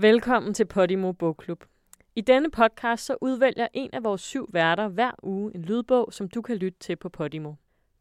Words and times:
Velkommen 0.00 0.54
til 0.54 0.64
Podimo 0.64 1.12
Bogklub. 1.12 1.64
I 2.16 2.20
denne 2.20 2.50
podcast 2.50 3.04
så 3.04 3.16
udvælger 3.20 3.68
en 3.72 3.90
af 3.92 4.04
vores 4.04 4.20
syv 4.20 4.48
værter 4.52 4.88
hver 4.88 5.10
uge 5.22 5.54
en 5.54 5.62
lydbog, 5.62 6.08
som 6.12 6.28
du 6.28 6.42
kan 6.42 6.56
lytte 6.56 6.78
til 6.78 6.96
på 6.96 7.08
Podimo. 7.08 7.52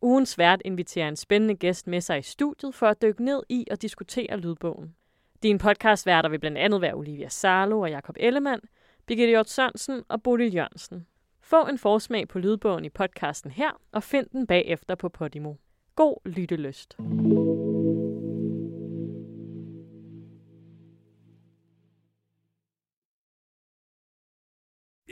Ugens 0.02 0.38
vært 0.38 0.62
inviterer 0.66 1.08
en 1.08 1.16
spændende 1.16 1.56
gæst 1.56 1.88
med 1.88 2.02
sig 2.02 2.20
i 2.20 2.22
studiet 2.22 2.76
for 2.76 2.88
at 2.88 3.02
dykke 3.02 3.24
ned 3.24 3.44
i 3.50 3.66
og 3.72 3.82
diskutere 3.82 4.38
lydbogen. 4.38 4.96
Din 5.44 5.58
podcastværter 5.58 6.30
vil 6.30 6.40
blandt 6.40 6.58
andet 6.58 6.82
være 6.82 6.94
Olivia 6.94 7.30
Sarlo 7.30 7.80
og 7.80 7.90
Jakob 7.90 8.16
Ellemann, 8.20 8.62
Birgitte 9.06 9.32
Hjort 9.32 9.50
Sørensen 9.50 10.04
og 10.08 10.24
Bodil 10.24 10.54
Jørgensen. 10.54 11.08
Få 11.42 11.66
en 11.66 11.78
forsmag 11.78 12.28
på 12.28 12.40
lydbogen 12.40 12.86
i 12.86 12.90
podcasten 12.90 13.52
her, 13.52 13.82
og 13.92 14.04
find 14.04 14.28
den 14.32 14.48
bagefter 14.48 14.96
på 14.96 15.10
Podimo. 15.10 15.54
God 15.96 16.30
lyttelyst. 16.30 16.98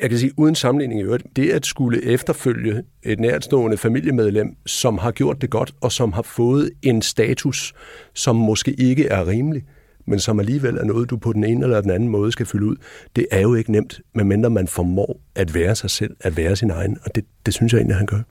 Jeg 0.01 0.09
kan 0.09 0.19
sige 0.19 0.31
uden 0.37 0.55
sammenligning 0.55 1.01
i 1.01 1.03
øvrigt, 1.03 1.25
det 1.35 1.49
at 1.51 1.65
skulle 1.65 2.03
efterfølge 2.03 2.83
et 3.03 3.19
nærtstående 3.19 3.77
familiemedlem, 3.77 4.55
som 4.65 4.97
har 4.97 5.11
gjort 5.11 5.41
det 5.41 5.49
godt, 5.49 5.73
og 5.81 5.91
som 5.91 6.13
har 6.13 6.21
fået 6.21 6.71
en 6.81 7.01
status, 7.01 7.73
som 8.13 8.35
måske 8.35 8.73
ikke 8.73 9.05
er 9.07 9.27
rimelig, 9.27 9.63
men 10.07 10.19
som 10.19 10.39
alligevel 10.39 10.77
er 10.77 10.83
noget, 10.83 11.09
du 11.09 11.17
på 11.17 11.33
den 11.33 11.43
ene 11.43 11.63
eller 11.63 11.81
den 11.81 11.91
anden 11.91 12.09
måde 12.09 12.31
skal 12.31 12.45
fylde 12.45 12.65
ud, 12.65 12.75
det 13.15 13.27
er 13.31 13.41
jo 13.41 13.55
ikke 13.55 13.71
nemt, 13.71 14.01
medmindre 14.15 14.49
man 14.49 14.67
formår 14.67 15.19
at 15.35 15.55
være 15.55 15.75
sig 15.75 15.89
selv, 15.89 16.15
at 16.19 16.37
være 16.37 16.55
sin 16.55 16.71
egen, 16.71 16.97
og 17.03 17.15
det, 17.15 17.25
det 17.45 17.53
synes 17.53 17.73
jeg 17.73 17.79
egentlig, 17.79 17.97
han 17.97 18.05
gør. 18.05 18.21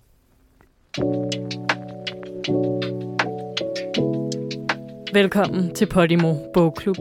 Velkommen 5.15 5.75
til 5.75 5.87
Podimo 5.87 6.35
Bogklub. 6.55 6.99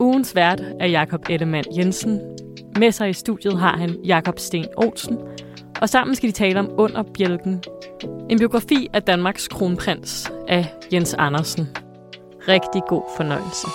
Ugens 0.00 0.34
vært 0.34 0.62
er 0.80 0.86
Jakob 0.86 1.20
Ellemann 1.30 1.64
Jensen, 1.76 2.20
med 2.78 2.92
sig 2.92 3.10
i 3.10 3.12
studiet 3.12 3.58
har 3.58 3.76
han 3.76 3.96
Jakob 4.04 4.38
Sten 4.38 4.66
Olsen, 4.76 5.18
og 5.80 5.88
sammen 5.88 6.16
skal 6.16 6.28
de 6.28 6.34
tale 6.34 6.58
om 6.58 6.70
Under 6.78 7.02
Bjælken. 7.02 7.62
En 8.30 8.38
biografi 8.38 8.88
af 8.92 9.02
Danmarks 9.02 9.48
kronprins 9.48 10.32
af 10.48 10.66
Jens 10.92 11.14
Andersen. 11.14 11.68
Rigtig 12.48 12.82
god 12.88 13.02
fornøjelse. 13.16 13.66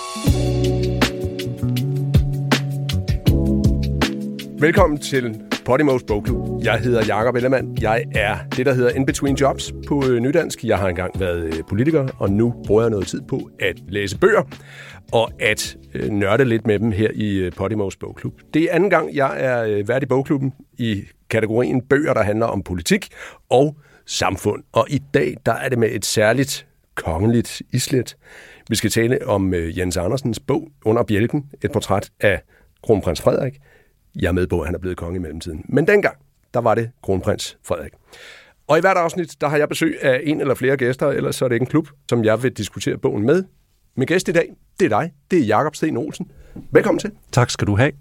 Velkommen 4.60 4.98
til 4.98 5.40
Podimos 5.66 6.02
Bogklub. 6.02 6.64
Jeg 6.64 6.78
hedder 6.78 7.04
Jakob 7.06 7.34
Ellemann. 7.34 7.78
Jeg 7.80 8.04
er 8.14 8.36
det, 8.56 8.66
der 8.66 8.74
hedder 8.74 8.90
In 8.90 9.06
Between 9.06 9.36
Jobs 9.36 9.72
på 9.88 10.04
øh, 10.06 10.20
Nydansk. 10.20 10.64
Jeg 10.64 10.78
har 10.78 10.88
engang 10.88 11.20
været 11.20 11.44
øh, 11.44 11.52
politiker, 11.68 12.08
og 12.18 12.30
nu 12.30 12.54
bruger 12.66 12.82
jeg 12.82 12.90
noget 12.90 13.06
tid 13.06 13.22
på 13.28 13.50
at 13.60 13.76
læse 13.88 14.18
bøger 14.18 14.42
og 15.12 15.32
at 15.38 15.76
øh, 15.94 16.10
nørde 16.10 16.44
lidt 16.44 16.66
med 16.66 16.78
dem 16.78 16.92
her 16.92 17.10
i 17.14 17.36
øh, 17.36 17.52
Podimos 17.52 17.96
Bogklub. 17.96 18.40
Det 18.54 18.62
er 18.62 18.74
anden 18.74 18.90
gang, 18.90 19.14
jeg 19.14 19.44
er 19.44 19.64
øh, 19.64 19.88
vært 19.88 20.02
i 20.02 20.06
bogklubben 20.06 20.52
i 20.78 21.04
kategorien 21.30 21.82
bøger, 21.82 22.14
der 22.14 22.22
handler 22.22 22.46
om 22.46 22.62
politik 22.62 23.08
og 23.48 23.76
samfund. 24.06 24.62
Og 24.72 24.86
i 24.90 25.02
dag, 25.14 25.36
der 25.46 25.52
er 25.52 25.68
det 25.68 25.78
med 25.78 25.88
et 25.92 26.04
særligt 26.04 26.66
kongeligt 26.94 27.62
islet. 27.72 28.16
Vi 28.68 28.76
skal 28.76 28.90
tale 28.90 29.26
om 29.26 29.54
øh, 29.54 29.78
Jens 29.78 29.96
Andersens 29.96 30.40
bog 30.40 30.68
Under 30.84 31.02
bjælken, 31.02 31.44
et 31.64 31.72
portræt 31.72 32.10
af 32.20 32.42
kronprins 32.82 33.20
Frederik. 33.20 33.58
Jeg 34.20 34.28
er 34.28 34.32
med 34.32 34.46
på, 34.46 34.60
at 34.60 34.66
han 34.66 34.74
er 34.74 34.78
blevet 34.78 34.96
konge 34.96 35.16
i 35.16 35.20
mellemtiden. 35.20 35.64
Men 35.68 35.86
dengang, 35.86 36.16
der 36.54 36.60
var 36.60 36.74
det 36.74 36.90
kronprins 37.02 37.58
Frederik. 37.64 37.92
Og 38.68 38.78
i 38.78 38.80
hvert 38.80 38.96
afsnit, 38.96 39.40
der 39.40 39.48
har 39.48 39.56
jeg 39.56 39.68
besøg 39.68 39.98
af 40.02 40.20
en 40.24 40.40
eller 40.40 40.54
flere 40.54 40.76
gæster, 40.76 41.08
ellers 41.08 41.36
så 41.36 41.44
er 41.44 41.48
det 41.48 41.56
ikke 41.56 41.64
en 41.64 41.70
klub, 41.70 41.88
som 42.08 42.24
jeg 42.24 42.42
vil 42.42 42.52
diskutere 42.52 42.98
bogen 42.98 43.26
med. 43.26 43.44
Min 43.98 44.06
gæst 44.06 44.28
i 44.28 44.32
dag, 44.32 44.56
det 44.80 44.92
er 44.92 45.00
dig. 45.00 45.12
Det 45.30 45.38
er 45.38 45.44
Jakob 45.44 45.76
Sten 45.76 45.96
Olsen. 45.96 46.30
Velkommen 46.70 46.98
til. 46.98 47.10
Tak 47.32 47.50
skal 47.50 47.66
du 47.66 47.76
have. 47.76 47.92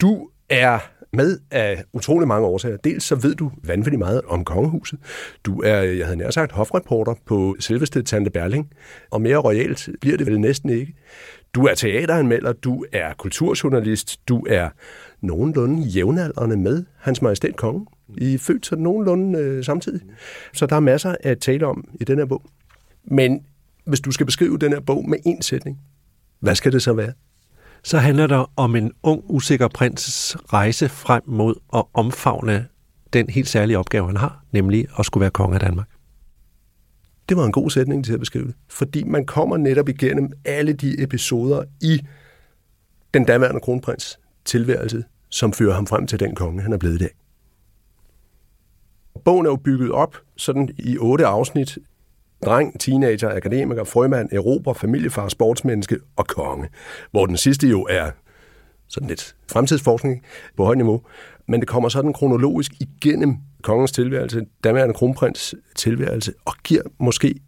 Du 0.00 0.28
er 0.48 0.78
med 1.12 1.38
af 1.50 1.84
utrolig 1.92 2.28
mange 2.28 2.46
årsager. 2.46 2.76
Dels 2.76 3.04
så 3.04 3.14
ved 3.14 3.34
du 3.34 3.50
vanvittigt 3.64 3.98
meget 3.98 4.22
om 4.28 4.44
kongehuset. 4.44 4.98
Du 5.44 5.62
er, 5.62 5.76
jeg 5.76 6.06
havde 6.06 6.16
nær 6.16 6.30
sagt, 6.30 6.52
hofreporter 6.52 7.14
på 7.26 7.56
selveste 7.60 8.02
Tante 8.02 8.30
Berling, 8.30 8.70
og 9.10 9.22
mere 9.22 9.36
royalt 9.36 9.88
bliver 10.00 10.16
det 10.16 10.26
vel 10.26 10.40
næsten 10.40 10.70
ikke. 10.70 10.94
Du 11.54 11.66
er 11.66 11.74
teateranmelder, 11.74 12.52
du 12.52 12.84
er 12.92 13.14
kulturjournalist, 13.18 14.28
du 14.28 14.46
er 14.48 14.68
nogenlunde 15.20 15.82
jævnaldrende 15.82 16.56
med 16.56 16.84
Hans 16.98 17.22
Majestæt 17.22 17.56
Kongen. 17.56 17.86
I 18.18 18.34
er 18.34 18.38
født 18.38 18.66
sådan 18.66 18.82
nogenlunde 18.82 19.38
øh, 19.38 19.64
samtidig. 19.64 20.00
Så 20.52 20.66
der 20.66 20.76
er 20.76 20.80
masser 20.80 21.14
at 21.20 21.38
tale 21.38 21.66
om 21.66 21.88
i 22.00 22.04
den 22.04 22.18
her 22.18 22.26
bog. 22.26 22.42
Men 23.04 23.44
hvis 23.88 24.00
du 24.00 24.10
skal 24.10 24.26
beskrive 24.26 24.58
den 24.58 24.72
her 24.72 24.80
bog 24.80 25.08
med 25.08 25.18
én 25.26 25.40
sætning, 25.40 25.80
hvad 26.40 26.54
skal 26.54 26.72
det 26.72 26.82
så 26.82 26.92
være? 26.92 27.12
Så 27.82 27.98
handler 27.98 28.26
det 28.26 28.46
om 28.56 28.76
en 28.76 28.92
ung, 29.02 29.22
usikker 29.24 29.68
prins 29.68 30.36
rejse 30.52 30.88
frem 30.88 31.22
mod 31.26 31.54
at 31.74 31.84
omfavne 31.94 32.66
den 33.12 33.30
helt 33.30 33.48
særlige 33.48 33.78
opgave, 33.78 34.06
han 34.06 34.16
har, 34.16 34.44
nemlig 34.52 34.86
at 34.98 35.06
skulle 35.06 35.22
være 35.22 35.30
konge 35.30 35.54
af 35.54 35.60
Danmark. 35.60 35.88
Det 37.28 37.36
var 37.36 37.44
en 37.44 37.52
god 37.52 37.70
sætning 37.70 38.04
til 38.04 38.12
at 38.12 38.20
beskrive 38.20 38.46
det, 38.46 38.54
fordi 38.68 39.04
man 39.04 39.26
kommer 39.26 39.56
netop 39.56 39.88
igennem 39.88 40.32
alle 40.44 40.72
de 40.72 41.02
episoder 41.02 41.64
i 41.80 42.00
den 43.14 43.24
daværende 43.24 43.60
kronprins 43.60 44.18
tilværelse, 44.44 45.04
som 45.28 45.52
fører 45.52 45.74
ham 45.74 45.86
frem 45.86 46.06
til 46.06 46.20
den 46.20 46.34
konge, 46.34 46.62
han 46.62 46.72
er 46.72 46.78
blevet 46.78 46.94
i 46.94 46.98
dag. 46.98 47.10
Bogen 49.24 49.46
er 49.46 49.50
jo 49.50 49.56
bygget 49.56 49.92
op 49.92 50.16
sådan 50.36 50.68
i 50.78 50.98
otte 50.98 51.26
afsnit 51.26 51.78
dreng, 52.44 52.80
teenager, 52.80 53.36
akademiker, 53.36 53.84
frømand, 53.84 54.32
erober, 54.32 54.72
familiefar, 54.72 55.28
sportsmenneske 55.28 55.98
og 56.16 56.26
konge. 56.26 56.68
Hvor 57.10 57.26
den 57.26 57.36
sidste 57.36 57.68
jo 57.68 57.82
er 57.90 58.10
sådan 58.88 59.08
lidt 59.08 59.36
fremtidsforskning 59.50 60.22
på 60.56 60.64
højt 60.64 60.78
niveau. 60.78 61.02
Men 61.48 61.60
det 61.60 61.68
kommer 61.68 61.88
sådan 61.88 62.12
kronologisk 62.12 62.72
igennem 62.80 63.36
kongens 63.62 63.92
tilværelse, 63.92 64.46
daværende 64.64 64.94
kronprins 64.94 65.54
tilværelse, 65.76 66.34
og 66.44 66.54
giver 66.64 66.82
måske 66.98 67.40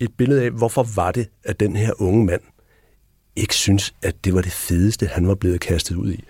et 0.00 0.10
billede 0.16 0.44
af, 0.44 0.50
hvorfor 0.50 0.86
var 0.96 1.12
det, 1.12 1.28
at 1.44 1.60
den 1.60 1.76
her 1.76 1.92
unge 2.02 2.24
mand 2.24 2.40
ikke 3.36 3.54
synes, 3.54 3.94
at 4.02 4.24
det 4.24 4.34
var 4.34 4.42
det 4.42 4.52
fedeste, 4.52 5.06
han 5.06 5.28
var 5.28 5.34
blevet 5.34 5.60
kastet 5.60 5.96
ud 5.96 6.12
i. 6.12 6.24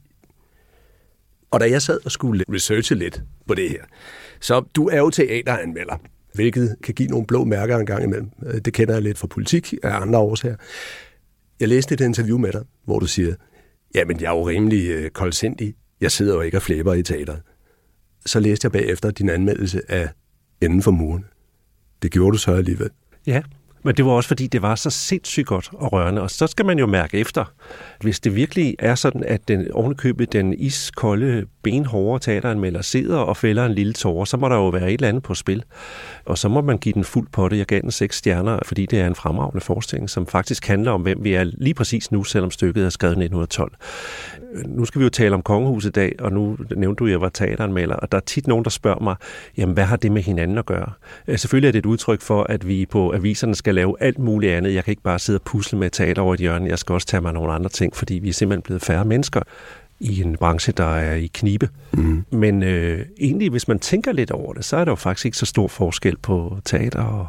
Og 1.51 1.61
da 1.61 1.71
jeg 1.71 1.83
sad 1.83 2.01
og 2.05 2.13
skulle 2.13 2.45
researche 2.49 2.97
lidt 2.97 3.23
på 3.47 3.55
det 3.55 3.71
her, 3.71 3.85
så 4.41 4.61
du 4.61 4.89
er 4.89 4.99
jo 4.99 5.11
teateranmelder 5.11 5.97
hvilket 6.35 6.77
kan 6.83 6.95
give 6.95 7.09
nogle 7.09 7.27
blå 7.27 7.45
mærker 7.45 7.79
en 7.79 7.87
gang 7.87 8.05
imellem. 8.05 8.31
Øh, 8.47 8.61
det 8.61 8.73
kender 8.73 8.95
jeg 8.95 9.03
lidt 9.03 9.19
fra 9.19 9.27
politik 9.27 9.75
af 9.83 10.01
andre 10.01 10.19
årsager. 10.19 10.57
Jeg 11.61 11.69
læste 11.69 11.95
et 11.95 12.01
interview 12.01 12.39
med 12.39 12.53
dig, 12.53 12.63
hvor 12.85 12.99
du 12.99 13.07
siger, 13.07 13.35
jamen 13.95 14.21
jeg 14.21 14.27
er 14.27 14.37
jo 14.37 14.49
rimelig 14.49 14.91
øh, 14.91 15.11
koldsindig. 15.11 15.75
Jeg 16.01 16.11
sidder 16.11 16.35
jo 16.35 16.41
ikke 16.41 16.59
og 16.59 16.63
flæber 16.63 16.95
i 16.95 17.03
teateret. 17.03 17.43
Så 18.27 18.41
læste 18.41 18.67
jeg 18.67 18.73
bagefter 18.73 19.11
din 19.11 19.29
anmeldelse 19.29 19.81
af 19.89 20.09
Inden 20.63 20.83
for 20.83 20.91
muren. 20.91 21.25
Det 22.03 22.11
gjorde 22.11 22.33
du 22.33 22.39
så 22.39 22.53
alligevel. 22.53 22.91
Ja, 23.27 23.43
men 23.83 23.95
det 23.95 24.05
var 24.05 24.11
også 24.13 24.29
fordi, 24.29 24.47
det 24.47 24.63
var 24.63 24.75
så 24.75 24.91
sindssygt 24.91 25.47
godt 25.47 25.71
og 25.73 25.93
rørende. 25.93 26.23
Og 26.23 26.31
så 26.31 26.47
skal 26.47 26.67
man 26.67 26.79
jo 26.79 26.87
mærke 26.87 27.19
efter, 27.19 27.45
hvis 28.01 28.21
det 28.21 28.37
virkelig 28.37 28.77
er 28.79 28.95
sådan, 28.95 29.25
at 29.25 29.49
den 29.49 29.73
ovenikøbet 29.73 30.33
den 30.33 30.55
iskolde, 30.55 31.47
benhårde 31.63 32.25
teateranmelder 32.25 32.83
sidder 32.83 33.19
og 33.19 33.37
fælder 33.37 33.67
en 33.67 33.73
lille 33.73 33.93
tårer, 33.93 34.25
så 34.25 34.37
må 34.37 34.49
der 34.49 34.57
jo 34.57 34.69
være 34.69 34.89
et 34.89 34.93
eller 34.93 35.09
andet 35.09 35.23
på 35.23 35.35
spil. 35.35 35.65
Og 36.25 36.39
så 36.39 36.49
må 36.49 36.61
man 36.61 36.79
give 36.79 36.93
den 36.93 37.05
fuld 37.05 37.29
på 37.33 37.49
det. 37.49 37.59
Jeg 37.59 37.67
gav 37.67 37.81
den 37.81 37.91
seks 37.91 38.17
stjerner, 38.17 38.59
fordi 38.65 38.87
det 38.87 39.01
er 39.01 39.07
en 39.07 39.15
fremragende 39.15 39.61
forestilling, 39.61 40.11
som 40.11 40.27
faktisk 40.27 40.67
handler 40.67 40.91
om, 40.91 41.03
hvem 41.03 41.25
vi 41.25 41.35
er 41.35 41.45
lige 41.45 41.75
præcis 41.75 42.13
nu, 42.13 42.25
selvom 42.25 42.51
stykket 42.51 42.85
er 42.85 42.91
skrevet 42.91 43.13
1912. 43.13 43.73
Nu 44.67 44.85
skal 44.85 44.99
vi 44.99 45.05
jo 45.05 45.11
tale 45.11 45.35
om 45.35 45.43
kongehuset 45.43 45.89
i 45.89 45.93
dag, 45.93 46.15
og 46.19 46.33
nu 46.33 46.57
nævnte 46.77 46.99
du, 46.99 47.07
at 47.07 47.11
jeg 47.11 47.21
var 47.21 47.29
teateranmelder, 47.29 47.95
og 47.95 48.13
der 48.13 48.19
er 48.19 48.23
tit 48.23 48.47
nogen, 48.47 48.65
der 48.65 48.71
spørger 48.71 49.01
mig, 49.01 49.17
jamen 49.57 49.75
hvad 49.75 49.85
har 49.85 49.97
det 49.97 50.13
med 50.13 50.23
hinanden 50.23 50.59
at 50.59 50.67
gøre? 50.67 50.93
Øh, 51.29 51.39
selvfølgelig 51.39 51.69
er 51.69 51.73
det 51.73 51.79
et 51.79 51.87
udtryk 51.87 52.21
for, 52.21 52.43
at 52.43 52.69
vi 52.69 52.87
på 52.87 53.15
aviserne 53.15 53.55
skal 53.55 53.72
lave 53.75 53.97
alt 54.01 54.19
muligt 54.19 54.53
andet. 54.53 54.75
Jeg 54.75 54.85
kan 54.85 54.93
ikke 54.93 55.03
bare 55.03 55.19
sidde 55.19 55.37
og 55.37 55.43
pusle 55.43 55.79
med 55.79 55.91
teater 55.91 56.23
over 56.23 56.35
et 56.35 56.41
hjørne. 56.41 56.69
Jeg 56.69 56.79
skal 56.79 56.93
også 56.93 57.07
tage 57.07 57.21
mig 57.21 57.33
nogle 57.33 57.53
andre 57.53 57.71
ting, 57.71 57.97
fordi 57.97 58.15
vi 58.15 58.29
er 58.29 58.33
simpelthen 58.33 58.63
blevet 58.63 58.83
færre 58.83 59.05
mennesker 59.05 59.41
i 60.01 60.23
en 60.23 60.37
branche, 60.37 60.73
der 60.77 60.95
er 60.97 61.15
i 61.15 61.27
knibe. 61.27 61.69
Mm. 61.93 62.25
Men 62.31 62.63
øh, 62.63 63.07
egentlig, 63.21 63.51
hvis 63.51 63.69
man 63.69 63.79
tænker 63.79 64.13
lidt 64.13 64.31
over 64.31 64.53
det, 64.53 64.65
så 64.65 64.77
er 64.77 64.85
der 64.85 64.93
jo 64.93 64.97
faktisk 64.97 65.27
ikke 65.27 65.37
så 65.37 65.47
stor 65.47 65.69
forskel 65.69 66.17
på 66.17 66.59
teater 66.65 67.03
og, 67.03 67.27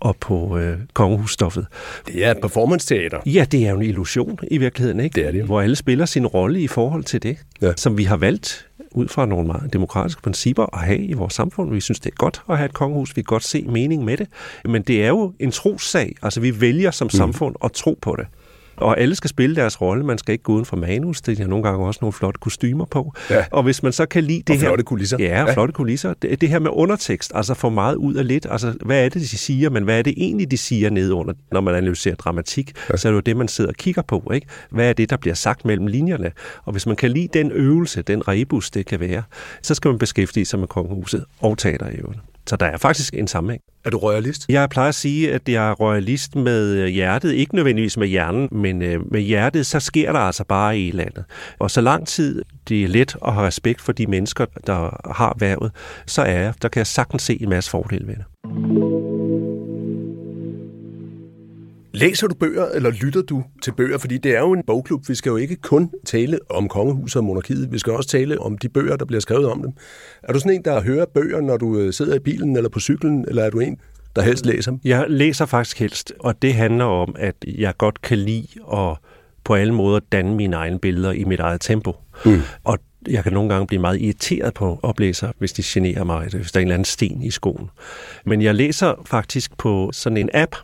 og 0.00 0.16
på 0.20 0.58
øh, 0.58 0.78
kongehusstoffet. 0.92 1.66
Det 2.06 2.24
er 2.24 2.30
et 2.30 2.38
performance-teater. 2.42 3.20
Ja, 3.26 3.44
det 3.52 3.66
er 3.66 3.70
jo 3.70 3.76
en 3.76 3.82
illusion 3.82 4.38
i 4.50 4.58
virkeligheden, 4.58 5.00
ikke? 5.00 5.14
Det 5.14 5.26
er 5.26 5.32
det. 5.32 5.44
Hvor 5.44 5.60
alle 5.60 5.76
spiller 5.76 6.04
sin 6.04 6.26
rolle 6.26 6.60
i 6.60 6.66
forhold 6.66 7.04
til 7.04 7.22
det, 7.22 7.36
ja. 7.62 7.72
som 7.76 7.98
vi 7.98 8.04
har 8.04 8.16
valgt 8.16 8.66
ud 8.94 9.08
fra 9.08 9.26
nogle 9.26 9.46
meget 9.46 9.72
demokratiske 9.72 10.22
principper 10.22 10.76
at 10.76 10.82
have 10.82 10.98
i 10.98 11.12
vores 11.12 11.34
samfund. 11.34 11.74
Vi 11.74 11.80
synes, 11.80 12.00
det 12.00 12.10
er 12.10 12.16
godt 12.16 12.42
at 12.48 12.56
have 12.56 12.64
et 12.64 12.74
kongehus. 12.74 13.16
Vi 13.16 13.22
kan 13.22 13.26
godt 13.26 13.44
se 13.44 13.62
mening 13.68 14.04
med 14.04 14.16
det. 14.16 14.28
Men 14.64 14.82
det 14.82 15.04
er 15.04 15.08
jo 15.08 15.32
en 15.38 15.50
trossag. 15.50 16.16
Altså, 16.22 16.40
vi 16.40 16.60
vælger 16.60 16.90
som 16.90 17.04
mm. 17.04 17.10
samfund 17.10 17.54
at 17.64 17.72
tro 17.72 17.98
på 18.02 18.16
det. 18.16 18.26
Og 18.80 19.00
alle 19.00 19.14
skal 19.14 19.30
spille 19.30 19.56
deres 19.56 19.80
rolle. 19.80 20.04
Man 20.04 20.18
skal 20.18 20.32
ikke 20.32 20.44
gå 20.44 20.52
uden 20.52 20.64
for 20.64 20.76
manus. 20.76 21.20
Det 21.20 21.40
er 21.40 21.46
nogle 21.46 21.62
gange 21.64 21.86
også 21.86 21.98
nogle 22.02 22.12
flotte 22.12 22.38
kostymer 22.40 22.84
på. 22.84 23.12
Ja. 23.30 23.44
Og 23.50 23.62
hvis 23.62 23.82
man 23.82 23.92
så 23.92 24.06
kan 24.06 24.24
lide 24.24 24.38
det 24.38 24.50
Og 24.50 24.56
her... 24.56 24.68
flotte 24.68 24.84
kulisser. 24.84 25.16
Ja, 25.20 25.24
Ja. 25.44 25.52
flotte 25.54 25.72
kulisser. 25.72 26.14
Det, 26.22 26.40
det 26.40 26.48
her 26.48 26.58
med 26.58 26.70
undertekst, 26.72 27.32
altså 27.34 27.54
få 27.54 27.68
meget 27.68 27.94
ud 27.94 28.14
af 28.14 28.26
lidt. 28.28 28.46
Altså, 28.50 28.74
hvad 28.84 29.04
er 29.04 29.08
det, 29.08 29.22
de 29.22 29.28
siger, 29.28 29.70
men 29.70 29.84
hvad 29.84 29.98
er 29.98 30.02
det 30.02 30.14
egentlig, 30.16 30.50
de 30.50 30.58
siger 30.58 30.90
nede 30.90 31.14
under, 31.14 31.34
når 31.52 31.60
man 31.60 31.74
analyserer 31.74 32.14
dramatik? 32.14 32.72
Ja. 32.90 32.96
Så 32.96 33.08
er 33.08 33.12
det 33.12 33.16
jo 33.16 33.20
det, 33.20 33.36
man 33.36 33.48
sidder 33.48 33.70
og 33.70 33.76
kigger 33.76 34.02
på, 34.02 34.30
ikke? 34.34 34.46
Hvad 34.70 34.88
er 34.88 34.92
det, 34.92 35.10
der 35.10 35.16
bliver 35.16 35.34
sagt 35.34 35.64
mellem 35.64 35.86
linjerne? 35.86 36.32
Og 36.64 36.72
hvis 36.72 36.86
man 36.86 36.96
kan 36.96 37.10
lide 37.10 37.28
den 37.38 37.52
øvelse, 37.52 38.02
den 38.02 38.28
rebus, 38.28 38.70
det 38.70 38.86
kan 38.86 39.00
være, 39.00 39.22
så 39.62 39.74
skal 39.74 39.88
man 39.88 39.98
beskæftige 39.98 40.44
sig 40.44 40.58
med 40.58 40.68
kongehuset 40.68 41.24
og 41.40 41.58
teaterevne. 41.58 42.14
Så 42.50 42.56
der 42.56 42.66
er 42.66 42.76
faktisk 42.76 43.14
en 43.14 43.26
sammenhæng. 43.26 43.62
Er 43.84 43.90
du 43.90 43.98
royalist? 43.98 44.46
Jeg 44.48 44.70
plejer 44.70 44.88
at 44.88 44.94
sige, 44.94 45.32
at 45.32 45.48
jeg 45.48 45.68
er 45.68 45.72
royalist 45.72 46.36
med 46.36 46.88
hjertet. 46.88 47.32
Ikke 47.32 47.54
nødvendigvis 47.54 47.96
med 47.96 48.06
hjernen, 48.06 48.48
men 48.52 48.82
øh, 48.82 49.12
med 49.12 49.20
hjertet, 49.20 49.66
så 49.66 49.80
sker 49.80 50.12
der 50.12 50.18
altså 50.18 50.44
bare 50.44 50.78
i 50.78 50.90
landet. 50.90 51.24
Og 51.58 51.70
så 51.70 51.80
lang 51.80 52.06
tid 52.06 52.42
det 52.68 52.84
er 52.84 52.88
let 52.88 53.16
at 53.26 53.32
have 53.32 53.46
respekt 53.46 53.80
for 53.80 53.92
de 53.92 54.06
mennesker, 54.06 54.46
der 54.66 55.10
har 55.12 55.36
værvet, 55.38 55.72
så 56.06 56.22
er 56.22 56.40
jeg, 56.40 56.54
der 56.62 56.68
kan 56.68 56.78
jeg 56.78 56.86
sagtens 56.86 57.22
se 57.22 57.42
en 57.42 57.48
masse 57.48 57.70
fordele 57.70 58.06
ved 58.06 58.14
det. 58.14 59.09
Læser 61.92 62.26
du 62.26 62.34
bøger, 62.34 62.66
eller 62.66 62.90
lytter 62.90 63.22
du 63.22 63.44
til 63.62 63.72
bøger? 63.72 63.98
Fordi 63.98 64.18
det 64.18 64.36
er 64.36 64.40
jo 64.40 64.52
en 64.52 64.62
bogklub. 64.66 65.08
Vi 65.08 65.14
skal 65.14 65.30
jo 65.30 65.36
ikke 65.36 65.56
kun 65.56 65.90
tale 66.04 66.38
om 66.50 66.68
kongehuset 66.68 67.16
og 67.16 67.24
monarkiet. 67.24 67.72
Vi 67.72 67.78
skal 67.78 67.92
også 67.92 68.08
tale 68.08 68.40
om 68.40 68.58
de 68.58 68.68
bøger, 68.68 68.96
der 68.96 69.04
bliver 69.04 69.20
skrevet 69.20 69.46
om 69.46 69.62
dem. 69.62 69.72
Er 70.22 70.32
du 70.32 70.38
sådan 70.38 70.52
en, 70.52 70.64
der 70.64 70.82
hører 70.82 71.04
bøger, 71.14 71.40
når 71.40 71.56
du 71.56 71.78
øh, 71.78 71.92
sidder 71.92 72.14
i 72.14 72.18
bilen 72.18 72.56
eller 72.56 72.70
på 72.70 72.80
cyklen, 72.80 73.24
eller 73.28 73.44
er 73.44 73.50
du 73.50 73.60
en, 73.60 73.78
der 74.16 74.22
helst 74.22 74.46
læser 74.46 74.70
dem? 74.70 74.80
Jeg 74.84 75.04
læser 75.08 75.46
faktisk 75.46 75.78
helst, 75.78 76.12
og 76.18 76.42
det 76.42 76.54
handler 76.54 76.84
om, 76.84 77.14
at 77.18 77.34
jeg 77.44 77.74
godt 77.78 78.02
kan 78.02 78.18
lide 78.18 78.46
at 78.72 78.96
på 79.44 79.54
alle 79.54 79.74
måder 79.74 80.00
danne 80.12 80.34
mine 80.34 80.56
egne 80.56 80.78
billeder 80.78 81.12
i 81.12 81.24
mit 81.24 81.40
eget 81.40 81.60
tempo. 81.60 81.92
Mm. 82.24 82.40
Og 82.64 82.78
jeg 83.08 83.22
kan 83.22 83.32
nogle 83.32 83.48
gange 83.48 83.66
blive 83.66 83.80
meget 83.80 84.00
irriteret 84.00 84.54
på 84.54 84.80
oplæsere, 84.82 85.32
hvis 85.38 85.52
de 85.52 85.62
generer 85.64 86.04
mig, 86.04 86.28
hvis 86.28 86.52
der 86.52 86.58
er 86.58 86.62
en 86.62 86.66
eller 86.66 86.74
anden 86.74 86.84
sten 86.84 87.22
i 87.22 87.30
skoen. 87.30 87.70
Men 88.26 88.42
jeg 88.42 88.54
læser 88.54 89.02
faktisk 89.06 89.56
på 89.58 89.90
sådan 89.92 90.16
en 90.16 90.30
app, 90.34 90.56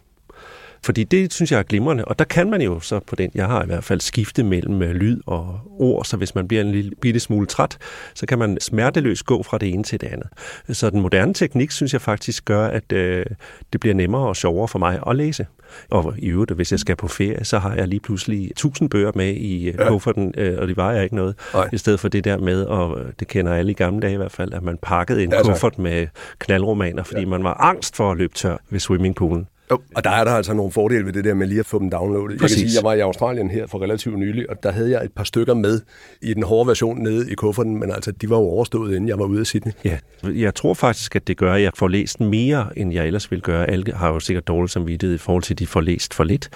fordi 0.85 1.05
det 1.05 1.33
synes 1.33 1.53
jeg 1.53 1.59
er 1.59 1.63
glimrende, 1.63 2.05
og 2.05 2.19
der 2.19 2.25
kan 2.25 2.51
man 2.51 2.63
jo 2.63 2.81
så 2.81 3.01
på 3.01 3.17
den, 3.17 3.31
jeg 3.35 3.47
har 3.47 3.63
i 3.63 3.67
hvert 3.67 3.85
fald 3.85 4.01
skifte 4.01 4.45
mellem 4.45 4.83
øh, 4.83 4.91
lyd 4.91 5.21
og 5.27 5.61
ord, 5.79 6.05
så 6.05 6.17
hvis 6.17 6.35
man 6.35 6.49
bliver 6.49 6.63
en 6.63 6.73
lille 6.73 6.91
bitte 7.01 7.21
smule 7.21 7.47
træt, 7.47 7.79
så 8.15 8.27
kan 8.27 8.39
man 8.39 8.59
smerteløst 8.61 9.27
gå 9.27 9.43
fra 9.43 9.59
det 9.59 9.69
ene 9.69 9.83
til 9.83 10.01
det 10.01 10.07
andet. 10.07 10.29
Så 10.77 10.91
den 10.91 11.01
moderne 11.01 11.35
teknik, 11.35 11.71
synes 11.71 11.93
jeg 11.93 12.01
faktisk 12.01 12.45
gør, 12.45 12.67
at 12.67 12.93
øh, 12.93 13.27
det 13.73 13.81
bliver 13.81 13.95
nemmere 13.95 14.29
og 14.29 14.37
sjovere 14.37 14.69
for 14.69 14.79
mig 14.79 15.01
at 15.07 15.17
læse. 15.17 15.47
Og 15.91 16.15
i 16.19 16.29
øvrigt, 16.29 16.51
hvis 16.53 16.73
jeg 16.73 16.81
skal 16.81 16.97
på 16.97 17.09
ferie, 17.09 17.45
så 17.45 17.59
har 17.59 17.75
jeg 17.75 17.89
lige 17.89 18.01
pludselig 18.01 18.51
1000 18.51 18.91
bøger 18.91 19.13
med 19.15 19.35
i 19.35 19.71
ja. 19.71 19.89
kufferten, 19.89 20.35
øh, 20.37 20.59
og 20.61 20.69
det 20.69 20.77
vejer 20.77 21.03
ikke 21.03 21.17
noget. 21.17 21.35
Nej. 21.55 21.69
I 21.73 21.79
stedet 21.79 22.01
for 22.01 22.09
det 22.09 22.25
der 22.25 22.39
med, 22.39 22.63
og 22.63 22.99
det 23.21 23.29
kender 23.29 23.55
alle 23.55 23.71
i 23.71 23.75
gamle 23.75 24.01
dage 24.01 24.15
i 24.15 24.17
hvert 24.17 24.33
fald, 24.33 24.53
at 24.53 24.63
man 24.63 24.79
pakkede 24.83 25.23
en 25.23 25.31
Ja, 25.31 25.37
ja, 25.37 25.43
tak. 25.43 25.53
kuffert 25.53 25.79
med 25.79 26.07
knaldromaner, 26.39 27.03
fordi 27.03 27.21
ja. 27.21 27.27
man 27.27 27.45
var 27.45 27.55
angst 27.55 27.97
for 27.97 28.11
at 28.11 28.17
løbe 28.17 28.35
tør 28.35 28.57
ved 28.71 28.81
swimmingpoolen. 28.81 29.47
Jo, 29.71 29.79
og 29.97 30.05
der 30.05 30.11
er 30.11 30.25
der 30.25 30.31
altså 30.31 30.55
nogle 30.55 30.73
fordele 30.73 31.07
ved 31.07 31.13
det 31.13 31.25
der 31.25 31.35
med 31.35 31.47
lige 31.47 31.61
at 31.61 31.67
få 31.67 31.79
dem 31.79 31.91
downloadet. 31.91 32.31
Jeg 32.31 32.39
Præcis. 32.39 32.57
kan 32.63 32.69
sige, 32.69 32.77
jeg 32.79 32.85
var 32.85 32.95
i 32.95 33.01
Australien 33.01 33.51
her 33.51 33.67
for 33.67 33.83
relativt 33.83 34.19
nylig, 34.19 34.51
og 34.51 34.63
der 34.63 34.71
havde 34.71 34.91
jeg 34.91 35.05
et 35.05 35.13
par 35.13 35.25
stykker 35.25 35.55
med 35.55 35.81
i 36.23 36.35
den 36.35 36.43
hårde 36.43 36.69
version 36.69 37.03
nede 37.03 37.33
i 37.33 37.35
kufferten, 37.35 37.81
men 37.81 37.91
altså, 37.91 38.13
de 38.13 38.31
var 38.31 38.37
jo 38.37 38.43
overstået, 38.43 38.95
inden 38.95 39.09
jeg 39.09 39.19
var 39.19 39.25
ude 39.25 39.41
af 39.41 39.47
Sydney. 39.47 39.73
Ja, 39.85 39.99
jeg 40.25 40.55
tror 40.55 40.75
faktisk, 40.75 41.17
at 41.17 41.27
det 41.27 41.37
gør, 41.37 41.55
at 41.55 41.63
jeg 41.63 41.73
får 41.75 41.89
læst 41.89 42.21
mere, 42.21 42.79
end 42.79 42.93
jeg 42.93 43.07
ellers 43.07 43.31
ville 43.31 43.43
gøre. 43.43 43.71
Alle 43.71 43.93
har 43.95 44.09
jo 44.09 44.21
sikkert 44.21 44.49
dårligt 44.49 44.73
samvittighed 44.73 45.15
i 45.15 45.19
forhold 45.19 45.43
til, 45.43 45.55
at 45.55 45.59
de 45.59 45.67
får 45.67 45.81
læst 45.81 46.15
for 46.15 46.25
lidt. 46.25 46.49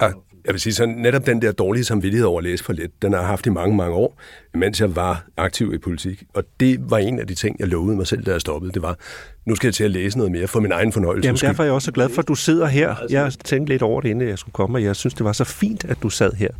Og 0.00 0.12
jeg 0.44 0.52
vil 0.52 0.60
sige 0.60 0.72
sådan, 0.72 0.94
netop 0.94 1.26
den 1.26 1.42
der 1.42 1.52
dårlige 1.52 1.84
samvittighed 1.84 2.26
over 2.26 2.38
at 2.38 2.44
læse 2.44 2.64
for 2.64 2.72
lidt, 2.72 3.02
den 3.02 3.12
har 3.12 3.20
jeg 3.20 3.28
haft 3.28 3.46
i 3.46 3.50
mange, 3.50 3.76
mange 3.76 3.94
år, 3.94 4.20
mens 4.54 4.80
jeg 4.80 4.96
var 4.96 5.26
aktiv 5.36 5.74
i 5.74 5.78
politik. 5.78 6.22
Og 6.34 6.44
det 6.60 6.90
var 6.90 6.98
en 6.98 7.18
af 7.18 7.26
de 7.26 7.34
ting, 7.34 7.56
jeg 7.60 7.68
lovede 7.68 7.96
mig 7.96 8.06
selv, 8.06 8.24
da 8.24 8.32
jeg 8.32 8.40
stoppede. 8.40 8.72
Det 8.72 8.82
var, 8.82 8.98
nu 9.46 9.54
skal 9.54 9.66
jeg 9.66 9.74
til 9.74 9.84
at 9.84 9.90
læse 9.90 10.18
noget 10.18 10.32
mere 10.32 10.46
for 10.46 10.60
min 10.60 10.72
egen 10.72 10.92
fornøjelse. 10.92 11.26
Jamen, 11.26 11.38
derfor 11.38 11.62
er 11.62 11.66
jeg 11.66 11.74
også 11.74 11.86
så 11.86 11.92
glad 11.92 12.08
for, 12.08 12.22
at 12.22 12.28
du 12.28 12.34
sidder 12.34 12.66
her. 12.66 12.94
Jeg 13.10 13.32
tænkte 13.44 13.72
lidt 13.72 13.82
over 13.82 14.00
det, 14.00 14.08
inden 14.08 14.28
jeg 14.28 14.38
skulle 14.38 14.52
komme, 14.52 14.78
og 14.78 14.82
jeg 14.82 14.96
synes, 14.96 15.14
det 15.14 15.24
var 15.24 15.32
så 15.32 15.44
fint, 15.44 15.84
at 15.84 15.96
du 16.02 16.10
sad 16.10 16.32
her. 16.32 16.50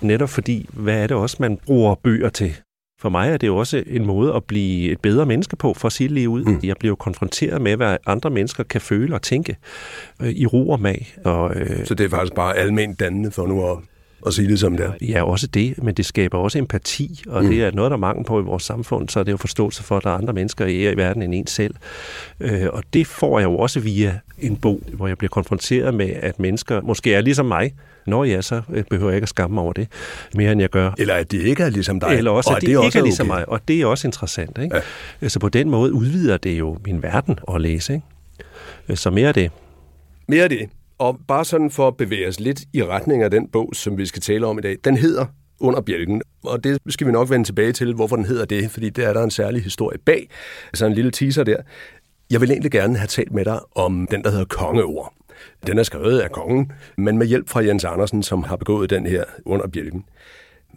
Netop 0.00 0.28
fordi, 0.28 0.68
hvad 0.72 1.02
er 1.02 1.06
det 1.06 1.16
også, 1.16 1.36
man 1.40 1.58
bruger 1.66 1.94
bøger 1.94 2.28
til? 2.28 2.56
For 3.00 3.08
mig 3.08 3.30
er 3.30 3.36
det 3.36 3.46
jo 3.46 3.56
også 3.56 3.82
en 3.86 4.06
måde 4.06 4.34
at 4.34 4.44
blive 4.44 4.92
et 4.92 5.00
bedre 5.00 5.26
menneske 5.26 5.56
på, 5.56 5.74
for 5.74 5.86
at 5.86 5.92
sige 5.92 6.08
det 6.08 6.14
lige 6.14 6.28
ud. 6.28 6.44
Mm. 6.44 6.60
Jeg 6.62 6.76
bliver 6.78 6.90
jo 6.90 6.96
konfronteret 6.96 7.62
med, 7.62 7.76
hvad 7.76 7.96
andre 8.06 8.30
mennesker 8.30 8.64
kan 8.64 8.80
føle 8.80 9.14
og 9.14 9.22
tænke 9.22 9.56
øh, 10.22 10.28
i 10.28 10.46
ro 10.46 10.70
og 10.70 10.80
mag. 10.80 11.14
Og, 11.24 11.54
øh, 11.56 11.86
Så 11.86 11.94
det 11.94 12.04
er 12.04 12.10
faktisk 12.10 12.34
bare 12.34 12.56
almindeligt 12.56 13.00
dannende 13.00 13.30
for 13.30 13.46
nu 13.46 13.70
at, 13.70 13.78
at 14.26 14.34
sige 14.34 14.48
det 14.48 14.60
som 14.60 14.76
det 14.76 14.86
er. 14.86 14.92
Ja, 15.00 15.22
også 15.22 15.46
det, 15.46 15.82
men 15.82 15.94
det 15.94 16.06
skaber 16.06 16.38
også 16.38 16.58
empati, 16.58 17.22
og 17.28 17.42
mm. 17.42 17.50
det 17.50 17.62
er 17.62 17.70
noget, 17.70 17.90
der 17.90 17.96
er 17.96 18.00
mangel 18.00 18.24
på 18.24 18.40
i 18.40 18.42
vores 18.42 18.62
samfund, 18.62 19.08
så 19.08 19.20
er 19.20 19.24
det 19.24 19.32
jo 19.32 19.36
forståelse 19.36 19.82
for, 19.82 19.96
at 19.96 20.04
der 20.04 20.10
er 20.10 20.14
andre 20.14 20.32
mennesker 20.32 20.66
i, 20.66 20.92
i 20.92 20.96
verden 20.96 21.22
end 21.22 21.34
en 21.34 21.46
selv. 21.46 21.74
Øh, 22.40 22.66
og 22.72 22.82
det 22.92 23.06
får 23.06 23.38
jeg 23.38 23.46
jo 23.46 23.56
også 23.56 23.80
via 23.80 24.18
en 24.38 24.56
bog, 24.56 24.80
hvor 24.92 25.06
jeg 25.06 25.18
bliver 25.18 25.28
konfronteret 25.28 25.94
med, 25.94 26.10
at 26.10 26.40
mennesker 26.40 26.80
måske 26.80 27.14
er 27.14 27.20
ligesom 27.20 27.46
mig. 27.46 27.74
Når 28.06 28.24
ja, 28.24 28.42
så 28.42 28.62
øh, 28.72 28.84
behøver 28.90 29.10
jeg 29.10 29.16
ikke 29.16 29.24
at 29.24 29.28
skamme 29.28 29.60
over 29.60 29.72
det, 29.72 29.88
mere 30.34 30.52
end 30.52 30.60
jeg 30.60 30.70
gør. 30.70 30.90
Eller 30.98 31.14
at 31.14 31.32
de 31.32 31.38
ikke 31.38 31.62
er 31.62 31.70
ligesom 31.70 32.00
dig. 32.00 32.08
Eller 32.08 32.30
også, 32.30 32.50
og 32.50 32.56
at 32.56 32.62
de 32.62 32.66
det 32.66 32.84
ikke 32.84 32.98
er 32.98 33.02
ligesom 33.02 33.30
okay. 33.30 33.38
mig, 33.38 33.48
og 33.48 33.60
det 33.68 33.80
er 33.80 33.86
også 33.86 34.08
interessant. 34.08 34.58
Ikke? 34.62 34.80
Ja. 35.22 35.28
Så 35.28 35.38
på 35.38 35.48
den 35.48 35.70
måde 35.70 35.92
udvider 35.92 36.36
det 36.36 36.58
jo 36.58 36.78
min 36.86 37.02
verden 37.02 37.38
at 37.54 37.60
læse. 37.60 37.94
Ikke? 38.88 38.96
Så 38.96 39.10
mere 39.10 39.28
af 39.28 39.34
det. 39.34 39.50
Mere 40.28 40.42
af 40.42 40.48
det. 40.48 40.68
Og 40.98 41.18
bare 41.28 41.44
sådan 41.44 41.70
for 41.70 41.88
at 41.88 41.96
bevæge 41.96 42.28
os 42.28 42.40
lidt 42.40 42.60
i 42.72 42.84
retning 42.84 43.22
af 43.22 43.30
den 43.30 43.48
bog, 43.48 43.70
som 43.72 43.98
vi 43.98 44.06
skal 44.06 44.22
tale 44.22 44.46
om 44.46 44.58
i 44.58 44.60
dag. 44.60 44.76
Den 44.84 44.96
hedder 44.96 45.26
Under 45.60 45.80
bjælken, 45.80 46.22
og 46.44 46.64
det 46.64 46.78
skal 46.88 47.06
vi 47.06 47.12
nok 47.12 47.30
vende 47.30 47.44
tilbage 47.44 47.72
til, 47.72 47.94
hvorfor 47.94 48.16
den 48.16 48.24
hedder 48.24 48.44
det, 48.44 48.70
fordi 48.70 48.90
der 48.90 49.08
er 49.08 49.12
der 49.12 49.22
en 49.22 49.30
særlig 49.30 49.62
historie 49.62 49.98
bag. 49.98 50.30
Altså 50.66 50.86
en 50.86 50.92
lille 50.92 51.10
teaser 51.10 51.44
der. 51.44 51.56
Jeg 52.30 52.40
vil 52.40 52.50
egentlig 52.50 52.70
gerne 52.70 52.96
have 52.96 53.06
talt 53.06 53.32
med 53.32 53.44
dig 53.44 53.60
om 53.76 54.06
den, 54.10 54.24
der 54.24 54.30
hedder 54.30 54.44
Kongeord. 54.44 55.14
Den 55.66 55.78
er 55.78 55.82
skrevet 55.82 56.20
af 56.20 56.30
kongen, 56.30 56.72
men 56.96 57.18
med 57.18 57.26
hjælp 57.26 57.48
fra 57.48 57.64
Jens 57.64 57.84
Andersen, 57.84 58.22
som 58.22 58.42
har 58.42 58.56
begået 58.56 58.90
den 58.90 59.06
her 59.06 59.24
Under 59.44 59.68
bjælken. 59.68 60.04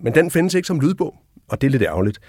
Men 0.01 0.15
den 0.15 0.31
findes 0.31 0.53
ikke 0.53 0.67
som 0.67 0.79
lydbog, 0.79 1.15
og 1.47 1.61
det 1.61 1.67
er 1.67 1.71
lidt 1.71 1.83
ærgerligt. 1.83 2.19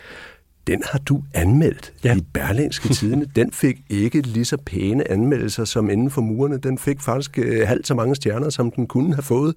Den 0.68 0.82
har 0.86 0.98
du 0.98 1.22
anmeldt 1.34 1.92
ja. 2.04 2.16
I 2.16 2.20
Berlingske 2.34 2.88
Tidene. 2.88 3.26
Den 3.36 3.52
fik 3.52 3.78
ikke 3.88 4.20
lige 4.20 4.44
så 4.44 4.56
pæne 4.56 5.10
anmeldelser 5.10 5.64
som 5.64 5.90
inden 5.90 6.10
for 6.10 6.20
murene. 6.20 6.58
Den 6.58 6.78
fik 6.78 7.00
faktisk 7.00 7.38
øh, 7.38 7.68
halvt 7.68 7.86
så 7.86 7.94
mange 7.94 8.14
stjerner, 8.14 8.50
som 8.50 8.70
den 8.70 8.86
kunne 8.86 9.14
have 9.14 9.22
fået. 9.22 9.54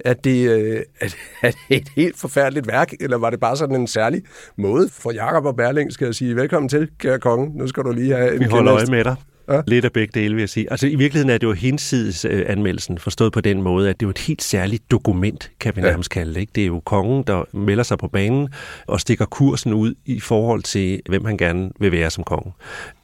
Er 0.00 0.14
det, 0.14 0.50
øh, 0.50 0.76
er, 1.00 1.08
er 1.42 1.50
det 1.50 1.76
et 1.76 1.88
helt 1.96 2.18
forfærdeligt 2.18 2.66
værk, 2.66 2.92
eller 3.00 3.18
var 3.18 3.30
det 3.30 3.40
bare 3.40 3.56
sådan 3.56 3.76
en 3.76 3.86
særlig 3.86 4.22
måde 4.56 4.88
for 4.88 5.12
Jakob 5.12 5.44
og 5.44 5.56
Berling 5.56 5.92
skal 5.92 6.04
jeg 6.04 6.14
sige, 6.14 6.36
velkommen 6.36 6.68
til, 6.68 6.88
kære 6.98 7.18
konge. 7.18 7.58
Nu 7.58 7.66
skal 7.66 7.82
du 7.82 7.92
lige 7.92 8.14
have 8.16 8.34
en 8.34 8.40
Vi 8.40 8.44
holder 8.44 8.72
øje 8.72 8.80
kendelse." 8.80 8.92
med 8.92 9.04
dig. 9.04 9.16
Ja. 9.50 9.60
Lidt 9.66 9.84
af 9.84 9.92
begge 9.92 10.20
dele, 10.20 10.34
vil 10.34 10.42
jeg 10.42 10.48
sige. 10.48 10.66
Altså 10.70 10.86
i 10.86 10.94
virkeligheden 10.94 11.30
er 11.30 11.38
det 11.38 11.46
jo 11.46 11.52
hinsides 11.52 12.24
øh, 12.24 12.44
anmeldelsen, 12.48 12.98
forstået 12.98 13.32
på 13.32 13.40
den 13.40 13.62
måde, 13.62 13.90
at 13.90 14.00
det 14.00 14.06
er 14.06 14.08
jo 14.08 14.10
et 14.10 14.18
helt 14.18 14.42
særligt 14.42 14.90
dokument, 14.90 15.50
kan 15.60 15.76
vi 15.76 15.80
Ja. 15.80 15.86
ja. 15.86 15.90
nærmest 15.92 16.10
kalde 16.10 16.34
det. 16.34 16.40
Ikke? 16.40 16.52
Det 16.54 16.62
er 16.62 16.66
jo 16.66 16.80
kongen, 16.80 17.24
der 17.26 17.44
melder 17.56 17.82
sig 17.82 17.98
på 17.98 18.08
banen 18.08 18.48
og 18.86 19.00
stikker 19.00 19.24
kursen 19.24 19.72
ud 19.72 19.94
i 20.06 20.20
forhold 20.20 20.62
til, 20.62 21.00
hvem 21.08 21.24
han 21.24 21.36
gerne 21.36 21.70
vil 21.80 21.92
være 21.92 22.10
som 22.10 22.24
konge. 22.24 22.52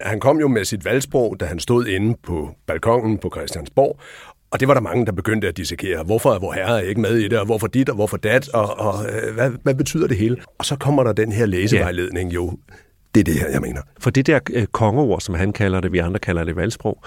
Han 0.01 0.21
kom 0.21 0.41
jo 0.41 0.49
med 0.49 0.65
sit 0.65 0.85
valgsprog, 0.85 1.37
da 1.41 1.45
han 1.45 1.59
stod 1.59 1.87
inde 1.87 2.17
på 2.23 2.51
balkongen 2.67 3.19
på 3.19 3.31
Christiansborg, 3.37 4.01
og 4.51 4.61
det 4.61 4.69
var 4.69 4.75
der 4.75 4.81
mange, 4.81 5.07
der 5.07 5.13
begyndte 5.13 5.49
at 5.49 5.57
dissekere. 5.57 6.03
Hvorfor 6.03 6.33
er 6.35 6.39
vor 6.39 6.53
herre 6.53 6.87
ikke 6.87 7.01
med 7.01 7.17
i 7.17 7.29
det, 7.29 7.39
og 7.39 7.47
hvorfor 7.47 7.67
dit, 7.67 7.89
og 7.89 7.95
hvorfor 7.95 8.17
dat, 8.17 8.49
og, 8.49 8.79
og 8.79 8.95
øh, 9.07 9.35
hvad, 9.35 9.51
hvad 9.63 9.75
betyder 9.75 10.07
det 10.07 10.17
hele? 10.17 10.37
Og 10.59 10.65
så 10.65 10.77
kommer 10.77 11.05
der 11.05 11.13
den 11.13 11.33
her 11.33 11.47
læsevejledning 11.47 12.35
jo. 12.35 12.59
Det 13.15 13.21
er 13.21 13.25
det 13.25 13.35
her, 13.35 13.49
jeg 13.53 13.61
mener. 13.61 13.81
For 13.99 14.11
det 14.11 14.27
der 14.27 14.39
øh, 14.53 14.67
kongeord, 14.67 15.21
som 15.21 15.35
han 15.35 15.53
kalder 15.53 15.81
det, 15.81 15.93
vi 15.93 15.99
andre 15.99 16.19
kalder 16.19 16.45
det 16.45 16.57
valgsprog, 16.57 16.99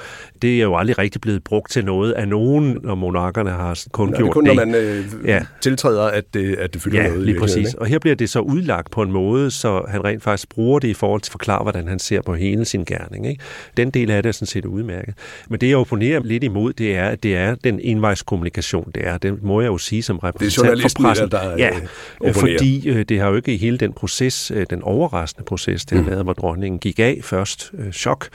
det 0.42 0.58
er 0.58 0.62
jo 0.64 0.76
aldrig 0.78 0.98
rigtig 0.98 1.22
blevet 1.22 1.44
brugt 1.44 1.72
til 1.72 1.86
noget 1.86 2.12
af 2.12 2.28
nogen, 2.28 2.78
når 2.84 2.96
monarkerne 2.96 3.50
har 3.50 3.84
kun 3.92 4.08
det 4.08 4.18
gjort 4.18 4.30
er 4.30 4.34
kun, 4.34 4.44
når 4.44 4.54
man 4.54 4.76
øh, 4.76 5.06
ja. 5.26 5.34
Ja. 5.34 5.42
tiltræder, 5.62 6.04
at 6.04 6.24
det, 6.34 6.56
at 6.56 6.74
det 6.74 6.82
fylder 6.82 7.02
Ja, 7.02 7.08
noget. 7.08 7.24
lige 7.26 7.40
præcis. 7.40 7.74
Og 7.74 7.86
her 7.86 8.00
bliver 8.00 8.16
det 8.16 8.30
så 8.30 8.40
udlagt 8.40 8.92
på 8.92 9.02
en 9.02 9.12
måde, 9.12 9.52
så 9.52 9.86
han 9.90 10.04
rent 10.06 10.24
faktisk 10.24 10.50
bruger 10.50 10.80
det 10.80 10.88
i 10.88 10.94
forhold 10.94 11.22
til 11.22 11.30
at 11.30 11.32
forklare, 11.32 11.64
hvordan 11.64 11.88
han 11.88 12.00
ser 12.00 12.22
på 12.22 12.34
hele 12.36 12.66
sin 12.66 12.84
gerning. 12.86 13.28
Ikke? 13.30 13.44
Den 13.78 13.90
del 13.90 14.12
af 14.12 14.24
det 14.24 14.30
er 14.30 14.34
sådan 14.34 14.48
set 14.48 14.66
udmærket. 14.66 15.14
Men 15.50 15.62
det, 15.62 15.70
jeg 15.70 15.78
opponerer 15.78 16.20
lidt 16.24 16.44
imod, 16.44 16.74
det 16.74 16.96
er, 16.96 17.06
at 17.08 17.24
det 17.24 17.36
er 17.36 17.56
den 17.56 17.80
envejskommunikation. 17.84 18.92
Det 18.96 19.08
er, 19.08 19.18
det 19.18 19.44
må 19.44 19.62
jeg 19.62 19.68
jo 19.68 19.78
sige 19.78 20.04
som 20.04 20.18
repræsentant 20.18 20.82
for 20.82 20.90
pressen. 21.02 21.32
der, 21.32 21.42
der, 21.42 21.58
ja, 21.58 21.70
øh, 21.70 21.76
øh, 21.76 21.82
opponerer. 22.30 22.58
fordi 22.58 22.90
øh, 22.90 23.06
det 23.10 23.20
har 23.20 23.30
jo 23.30 23.36
ikke 23.36 23.54
i 23.54 23.58
hele 23.58 23.78
den 23.78 23.94
proces, 23.94 24.52
øh, 24.56 24.66
den 24.70 24.82
overraskende 24.84 25.46
proces, 25.46 25.86
det 25.86 25.97
har 26.04 26.18
Mm. 26.18 26.24
hvor 26.24 26.34
dronningen 26.34 26.80
gik 26.80 27.00
af 27.00 27.20
først, 27.24 27.72
øh, 27.78 27.92
chok, 27.92 28.28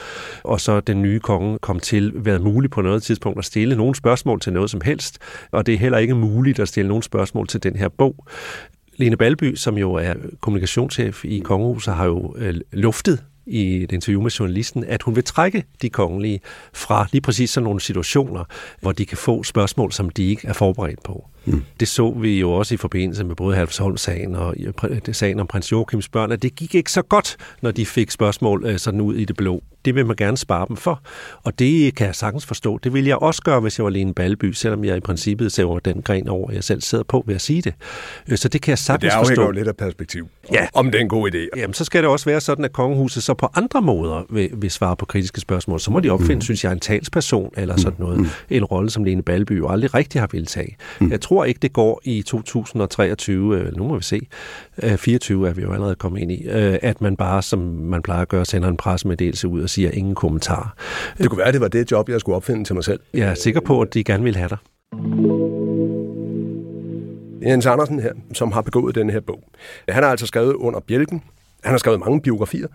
og 0.45 0.61
så 0.61 0.81
den 0.81 1.03
nye 1.03 1.21
konge 1.21 1.59
kom 1.59 1.81
til, 1.81 2.13
været 2.15 2.41
muligt 2.41 2.73
på 2.73 2.83
noget 2.83 3.03
tidspunkt 3.03 3.39
at 3.39 3.45
stille 3.45 3.77
nogle 3.77 3.95
spørgsmål 3.95 4.41
til 4.41 4.53
noget 4.53 4.71
som 4.71 4.81
helst, 4.85 5.19
og 5.51 5.67
det 5.67 5.75
er 5.75 5.79
heller 5.79 5.99
ikke 5.99 6.15
muligt 6.15 6.59
at 6.59 6.69
stille 6.69 6.89
nogle 6.89 7.03
spørgsmål 7.03 7.49
til 7.49 7.63
den 7.63 7.77
her 7.77 7.89
bog. 7.89 8.27
Lene 8.97 9.17
Balby, 9.17 9.55
som 9.55 9.79
jo 9.79 9.95
er 9.95 10.15
kommunikationschef 10.41 11.25
i 11.25 11.39
Kongehuset, 11.39 11.95
har 11.95 12.05
jo 12.05 12.35
øh, 12.39 12.55
luftet 12.73 13.25
i 13.47 13.83
et 13.83 13.93
interview 13.93 14.23
med 14.23 14.31
journalisten, 14.31 14.85
at 14.85 15.03
hun 15.03 15.17
vil 15.17 15.25
trække 15.25 15.65
de 15.83 15.91
kongelige 15.91 16.41
fra 16.73 17.07
lige 17.13 17.23
præcis 17.23 17.51
sådan 17.51 17.65
nogle 17.65 17.81
situationer, 17.81 18.45
hvor 18.81 18.93
de 18.93 19.07
kan 19.07 19.19
få 19.19 19.43
spørgsmål, 19.43 19.93
som 19.93 20.11
de 20.11 20.29
ikke 20.29 20.49
er 20.49 20.53
forberedt 20.53 21.03
på. 21.03 21.29
Mm. 21.45 21.63
Det 21.81 21.89
så 21.89 22.11
vi 22.11 22.41
jo 22.41 22.53
også 22.53 22.75
i 22.75 22.77
forbindelse 22.77 23.25
med 23.25 23.37
både 23.37 23.57
Halvsholm-sagen 23.57 24.35
og 24.35 24.55
sagen 25.13 25.41
om 25.41 25.47
prins 25.47 25.73
Joachims 25.73 26.09
børn, 26.09 26.33
at 26.33 26.43
det 26.43 26.55
gik 26.55 26.75
ikke 26.75 26.93
så 26.93 27.03
godt, 27.03 27.37
når 27.63 27.71
de 27.71 27.87
fik 27.87 28.11
spørgsmål 28.11 28.65
øh, 28.67 28.79
sådan 28.79 29.01
ud 29.01 29.15
i 29.15 29.25
det 29.25 29.37
blå. 29.37 29.63
Det 29.85 29.95
vil 29.95 30.07
man 30.07 30.17
gerne 30.17 30.37
spare 30.37 30.67
dem 30.69 30.77
for, 30.77 31.01
og 31.43 31.59
det 31.59 31.95
kan 31.95 32.07
jeg 32.07 32.15
sagtens 32.15 32.47
forstå. 32.47 32.79
Det 32.79 32.95
vil 32.95 33.05
jeg 33.05 33.17
også 33.17 33.43
gøre, 33.43 33.61
hvis 33.61 33.79
jeg 33.79 33.85
var 33.85 33.91
Lene 33.91 34.15
Balby, 34.15 34.53
selvom 34.53 34.85
jeg 34.85 34.97
i 34.97 35.01
princippet 35.01 35.53
ser 35.53 35.79
den 35.79 36.03
gren 36.03 36.29
over, 36.29 36.53
jeg 36.53 36.65
selv 36.65 36.81
sidder 36.81 37.05
på 37.05 37.25
ved 37.27 37.35
at 37.35 37.41
sige 37.41 37.63
det. 37.63 37.75
Øh, 38.29 38.39
så 38.39 38.49
det 38.49 38.63
kan 38.63 38.71
jeg 38.71 38.79
sagtens 38.79 39.15
forstå. 39.15 39.25
Det 39.25 39.31
afhænger 39.31 39.47
jo 39.47 39.51
lidt 39.51 39.69
af 39.69 39.77
perspektiv, 39.77 40.29
ja. 40.53 40.67
om 40.75 40.87
det 40.87 40.95
er 40.95 41.01
en 41.01 41.09
god 41.09 41.31
idé. 41.31 41.39
Jamen, 41.57 41.75
så 41.75 41.85
skal 41.85 42.03
det 42.03 42.11
også 42.11 42.25
være 42.25 42.41
sådan, 42.41 42.65
at 42.65 42.73
kongehuset 42.73 43.23
så 43.23 43.35
på 43.35 43.49
andre 43.55 43.83
måder 43.83 44.23
vil, 44.31 44.51
vil 44.53 44.71
svare 44.71 44.97
på 44.97 45.07
kritiske 45.07 45.41
spørgsmål. 45.41 45.81
Så 45.81 45.91
må 45.91 46.01
de 46.01 46.11
opfinde, 46.11 46.35
mm. 46.35 46.41
synes 46.41 46.65
jeg, 46.65 46.73
en 46.73 46.81
talsperson 46.81 47.51
eller 47.57 47.77
sådan 47.77 47.97
noget. 47.99 48.19
Mm. 48.19 48.27
En 48.51 48.65
rolle, 48.65 48.91
som 48.91 49.05
Lene 49.05 49.23
Balby 49.23 49.59
jo 49.59 49.69
aldrig 49.69 49.95
rigtig 49.95 50.21
har 50.21 50.29
ville 50.33 50.47
tage. 50.47 50.77
Mm. 51.01 51.11
Jeg 51.11 51.21
tror 51.21 51.32
ikke, 51.45 51.59
det 51.63 51.73
går 51.73 52.01
i 52.05 52.23
2023, 52.23 53.59
øh, 53.59 53.77
nu 53.77 53.89
må 53.89 53.97
vi 53.97 54.03
se, 54.03 54.21
24 54.97 55.49
er 55.49 55.53
vi 55.53 55.63
jo 55.63 55.73
allerede 55.73 55.95
kommet 55.95 56.21
ind 56.21 56.33
i, 56.33 56.47
at 56.83 57.01
man 57.01 57.17
bare, 57.17 57.43
som 57.43 57.59
man 57.59 58.03
plejer 58.03 58.23
at 58.23 58.29
gøre, 58.29 58.45
sender 58.45 58.69
en 58.69 58.77
pressemeddelelse 58.77 59.49
ud 59.49 59.63
og 59.63 59.71
siger 59.71 59.91
ingen 59.91 60.15
kommentar. 60.15 60.75
Det 61.19 61.31
kunne 61.31 61.39
være, 61.39 61.53
det 61.53 61.61
var 61.61 61.69
det 61.69 61.91
job, 61.91 62.09
jeg 62.09 62.21
skulle 62.21 62.37
opfinde 62.37 62.65
til 62.65 62.75
mig 62.75 62.85
selv. 62.85 63.01
Jeg 63.15 63.29
er 63.29 63.35
sikker 63.35 63.61
på, 63.61 63.81
at 63.81 63.95
de 63.95 64.05
gerne 64.05 64.25
vil 64.25 64.37
have 64.37 64.49
dig. 64.49 64.59
Jens 67.43 67.67
Andersen 67.67 68.01
her, 68.01 68.13
som 68.33 68.53
har 68.53 68.63
begået 68.63 68.95
den 68.95 69.11
her 69.11 69.21
bog. 69.21 69.43
Han 69.89 70.03
har 70.03 70.11
altså 70.11 70.27
skrevet 70.27 70.55
under 70.55 70.81
bjælken. 70.81 71.23
Han 71.65 71.71
har 71.71 71.79
skrevet 71.79 72.01
mange 72.01 72.21
biografier. 72.21 72.67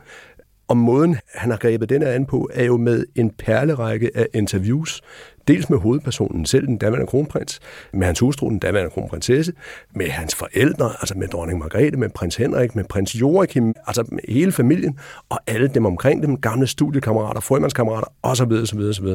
Og 0.68 0.78
måden, 0.78 1.18
han 1.36 1.52
har 1.52 1.58
grebet 1.58 1.90
den 1.90 2.04
an 2.04 2.26
på, 2.26 2.50
er 2.54 2.64
jo 2.64 2.78
med 2.78 3.06
en 3.16 3.30
perlerække 3.30 4.12
af 4.16 4.28
interviews. 4.34 5.02
Dels 5.48 5.70
med 5.70 5.78
hovedpersonen 5.78 6.46
selv, 6.46 6.68
den 6.68 6.78
daværende 6.78 7.08
kronprins, 7.08 7.60
med 7.94 8.06
hans 8.06 8.20
hustru, 8.20 8.50
den 8.50 8.60
daværende 8.60 8.92
kronprinsesse, 8.92 9.54
med 9.96 10.10
hans 10.10 10.36
forældre, 10.36 10.90
altså 11.00 11.14
med 11.18 11.28
dronning 11.28 11.60
Margrethe, 11.60 12.00
med 12.00 12.10
prins 12.10 12.36
Henrik, 12.36 12.76
med 12.76 12.84
prins 12.84 13.16
Joachim, 13.16 13.74
altså 13.88 14.04
med 14.12 14.20
hele 14.30 14.52
familien, 14.52 15.00
og 15.30 15.40
alle 15.48 15.68
dem 15.68 15.86
omkring 15.86 16.24
dem, 16.24 16.38
gamle 16.42 16.68
studiekammerater, 16.68 17.42
frømandskammerater, 17.42 18.08
osv. 18.24 18.52
osv., 18.52 18.80
osv. 18.80 19.08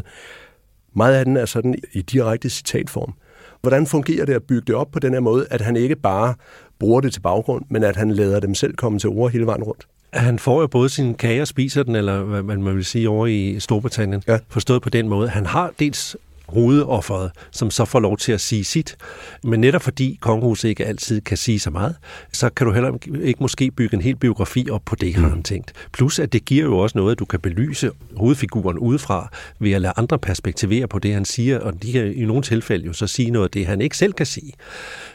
Meget 0.95 1.15
af 1.15 1.25
den 1.25 1.37
er 1.37 1.47
sådan 1.47 1.75
i 1.93 2.03
direkte 2.03 2.51
citatform. 2.51 3.15
Hvordan 3.61 3.87
fungerer 3.87 4.27
det 4.27 4.35
at 4.35 4.43
bygge 4.43 4.62
det 4.67 4.75
op 4.75 4.91
på 4.93 4.99
den 4.99 5.12
her 5.12 5.21
måde, 5.21 5.47
at 5.51 5.61
han 5.61 5.77
ikke 5.77 5.97
bare 5.97 6.35
bruger 6.79 7.01
det 7.01 7.12
til 7.12 7.21
baggrund, 7.21 7.65
men 7.71 7.85
at 7.85 7.97
han 7.97 8.11
lader 8.11 8.41
dem 8.41 8.55
selv 8.55 8.75
komme 8.75 8.99
til 8.99 9.09
ord 9.09 9.31
hele 9.31 9.47
vejen 9.47 9.62
rundt? 9.62 9.87
Han 10.12 10.38
får 10.38 10.61
jo 10.61 10.66
både 10.66 10.88
sin 10.88 11.14
kage 11.14 11.42
og 11.42 11.49
spiser 11.49 11.83
den, 11.83 11.97
eller 11.97 12.23
hvad 12.23 12.42
man 12.42 12.76
vil 12.76 12.85
sige 12.85 13.09
over 13.09 13.26
i 13.26 13.61
Storbritannien, 13.61 14.23
ja. 14.28 14.38
forstået 14.49 14.83
på 14.83 14.90
den 14.90 15.09
måde. 15.09 15.28
Han 15.28 15.47
har 15.47 15.73
dels 15.78 16.16
hovedofferet, 16.52 17.31
som 17.50 17.71
så 17.71 17.85
får 17.85 18.00
lov 18.00 18.16
til 18.16 18.33
at 18.33 18.40
sige 18.40 18.64
sit. 18.64 18.97
Men 19.45 19.61
netop 19.61 19.83
fordi 19.83 20.19
kongehuset 20.21 20.69
ikke 20.69 20.87
altid 20.87 21.21
kan 21.21 21.37
sige 21.37 21.61
så 21.61 21.71
meget, 21.71 21.97
så 22.33 22.50
kan 22.50 22.66
du 22.66 22.73
heller 22.73 22.99
ikke 23.23 23.40
måske 23.40 23.71
bygge 23.71 23.95
en 23.95 24.02
hel 24.02 24.16
biografi 24.16 24.66
op 24.71 24.83
på 24.85 24.97
det, 24.97 25.14
har 25.14 25.28
han 25.28 25.42
tænkt. 25.42 25.73
Plus 25.92 26.19
at 26.19 26.33
det 26.33 26.45
giver 26.45 26.64
jo 26.64 26.78
også 26.78 26.99
noget, 26.99 27.12
at 27.12 27.19
du 27.19 27.25
kan 27.25 27.40
belyse 27.40 27.90
hovedfiguren 28.16 28.78
udefra 28.78 29.31
ved 29.59 29.73
at 29.73 29.81
lade 29.81 29.92
andre 29.97 30.19
perspektivere 30.19 30.88
på 30.88 30.99
det, 30.99 31.14
han 31.14 31.25
siger, 31.25 31.59
og 31.61 31.83
de 31.83 31.92
kan 31.92 32.14
i 32.14 32.25
nogle 32.25 32.42
tilfælde 32.42 32.87
jo 32.87 32.92
så 32.92 33.07
sige 33.07 33.31
noget 33.31 33.47
af 33.47 33.50
det, 33.50 33.66
han 33.66 33.81
ikke 33.81 33.97
selv 33.97 34.12
kan 34.12 34.26
sige. 34.26 34.52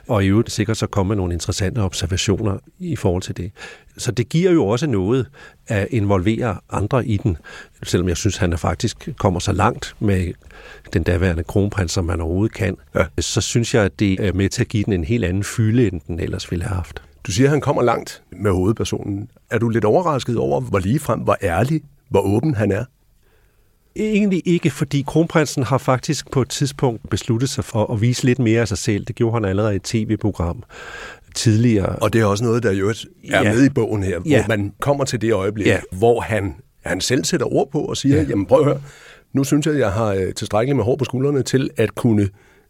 Og 0.08 0.26
i 0.26 0.28
øvrigt 0.28 0.52
sikkert 0.52 0.78
så 0.78 0.88
kommer 0.88 1.16
nogle 1.16 1.34
interessante 1.34 1.80
observationer 1.80 2.58
i 2.80 2.96
forhold 2.96 3.22
til 3.22 3.38
det. 3.38 3.52
Så 3.98 4.12
det 4.12 4.30
giver 4.30 4.52
jo 4.52 4.68
også 4.68 4.88
noget 4.88 5.28
at 5.68 5.88
involvere 5.92 6.58
andre 6.72 7.08
i 7.08 7.18
den, 7.18 7.38
selvom 7.84 8.10
jeg 8.10 8.18
synes, 8.18 8.38
han 8.38 8.54
er 8.54 8.58
faktisk 8.58 9.10
kommer 9.18 9.40
så 9.40 9.52
langt 9.52 9.96
med 10.00 10.34
den 10.94 11.04
daværende 11.04 11.44
kronprins, 11.44 11.92
som 11.92 12.06
man 12.06 12.22
overhovedet 12.22 12.56
kan, 12.56 12.78
ja. 12.96 13.06
så 13.20 13.42
synes 13.42 13.74
jeg, 13.74 13.84
at 13.84 14.00
det 14.00 14.28
er 14.28 14.34
med 14.34 14.50
til 14.50 14.62
at 14.62 14.68
give 14.68 14.84
den 14.84 14.94
en 14.94 15.04
helt 15.04 15.26
anden 15.26 15.44
fylde, 15.44 15.88
end 15.88 16.02
den 16.08 16.20
ellers 16.20 16.52
ville 16.52 16.66
have 16.66 16.76
haft. 16.76 17.02
Du 17.28 17.32
siger, 17.32 17.48
at 17.48 17.52
han 17.52 17.62
kommer 17.62 17.82
langt 17.82 18.22
med 18.32 18.52
hovedpersonen. 18.52 19.30
Er 19.52 19.58
du 19.58 19.70
lidt 19.70 19.86
overrasket 19.86 20.38
over, 20.38 20.62
hvor 20.62 20.80
ligefrem, 20.80 21.20
hvor 21.20 21.38
ærlig, 21.42 21.82
hvor 22.10 22.22
åben 22.22 22.56
han 22.56 22.72
er? 22.72 22.86
Egentlig 24.00 24.42
ikke, 24.46 24.70
fordi 24.70 25.04
kronprinsen 25.08 25.64
har 25.64 25.78
faktisk 25.78 26.32
på 26.32 26.42
et 26.42 26.50
tidspunkt 26.50 27.10
besluttet 27.10 27.50
sig 27.50 27.64
for 27.64 27.94
at 27.94 28.02
vise 28.02 28.24
lidt 28.24 28.40
mere 28.40 28.62
af 28.62 28.68
sig 28.68 28.78
selv. 28.78 29.06
Det 29.06 29.16
gjorde 29.16 29.34
han 29.34 29.46
allerede 29.46 29.74
i 29.74 29.76
et 29.76 29.84
tv-program 29.84 30.64
tidligere. 31.36 31.96
Og 31.96 32.14
det 32.14 32.22
er 32.22 32.26
også 32.26 32.44
noget, 32.44 32.64
der 32.64 32.72
jo 32.72 32.90
er 32.90 33.06
ja. 33.24 33.44
med 33.44 33.66
i 33.66 33.70
bogen 33.70 34.04
her, 34.04 34.20
ja. 34.26 34.40
hvor 34.40 34.48
man 34.48 34.74
kommer 34.80 35.06
til 35.06 35.22
det 35.22 35.34
øjeblik, 35.34 35.68
ja. 35.68 35.80
hvor 35.92 36.22
han, 36.22 36.56
han 36.86 37.02
selv 37.02 37.26
sætter 37.26 37.54
ord 37.54 37.72
på 37.72 37.80
og 37.80 37.98
siger, 37.98 38.16
ja. 38.16 38.24
jamen 38.30 38.46
prøv 38.46 38.60
at 38.60 38.66
høre, 38.66 38.82
nu 39.34 39.44
synes 39.44 39.66
jeg, 39.66 39.74
at 39.74 39.80
jeg 39.80 39.92
har 39.92 40.14
øh, 40.14 40.34
tilstrækkeligt 40.34 40.76
med 40.76 40.84
hår 40.84 40.96
på 40.96 41.06
skuldrene 41.06 41.44
til 41.44 41.70
at 41.78 41.96
kunne, 41.96 42.30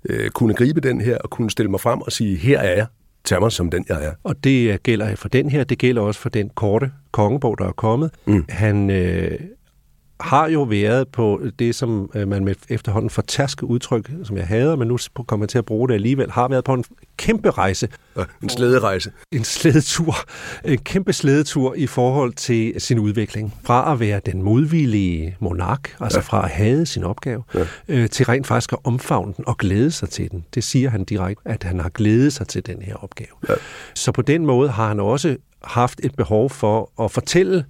øh, 0.10 0.30
kunne 0.30 0.54
gribe 0.54 0.82
den 0.82 1.02
her 1.02 1.18
og 1.18 1.30
kunne 1.30 1.52
stille 1.52 1.72
mig 1.72 1.80
frem 1.80 2.02
og 2.02 2.12
sige, 2.12 2.38
her 2.38 2.60
er 2.60 2.76
jeg, 2.76 2.86
tag 3.26 3.40
mig 3.40 3.52
som 3.52 3.70
den, 3.70 3.86
jeg 3.90 4.06
er. 4.06 4.12
Og 4.24 4.44
det 4.44 4.84
gælder 4.84 5.16
for 5.16 5.30
den 5.30 5.50
her, 5.50 5.64
det 5.64 5.78
gælder 5.78 6.02
også 6.02 6.20
for 6.20 6.30
den 6.30 6.50
korte 6.56 6.92
kongebog, 7.12 7.58
der 7.58 7.66
er 7.68 7.72
kommet. 7.72 8.12
Mm. 8.26 8.46
Han 8.50 8.90
øh, 8.90 9.40
har 10.20 10.48
jo 10.48 10.64
været 10.64 11.08
på 11.08 11.42
det, 11.60 11.76
som 11.76 12.12
øh, 12.16 12.28
man 12.28 12.46
med 12.46 12.56
efterhånden 12.70 13.10
for 13.10 13.22
tærske 13.22 13.66
udtryk, 13.66 14.12
som 14.24 14.38
jeg 14.38 14.48
hader, 14.48 14.76
men 14.76 14.88
nu 14.88 14.98
kommer 15.28 15.44
jeg 15.44 15.50
til 15.50 15.58
at 15.58 15.66
bruge 15.66 15.88
det 15.88 15.94
alligevel, 15.94 16.32
har 16.32 16.48
været 16.48 16.64
på 16.64 16.74
en 16.74 16.84
kæmpe 17.18 17.50
rejse. 17.50 17.90
En 18.44 18.50
slæderejse. 18.50 19.12
En 19.32 19.44
slædetur. 19.44 20.16
En 20.66 20.78
kæmpe 20.78 21.14
slædetur 21.14 21.74
i 21.74 21.88
forhold 21.88 22.34
til 22.34 22.74
sin 22.78 23.00
udvikling. 23.00 23.54
Fra 23.64 23.94
at 23.94 24.00
være 24.00 24.22
den 24.26 24.42
modvillige 24.44 25.38
monark, 25.40 25.96
altså 26.00 26.18
ja. 26.18 26.24
fra 26.24 26.44
at 26.44 26.52
have 26.52 26.86
sin 26.86 27.04
opgave, 27.04 27.44
ja. 27.54 27.66
øh, 27.88 28.10
til 28.10 28.26
rent 28.26 28.48
faktisk 28.48 28.74
at 28.74 28.80
omfavne 28.84 29.34
den 29.38 29.48
og 29.48 29.58
glæde 29.58 29.92
sig 29.92 30.10
til 30.10 30.32
den. 30.32 30.46
Det 30.54 30.64
siger 30.64 30.90
han 30.90 31.04
direkte, 31.04 31.42
at 31.46 31.64
han 31.64 31.80
har 31.80 31.90
glædet 31.90 32.34
sig 32.34 32.48
til 32.48 32.66
den 32.66 32.82
her 32.82 32.96
opgave. 32.96 33.30
Ja. 33.50 33.54
Så 33.94 34.12
på 34.12 34.22
den 34.22 34.46
måde 34.46 34.70
har 34.70 34.88
han 34.88 35.00
også 35.00 35.38
haft 35.64 36.00
et 36.04 36.16
behov 36.16 36.50
for 36.50 37.04
at 37.04 37.12
fortælle 37.12 37.66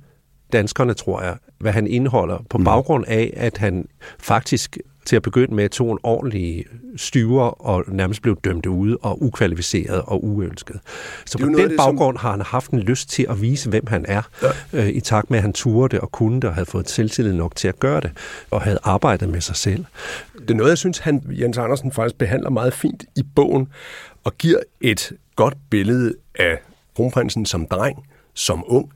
danskerne, 0.54 0.94
tror 0.94 1.22
jeg, 1.22 1.36
hvad 1.60 1.72
han 1.72 1.88
indeholder, 1.88 2.38
på 2.50 2.58
mm. 2.58 2.64
baggrund 2.64 3.06
af, 3.08 3.34
at 3.38 3.58
han 3.58 3.88
faktisk 4.20 4.78
til 5.08 5.16
at 5.16 5.22
begynde 5.22 5.56
med 5.56 5.70
tog 5.70 5.92
en 5.92 6.00
ordentlig 6.04 6.66
styver 6.96 7.44
og 7.44 7.84
nærmest 7.88 8.22
blev 8.22 8.40
dømt 8.44 8.66
ude 8.66 8.98
og 8.98 9.24
ukvalificeret 9.24 10.02
og 10.02 10.26
uønsket. 10.26 10.80
Så 11.26 11.38
på 11.38 11.46
den 11.46 11.58
det, 11.58 11.78
baggrund 11.78 12.18
som... 12.18 12.22
har 12.22 12.32
han 12.32 12.42
haft 12.42 12.72
en 12.72 12.80
lyst 12.80 13.10
til 13.10 13.26
at 13.30 13.42
vise, 13.42 13.70
hvem 13.70 13.88
han 13.88 14.06
er, 14.08 14.22
ja. 14.44 14.48
øh, 14.74 14.90
i 14.90 15.00
takt 15.00 15.30
med, 15.30 15.38
at 15.40 15.44
han 15.44 15.54
turde 15.54 15.92
det 15.92 16.00
og 16.00 16.12
kunne 16.12 16.36
det 16.36 16.44
og 16.44 16.54
havde 16.54 16.66
fået 16.66 16.90
selvtillid 16.90 17.34
nok 17.34 17.56
til 17.56 17.68
at 17.68 17.80
gøre 17.80 18.02
det, 18.02 18.12
og 18.52 18.62
havde 18.62 18.80
arbejdet 18.84 19.30
med 19.30 19.42
sig 19.42 19.56
selv. 19.56 19.86
Det 20.40 20.52
er 20.52 20.56
noget, 20.56 20.70
jeg 20.70 20.78
synes, 20.78 20.98
han, 20.98 21.24
Jens 21.30 21.58
Andersen 21.58 21.92
faktisk 21.92 22.18
behandler 22.18 22.50
meget 22.50 22.74
fint 22.74 23.04
i 23.16 23.24
bogen, 23.36 23.68
og 24.24 24.38
giver 24.38 24.60
et 24.82 25.12
godt 25.36 25.58
billede 25.70 26.14
af 26.40 26.58
kronprinsen 26.96 27.46
som 27.46 27.66
dreng, 27.66 28.06
som 28.34 28.64
ung, 28.68 28.92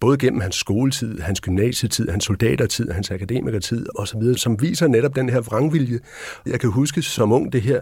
både 0.00 0.18
gennem 0.18 0.40
hans 0.40 0.54
skoletid, 0.54 1.20
hans 1.20 1.40
gymnasietid, 1.40 2.08
hans 2.08 2.24
soldatertid, 2.24 2.90
hans 2.90 3.10
akademikertid 3.10 3.86
osv., 3.94 4.34
som 4.36 4.62
viser 4.62 4.88
netop 4.88 5.16
den 5.16 5.28
her 5.28 5.40
vrangvilje. 5.40 5.98
Jeg 6.46 6.60
kan 6.60 6.70
huske 6.70 7.02
som 7.02 7.32
ung 7.32 7.52
det 7.52 7.62
her, 7.62 7.80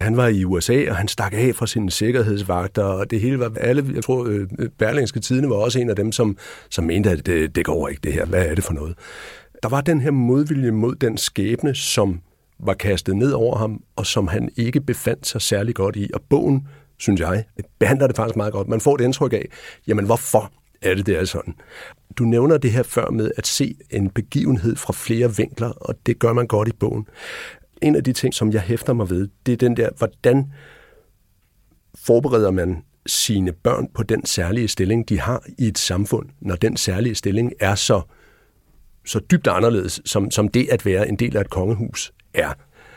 han 0.00 0.16
var 0.16 0.26
i 0.26 0.44
USA, 0.44 0.84
og 0.90 0.96
han 0.96 1.08
stak 1.08 1.32
af 1.32 1.54
fra 1.54 1.66
sine 1.66 1.90
sikkerhedsvagter, 1.90 2.84
og 2.84 3.10
det 3.10 3.20
hele 3.20 3.38
var 3.38 3.52
alle, 3.60 3.86
jeg 3.94 4.04
tror, 4.04 4.26
øh, 4.26 4.48
Berlingske 4.78 5.20
Tidene 5.20 5.50
var 5.50 5.56
også 5.56 5.78
en 5.78 5.90
af 5.90 5.96
dem, 5.96 6.12
som, 6.12 6.36
som 6.70 6.84
mente, 6.84 7.10
at 7.10 7.26
det, 7.26 7.56
det 7.56 7.64
går 7.64 7.88
ikke 7.88 8.00
det 8.04 8.12
her, 8.12 8.24
hvad 8.24 8.46
er 8.46 8.54
det 8.54 8.64
for 8.64 8.72
noget? 8.72 8.94
Der 9.62 9.68
var 9.68 9.80
den 9.80 10.00
her 10.00 10.10
modvilje 10.10 10.70
mod 10.70 10.94
den 10.94 11.18
skæbne, 11.18 11.74
som 11.74 12.20
var 12.60 12.74
kastet 12.74 13.16
ned 13.16 13.32
over 13.32 13.56
ham, 13.56 13.82
og 13.96 14.06
som 14.06 14.28
han 14.28 14.50
ikke 14.56 14.80
befandt 14.80 15.26
sig 15.26 15.42
særlig 15.42 15.74
godt 15.74 15.96
i. 15.96 16.10
Og 16.14 16.20
bogen, 16.30 16.66
synes 16.98 17.20
jeg, 17.20 17.44
behandler 17.78 18.06
det 18.06 18.16
faktisk 18.16 18.36
meget 18.36 18.52
godt. 18.52 18.68
Man 18.68 18.80
får 18.80 18.96
det 18.96 19.04
indtryk 19.04 19.32
af, 19.32 19.48
jamen 19.86 20.04
hvorfor 20.04 20.52
er 20.82 20.94
det, 20.94 21.06
det 21.06 21.18
er 21.18 21.24
sådan. 21.24 21.54
Du 22.18 22.24
nævner 22.24 22.58
det 22.58 22.72
her 22.72 22.82
før 22.82 23.10
med 23.10 23.30
at 23.36 23.46
se 23.46 23.74
en 23.90 24.10
begivenhed 24.10 24.76
fra 24.76 24.92
flere 24.92 25.36
vinkler, 25.36 25.68
og 25.68 25.94
det 26.06 26.18
gør 26.18 26.32
man 26.32 26.46
godt 26.46 26.68
i 26.68 26.72
bogen. 26.72 27.06
En 27.82 27.96
af 27.96 28.04
de 28.04 28.12
ting, 28.12 28.34
som 28.34 28.52
jeg 28.52 28.60
hæfter 28.60 28.92
mig 28.92 29.10
ved, 29.10 29.28
det 29.46 29.52
er 29.52 29.56
den 29.56 29.76
der, 29.76 29.88
hvordan 29.98 30.52
forbereder 31.94 32.50
man 32.50 32.82
sine 33.06 33.52
børn 33.52 33.88
på 33.94 34.02
den 34.02 34.26
særlige 34.26 34.68
stilling, 34.68 35.08
de 35.08 35.20
har 35.20 35.42
i 35.58 35.66
et 35.66 35.78
samfund, 35.78 36.28
når 36.40 36.56
den 36.56 36.76
særlige 36.76 37.14
stilling 37.14 37.52
er 37.60 37.74
så, 37.74 38.02
så 39.06 39.20
dybt 39.30 39.46
anderledes, 39.46 40.00
som, 40.04 40.30
som 40.30 40.48
det 40.48 40.68
at 40.70 40.86
være 40.86 41.08
en 41.08 41.16
del 41.16 41.36
af 41.36 41.40
et 41.40 41.50
kongehus 41.50 42.12
er. 42.34 42.52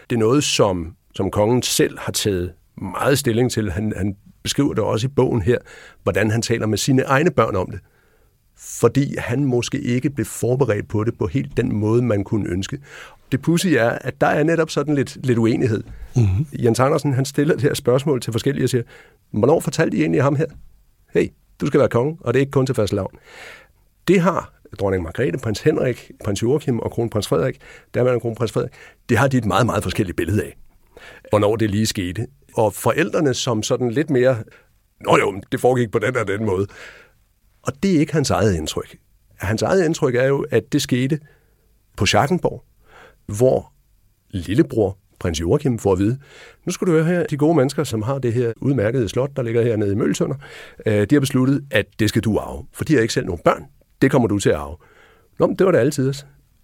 Det 0.09 0.15
er 0.15 0.19
noget, 0.19 0.43
som, 0.43 0.95
som 1.15 1.31
kongen 1.31 1.61
selv 1.61 1.99
har 1.99 2.11
taget 2.11 2.53
meget 2.77 3.19
stilling 3.19 3.51
til. 3.51 3.71
Han, 3.71 3.93
han 3.97 4.15
beskriver 4.45 4.73
det 4.73 4.83
også 4.83 5.07
i 5.07 5.09
bogen 5.09 5.41
her, 5.41 5.57
hvordan 6.03 6.31
han 6.31 6.41
taler 6.41 6.67
med 6.67 6.77
sine 6.77 7.01
egne 7.01 7.31
børn 7.31 7.55
om 7.55 7.71
det. 7.71 7.79
Fordi 8.57 9.15
han 9.17 9.45
måske 9.45 9.79
ikke 9.79 10.09
blev 10.09 10.25
forberedt 10.25 10.87
på 10.87 11.03
det 11.03 11.17
på 11.17 11.27
helt 11.27 11.57
den 11.57 11.75
måde, 11.75 12.01
man 12.01 12.23
kunne 12.23 12.49
ønske. 12.49 12.79
Det 13.31 13.41
pussy 13.41 13.67
er, 13.67 13.89
at 13.89 14.21
der 14.21 14.27
er 14.27 14.43
netop 14.43 14.69
sådan 14.69 14.95
lidt, 14.95 15.25
lidt 15.25 15.37
uenighed. 15.37 15.83
Mm-hmm. 16.15 16.47
Jens 16.53 16.79
Andersen, 16.79 17.13
han 17.13 17.25
stiller 17.25 17.53
det 17.53 17.63
her 17.63 17.73
spørgsmål 17.73 18.21
til 18.21 18.31
forskellige 18.33 18.65
og 18.65 18.69
siger, 18.69 18.83
hvornår 19.31 19.59
fortalte 19.59 19.97
I 19.97 20.01
egentlig 20.01 20.23
ham 20.23 20.35
her? 20.35 20.45
Hey, 21.13 21.27
du 21.61 21.65
skal 21.67 21.79
være 21.79 21.89
konge, 21.89 22.17
og 22.21 22.33
det 22.33 22.39
er 22.39 22.41
ikke 22.41 22.51
kun 22.51 22.65
til 22.65 22.75
første 22.75 22.95
lavn. 22.95 23.15
Det 24.07 24.21
har 24.21 24.53
dronning 24.79 25.03
Margrethe, 25.03 25.39
prins 25.39 25.59
Henrik, 25.59 26.11
prins 26.23 26.43
Joachim 26.43 26.79
og 26.79 26.91
kronprins 26.91 27.27
Frederik, 27.27 27.57
der 27.93 28.01
var 28.01 28.19
kronprins 28.19 28.51
Frederik, 28.51 28.71
det 29.09 29.17
har 29.17 29.27
de 29.27 29.37
et 29.37 29.45
meget, 29.45 29.65
meget 29.65 29.83
forskelligt 29.83 30.17
billede 30.17 30.43
af 30.43 30.57
hvornår 31.29 31.55
det 31.55 31.71
lige 31.71 31.85
skete 31.85 32.27
og 32.55 32.73
forældrene 32.73 33.33
som 33.33 33.63
sådan 33.63 33.91
lidt 33.91 34.09
mere, 34.09 34.37
nå 35.01 35.17
jo, 35.17 35.41
det 35.51 35.59
foregik 35.59 35.91
på 35.91 35.99
den 35.99 36.17
og 36.17 36.27
den 36.27 36.45
måde. 36.45 36.67
Og 37.61 37.73
det 37.83 37.95
er 37.95 37.99
ikke 37.99 38.13
hans 38.13 38.29
eget 38.29 38.55
indtryk. 38.55 38.97
Hans 39.37 39.61
eget 39.61 39.85
indtryk 39.85 40.15
er 40.15 40.25
jo, 40.25 40.45
at 40.51 40.73
det 40.73 40.81
skete 40.81 41.19
på 41.97 42.05
Schackenborg, 42.05 42.63
hvor 43.25 43.73
lillebror 44.29 44.97
prins 45.19 45.41
Joachim 45.41 45.79
får 45.79 45.91
at 45.91 45.99
vide, 45.99 46.17
nu 46.65 46.71
skal 46.71 46.87
du 46.87 46.91
høre 46.91 47.03
her, 47.03 47.23
de 47.23 47.37
gode 47.37 47.55
mennesker, 47.55 47.83
som 47.83 48.01
har 48.01 48.19
det 48.19 48.33
her 48.33 48.53
udmærkede 48.61 49.09
slot, 49.09 49.29
der 49.35 49.41
ligger 49.41 49.63
hernede 49.63 49.91
i 49.91 49.95
Møltønder, 49.95 50.35
øh, 50.85 51.07
de 51.09 51.15
har 51.15 51.19
besluttet, 51.19 51.63
at 51.71 51.85
det 51.99 52.09
skal 52.09 52.21
du 52.21 52.37
arve, 52.37 52.65
for 52.73 52.83
de 52.83 52.93
har 52.93 53.01
ikke 53.01 53.13
selv 53.13 53.25
nogen 53.25 53.41
børn. 53.45 53.65
Det 54.01 54.11
kommer 54.11 54.27
du 54.27 54.39
til 54.39 54.49
at 54.49 54.55
arve. 54.55 54.77
Nå, 55.39 55.47
men 55.47 55.55
det 55.55 55.65
var 55.65 55.71
det 55.71 55.79
altid. 55.79 56.13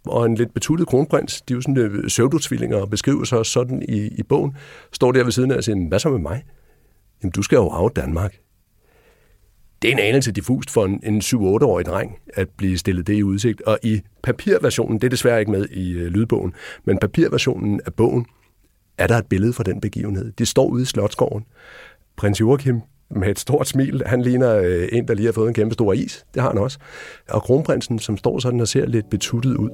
Og 0.06 0.26
en 0.26 0.36
lidt 0.36 0.54
betuttet 0.54 0.88
kronprins, 0.88 1.42
de 1.42 1.54
er 1.54 1.56
jo 1.56 1.62
sådan 1.62 1.78
øh, 1.78 2.08
pseudotvillinger 2.08 2.78
og 2.78 2.90
beskriver 2.90 3.24
sig 3.24 3.46
sådan 3.46 3.82
i, 3.90 4.08
i 4.08 4.24
bogen, 4.24 4.56
står 4.92 5.12
der 5.12 5.24
ved 5.24 5.32
siden 5.32 5.52
af 5.52 5.56
og 5.56 5.64
siger, 5.64 5.88
hvad 5.88 6.00
så 6.00 6.10
med 6.10 6.20
mig? 6.20 6.44
Jamen, 7.24 7.32
du 7.32 7.42
skal 7.42 7.56
jo 7.56 7.70
arve 7.70 7.90
Danmark. 7.96 8.38
Det 9.82 9.88
er 9.88 9.92
en 9.92 10.00
anelse 10.00 10.32
diffust 10.32 10.70
for 10.70 10.86
en, 10.86 11.00
en 11.04 11.22
7-8-årig 11.22 11.86
dreng 11.86 12.18
at 12.34 12.50
blive 12.50 12.78
stillet 12.78 13.08
det 13.08 13.14
i 13.14 13.24
udsigt. 13.24 13.62
Og 13.62 13.80
i 13.84 14.02
papirversionen, 14.24 15.02
det 15.02 15.04
er 15.04 15.10
desværre 15.10 15.40
ikke 15.40 15.52
med 15.52 15.66
i 15.66 15.92
øh, 15.92 16.08
lydbogen, 16.08 16.54
men 16.86 16.98
papirversionen 16.98 17.82
af 17.86 17.94
bogen, 17.94 18.26
er 18.98 19.08
der 19.08 19.18
et 19.18 19.26
billede 19.26 19.54
fra 19.54 19.64
den 19.64 19.82
begivenhed. 19.82 20.32
De 20.32 20.46
står 20.46 20.68
ude 20.68 20.82
i 20.82 20.86
Slottsgården. 20.86 21.46
Prins 22.18 22.40
Joachim 22.40 22.82
med 23.16 23.30
et 23.30 23.40
stort 23.40 23.68
smil. 23.68 24.04
Han 24.06 24.22
ligner 24.22 24.56
øh, 24.56 24.90
en, 24.92 25.08
der 25.08 25.14
lige 25.14 25.26
har 25.26 25.34
fået 25.34 25.48
en 25.48 25.54
kæmpe 25.54 25.74
stor 25.74 25.94
is. 25.94 26.26
Det 26.34 26.42
har 26.42 26.50
han 26.50 26.58
også. 26.58 26.80
Og 27.30 27.44
kronprinsen, 27.44 28.00
som 28.00 28.18
står 28.18 28.40
sådan 28.40 28.60
og 28.60 28.68
ser 28.68 28.86
lidt 28.86 29.10
betuttet 29.10 29.56
ud. 29.56 29.70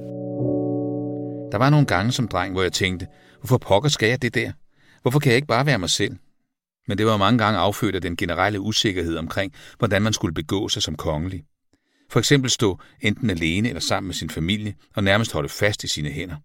Der 1.52 1.58
var 1.58 1.70
nogle 1.70 1.86
gange 1.86 2.12
som 2.12 2.28
dreng, 2.28 2.52
hvor 2.52 2.62
jeg 2.62 2.72
tænkte, 2.72 3.06
hvorfor 3.40 3.58
pokker 3.58 3.88
skal 3.88 4.08
jeg 4.08 4.22
det 4.22 4.34
der? 4.34 4.52
Hvorfor 5.02 5.18
kan 5.18 5.30
jeg 5.30 5.36
ikke 5.36 5.48
bare 5.48 5.66
være 5.66 5.78
mig 5.78 5.90
selv? 5.90 6.16
Men 6.88 6.98
det 6.98 7.06
var 7.06 7.16
mange 7.16 7.38
gange 7.38 7.58
affødt 7.58 7.94
af 7.94 8.00
den 8.00 8.16
generelle 8.16 8.60
usikkerhed 8.60 9.16
omkring, 9.16 9.52
hvordan 9.78 10.02
man 10.02 10.12
skulle 10.12 10.34
begå 10.34 10.68
sig 10.68 10.82
som 10.82 10.94
kongelig. 10.94 11.44
For 12.10 12.18
eksempel 12.18 12.50
stå 12.50 12.78
enten 13.00 13.30
alene 13.30 13.68
eller 13.68 13.80
sammen 13.80 14.06
med 14.08 14.14
sin 14.14 14.30
familie 14.30 14.74
og 14.96 15.04
nærmest 15.04 15.32
holde 15.32 15.48
fast 15.48 15.84
i 15.84 15.88
sine 15.88 16.08
hænder. 16.08 16.36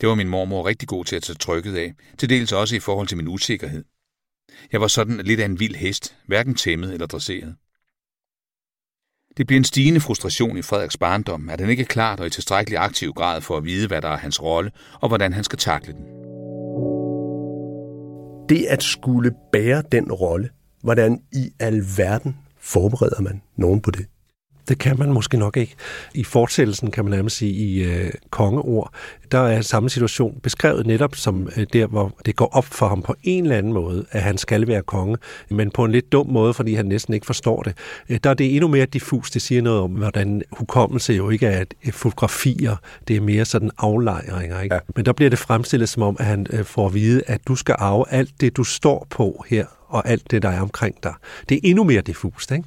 Det 0.00 0.08
var 0.08 0.14
min 0.14 0.28
mormor 0.28 0.66
rigtig 0.66 0.88
god 0.88 1.04
til 1.04 1.16
at 1.16 1.22
tage 1.22 1.36
trykket 1.36 1.76
af, 1.76 1.94
til 2.18 2.28
dels 2.28 2.52
også 2.52 2.76
i 2.76 2.80
forhold 2.80 3.08
til 3.08 3.16
min 3.16 3.28
usikkerhed. 3.28 3.84
Jeg 4.72 4.80
var 4.80 4.86
sådan 4.86 5.16
lidt 5.16 5.40
af 5.40 5.44
en 5.44 5.60
vild 5.60 5.74
hest, 5.74 6.16
hverken 6.26 6.54
tæmmet 6.54 6.92
eller 6.92 7.06
dresseret. 7.06 7.56
Det 9.36 9.46
bliver 9.46 9.60
en 9.60 9.64
stigende 9.64 10.00
frustration 10.00 10.58
i 10.58 10.62
Frederiks 10.62 10.96
barndom, 10.96 11.48
at 11.48 11.60
han 11.60 11.70
ikke 11.70 11.80
er 11.80 11.86
klart 11.86 12.20
og 12.20 12.26
i 12.26 12.30
tilstrækkelig 12.30 12.78
aktiv 12.78 13.12
grad 13.12 13.40
for 13.40 13.56
at 13.56 13.64
vide, 13.64 13.88
hvad 13.88 14.02
der 14.02 14.08
er 14.08 14.16
hans 14.16 14.42
rolle, 14.42 14.70
og 15.00 15.08
hvordan 15.08 15.32
han 15.32 15.44
skal 15.44 15.58
takle 15.58 15.92
den. 15.92 16.04
Det 18.48 18.66
at 18.66 18.82
skulle 18.82 19.32
bære 19.52 19.82
den 19.92 20.12
rolle, 20.12 20.50
hvordan 20.82 21.22
i 21.32 21.50
alverden 21.60 22.36
forbereder 22.60 23.20
man 23.20 23.42
nogen 23.56 23.80
på 23.80 23.90
det? 23.90 24.06
Det 24.68 24.78
kan 24.78 24.98
man 24.98 25.12
måske 25.12 25.36
nok 25.36 25.56
ikke. 25.56 25.74
I 26.14 26.24
fortsættelsen, 26.24 26.90
kan 26.90 27.04
man 27.04 27.10
nærmest 27.10 27.36
sige, 27.36 27.52
i 27.52 27.84
øh, 27.84 28.12
kongeord, 28.30 28.92
der 29.32 29.38
er 29.38 29.60
samme 29.60 29.90
situation 29.90 30.40
beskrevet 30.42 30.86
netop 30.86 31.16
som 31.16 31.48
øh, 31.56 31.66
der, 31.72 31.86
hvor 31.86 32.12
det 32.26 32.36
går 32.36 32.46
op 32.52 32.64
for 32.64 32.88
ham 32.88 33.02
på 33.02 33.14
en 33.22 33.44
eller 33.44 33.56
anden 33.56 33.72
måde, 33.72 34.06
at 34.10 34.22
han 34.22 34.38
skal 34.38 34.66
være 34.68 34.82
konge, 34.82 35.16
men 35.50 35.70
på 35.70 35.84
en 35.84 35.92
lidt 35.92 36.12
dum 36.12 36.26
måde, 36.28 36.54
fordi 36.54 36.74
han 36.74 36.86
næsten 36.86 37.14
ikke 37.14 37.26
forstår 37.26 37.62
det. 37.62 37.74
Øh, 38.08 38.18
der 38.24 38.30
er 38.30 38.34
det 38.34 38.54
endnu 38.54 38.68
mere 38.68 38.86
diffus. 38.86 39.30
Det 39.30 39.42
siger 39.42 39.62
noget 39.62 39.80
om, 39.80 39.90
hvordan 39.90 40.42
hukommelse 40.52 41.12
jo 41.12 41.30
ikke 41.30 41.46
er 41.46 41.64
et 41.82 41.94
fotografier, 41.94 42.76
det 43.08 43.16
er 43.16 43.20
mere 43.20 43.44
sådan 43.44 43.70
aflejringer. 43.78 44.60
Ikke? 44.60 44.74
Ja. 44.74 44.80
Men 44.96 45.04
der 45.04 45.12
bliver 45.12 45.30
det 45.30 45.38
fremstillet 45.38 45.88
som 45.88 46.02
om, 46.02 46.16
at 46.18 46.26
han 46.26 46.46
øh, 46.50 46.64
får 46.64 46.86
at 46.86 46.94
vide, 46.94 47.22
at 47.26 47.40
du 47.48 47.56
skal 47.56 47.74
arve 47.78 48.04
alt 48.10 48.40
det, 48.40 48.56
du 48.56 48.64
står 48.64 49.06
på 49.10 49.44
her, 49.48 49.66
og 49.96 50.08
alt 50.08 50.30
det, 50.30 50.42
der 50.42 50.48
er 50.48 50.60
omkring 50.60 51.02
dig. 51.02 51.14
Det 51.48 51.54
er 51.54 51.60
endnu 51.64 51.84
mere 51.84 52.00
diffust, 52.00 52.50
ikke? 52.50 52.64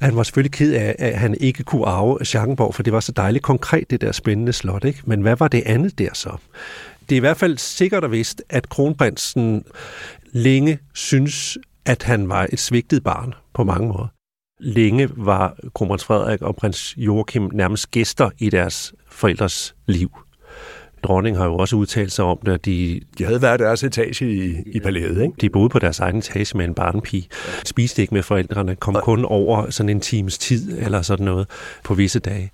Han 0.00 0.16
var 0.16 0.22
selvfølgelig 0.22 0.52
ked 0.52 0.74
af, 0.74 0.96
at 0.98 1.18
han 1.18 1.36
ikke 1.40 1.62
kunne 1.62 1.86
arve 1.86 2.24
Schackenborg, 2.24 2.74
for 2.74 2.82
det 2.82 2.92
var 2.92 3.00
så 3.00 3.12
dejligt 3.12 3.44
konkret, 3.44 3.90
det 3.90 4.00
der 4.00 4.12
spændende 4.12 4.52
slot. 4.52 4.84
Ikke? 4.84 5.00
Men 5.04 5.20
hvad 5.20 5.36
var 5.36 5.48
det 5.48 5.62
andet 5.66 5.98
der 5.98 6.10
så? 6.14 6.36
Det 7.08 7.14
er 7.14 7.16
i 7.16 7.20
hvert 7.20 7.36
fald 7.36 7.58
sikkert 7.58 8.04
og 8.04 8.12
vist, 8.12 8.42
at 8.48 8.68
kronprinsen 8.68 9.64
længe 10.32 10.78
synes, 10.94 11.58
at 11.84 12.02
han 12.02 12.28
var 12.28 12.46
et 12.52 12.60
svigtet 12.60 13.04
barn 13.04 13.34
på 13.54 13.64
mange 13.64 13.88
måder. 13.88 14.06
Længe 14.60 15.08
var 15.16 15.56
kronprins 15.74 16.04
Frederik 16.04 16.42
og 16.42 16.56
prins 16.56 16.94
Joachim 16.96 17.50
nærmest 17.52 17.90
gæster 17.90 18.30
i 18.38 18.50
deres 18.50 18.94
forældres 19.10 19.74
liv. 19.86 20.10
Dronning 21.04 21.36
har 21.36 21.44
jo 21.44 21.56
også 21.56 21.76
udtalt 21.76 22.12
sig 22.12 22.24
om 22.24 22.38
det, 22.46 22.52
at 22.52 22.64
de... 22.64 23.00
De 23.18 23.24
havde 23.24 23.42
været 23.42 23.60
deres 23.60 23.84
etage 23.84 24.34
i, 24.34 24.56
i 24.66 24.80
palæet, 24.80 25.22
ikke? 25.22 25.34
De 25.40 25.50
boede 25.50 25.68
på 25.68 25.78
deres 25.78 26.00
egen 26.00 26.16
etage 26.16 26.56
med 26.56 26.64
en 26.64 26.74
barnepige. 26.74 27.28
Spiste 27.64 28.02
ikke 28.02 28.14
med 28.14 28.22
forældrene, 28.22 28.76
kom 28.76 28.96
kun 29.02 29.24
over 29.24 29.70
sådan 29.70 29.90
en 29.90 30.00
times 30.00 30.38
tid 30.38 30.78
eller 30.78 31.02
sådan 31.02 31.24
noget 31.24 31.46
på 31.84 31.94
visse 31.94 32.18
dage. 32.18 32.50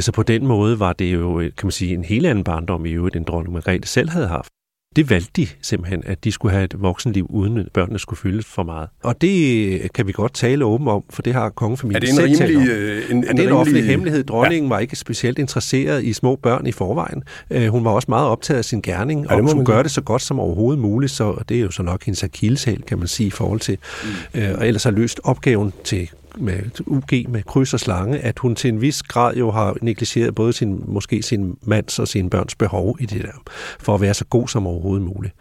Så 0.00 0.12
på 0.12 0.22
den 0.22 0.46
måde 0.46 0.80
var 0.80 0.92
det 0.92 1.12
jo, 1.12 1.38
kan 1.38 1.66
man 1.66 1.72
sige, 1.72 1.94
en 1.94 2.04
helt 2.04 2.26
anden 2.26 2.44
barndom 2.44 2.86
i 2.86 2.90
øvrigt, 2.90 3.16
end 3.16 3.26
dronning 3.26 3.52
Margrethe 3.52 3.86
selv 3.86 4.10
havde 4.10 4.28
haft. 4.28 4.52
Det 4.96 5.10
valgte 5.10 5.30
de 5.36 5.46
simpelthen, 5.62 6.02
at 6.06 6.24
de 6.24 6.32
skulle 6.32 6.52
have 6.52 6.64
et 6.64 6.82
voksenliv, 6.82 7.26
uden 7.28 7.58
at 7.58 7.66
børnene 7.72 7.98
skulle 7.98 8.18
fyldes 8.18 8.46
for 8.46 8.62
meget. 8.62 8.88
Og 9.02 9.20
det 9.20 9.92
kan 9.92 10.06
vi 10.06 10.12
godt 10.12 10.34
tale 10.34 10.64
åben 10.64 10.88
om, 10.88 11.04
for 11.10 11.22
det 11.22 11.32
har 11.32 11.48
kongefamilien 11.48 12.14
selv. 12.14 12.24
Er 12.24 12.36
det 12.36 12.50
en 12.50 12.58
rimelig... 12.58 13.10
En, 13.10 13.16
en, 13.16 13.22
det 13.22 13.44
er 13.44 13.48
en 13.48 13.54
offentlig 13.54 13.84
hemmelighed. 13.84 14.24
Dronningen 14.24 14.68
ja. 14.68 14.74
var 14.74 14.78
ikke 14.78 14.96
specielt 14.96 15.38
interesseret 15.38 16.04
i 16.04 16.12
små 16.12 16.36
børn 16.36 16.66
i 16.66 16.72
forvejen. 16.72 17.22
Øh, 17.50 17.68
hun 17.68 17.84
var 17.84 17.90
også 17.90 18.06
meget 18.08 18.28
optaget 18.28 18.58
af 18.58 18.64
sin 18.64 18.82
gerning, 18.82 19.26
ja, 19.30 19.42
og 19.42 19.50
skulle 19.50 19.66
gøre 19.66 19.82
det 19.82 19.90
så 19.90 20.00
godt 20.00 20.22
som 20.22 20.40
overhovedet 20.40 20.82
muligt, 20.82 21.12
så 21.12 21.42
det 21.48 21.56
er 21.56 21.60
jo 21.60 21.70
så 21.70 21.82
nok 21.82 22.04
hendes 22.04 22.24
akilleshæl, 22.24 22.82
kan 22.82 22.98
man 22.98 23.08
sige, 23.08 23.26
i 23.26 23.30
forhold 23.30 23.60
til. 23.60 23.78
Mm. 24.34 24.40
Øh, 24.40 24.58
og 24.58 24.66
ellers 24.66 24.84
har 24.84 24.90
løst 24.90 25.20
opgaven 25.24 25.72
til 25.84 26.10
med 26.38 26.80
UG 26.86 27.28
med 27.28 27.42
kryds 27.42 27.74
og 27.74 27.80
slange, 27.80 28.18
at 28.18 28.38
hun 28.38 28.54
til 28.54 28.68
en 28.68 28.80
vis 28.80 29.02
grad 29.02 29.36
jo 29.36 29.50
har 29.50 29.76
negligeret 29.82 30.34
både 30.34 30.52
sin, 30.52 30.84
måske 30.86 31.22
sin 31.22 31.56
mands 31.62 31.98
og 31.98 32.08
sine 32.08 32.30
børns 32.30 32.54
behov 32.54 32.96
i 33.00 33.06
det 33.06 33.22
der, 33.22 33.52
for 33.80 33.94
at 33.94 34.00
være 34.00 34.14
så 34.14 34.24
god 34.24 34.48
som 34.48 34.66
overhovedet 34.66 35.06
muligt, 35.06 35.34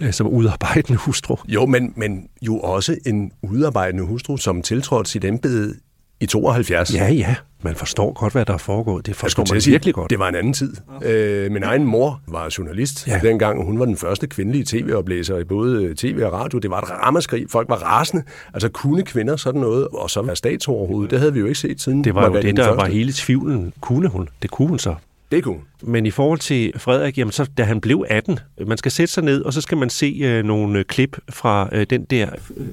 øh, 0.00 0.12
som 0.12 0.26
udarbejdende 0.26 0.98
hustru. 0.98 1.36
Jo, 1.48 1.66
men, 1.66 1.92
men 1.96 2.28
jo 2.42 2.58
også 2.58 2.96
en 3.06 3.32
udarbejdende 3.42 4.04
hustru, 4.04 4.36
som 4.36 4.62
tiltrådte 4.62 5.10
sit 5.10 5.24
embede 5.24 5.74
i 6.20 6.26
72. 6.26 6.94
Ja, 6.94 7.12
ja. 7.12 7.34
Man 7.62 7.74
forstår 7.74 8.12
godt, 8.12 8.32
hvad 8.32 8.44
der 8.44 8.54
er 8.54 8.58
foregået. 8.58 9.06
Det 9.06 9.16
forstår 9.16 9.44
man 9.52 9.60
sige, 9.60 9.72
virkelig 9.72 9.94
godt. 9.94 10.10
Det 10.10 10.18
var 10.18 10.28
en 10.28 10.34
anden 10.34 10.52
tid. 10.52 10.76
Øh, 11.04 11.52
min 11.52 11.62
egen 11.62 11.84
mor 11.84 12.20
var 12.26 12.54
journalist 12.58 13.08
ja. 13.08 13.20
dengang. 13.22 13.64
Hun 13.64 13.78
var 13.78 13.84
den 13.84 13.96
første 13.96 14.26
kvindelige 14.26 14.64
tv-oplæser 14.64 15.38
i 15.38 15.44
både 15.44 15.94
tv 15.94 16.20
og 16.24 16.32
radio. 16.32 16.58
Det 16.58 16.70
var 16.70 16.80
et 16.80 16.90
ramaskrig. 16.90 17.46
Folk 17.50 17.68
var 17.68 17.76
rasende. 17.76 18.22
Altså 18.54 18.68
kunne 18.68 19.02
kvinder 19.02 19.36
sådan 19.36 19.60
noget, 19.60 19.88
og 19.88 20.10
så 20.10 20.22
være 20.22 20.36
statsoverhovedet. 20.36 21.10
Det 21.10 21.18
havde 21.18 21.32
vi 21.32 21.40
jo 21.40 21.46
ikke 21.46 21.58
set 21.58 21.80
siden. 21.80 22.04
Det 22.04 22.14
var, 22.14 22.28
var 22.28 22.36
jo 22.36 22.42
det, 22.42 22.56
der 22.56 22.64
første. 22.64 22.76
var 22.76 22.86
hele 22.86 23.12
tvivlen. 23.12 23.72
Kunne 23.80 24.08
hun? 24.08 24.28
Det 24.42 24.50
kunne 24.50 24.68
hun 24.68 24.78
så. 24.78 24.94
Det 25.32 25.44
kunne 25.44 25.58
Men 25.82 26.06
i 26.06 26.10
forhold 26.10 26.38
til 26.38 26.72
Frederik, 26.76 27.18
jamen 27.18 27.32
så, 27.32 27.46
da 27.58 27.62
han 27.62 27.80
blev 27.80 28.04
18, 28.08 28.38
man 28.66 28.78
skal 28.78 28.92
sætte 28.92 29.14
sig 29.14 29.24
ned, 29.24 29.42
og 29.42 29.52
så 29.52 29.60
skal 29.60 29.78
man 29.78 29.90
se 29.90 30.20
øh, 30.24 30.44
nogle 30.44 30.84
klip 30.84 31.16
fra 31.30 31.68
øh, 31.72 31.86
den 31.90 32.04
der 32.04 32.28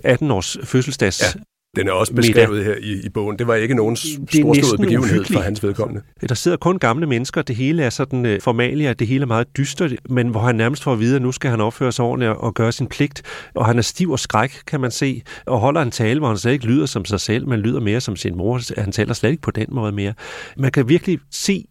18-års 0.07 0.57
fødselsdags 0.63 1.35
ja. 1.35 1.41
Den 1.75 1.87
er 1.87 1.91
også 1.91 2.13
beskrevet 2.13 2.65
her 2.65 2.75
i, 2.81 3.05
i 3.05 3.09
bogen. 3.09 3.39
Det 3.39 3.47
var 3.47 3.55
ikke 3.55 3.75
nogen 3.75 3.95
storslået 3.95 4.79
begivenhed 4.79 4.99
uhyggeligt. 4.99 5.33
for 5.33 5.39
hans 5.39 5.63
vedkommende. 5.63 6.01
Der 6.29 6.35
sidder 6.35 6.57
kun 6.57 6.79
gamle 6.79 7.07
mennesker. 7.07 7.41
Det 7.41 7.55
hele 7.55 7.83
er 7.83 7.89
sådan 7.89 8.25
uh, 8.25 8.31
formalia, 8.41 8.93
det 8.93 9.07
hele 9.07 9.21
er 9.21 9.27
meget 9.27 9.47
dystert, 9.57 9.91
men 10.09 10.27
hvor 10.27 10.39
han 10.39 10.55
nærmest 10.55 10.83
får 10.83 10.93
at 10.93 10.99
vide, 10.99 11.15
at 11.15 11.21
nu 11.21 11.31
skal 11.31 11.49
han 11.49 11.61
opføre 11.61 11.91
sig 11.91 12.05
ordentligt 12.05 12.31
og 12.31 12.53
gøre 12.53 12.71
sin 12.71 12.87
pligt. 12.87 13.21
Og 13.53 13.65
han 13.65 13.77
er 13.77 13.81
stiv 13.81 14.11
og 14.11 14.19
skræk, 14.19 14.51
kan 14.67 14.79
man 14.79 14.91
se, 14.91 15.21
og 15.45 15.59
holder 15.59 15.81
en 15.81 15.91
tale, 15.91 16.19
hvor 16.19 16.27
han 16.27 16.37
slet 16.37 16.51
ikke 16.51 16.65
lyder 16.65 16.85
som 16.85 17.05
sig 17.05 17.19
selv, 17.19 17.47
men 17.47 17.59
lyder 17.59 17.79
mere 17.79 18.01
som 18.01 18.15
sin 18.15 18.37
mor. 18.37 18.61
Han 18.81 18.91
taler 18.91 19.13
slet 19.13 19.29
ikke 19.29 19.41
på 19.41 19.51
den 19.51 19.67
måde 19.71 19.91
mere. 19.91 20.13
Man 20.57 20.71
kan 20.71 20.89
virkelig 20.89 21.19
se 21.31 21.65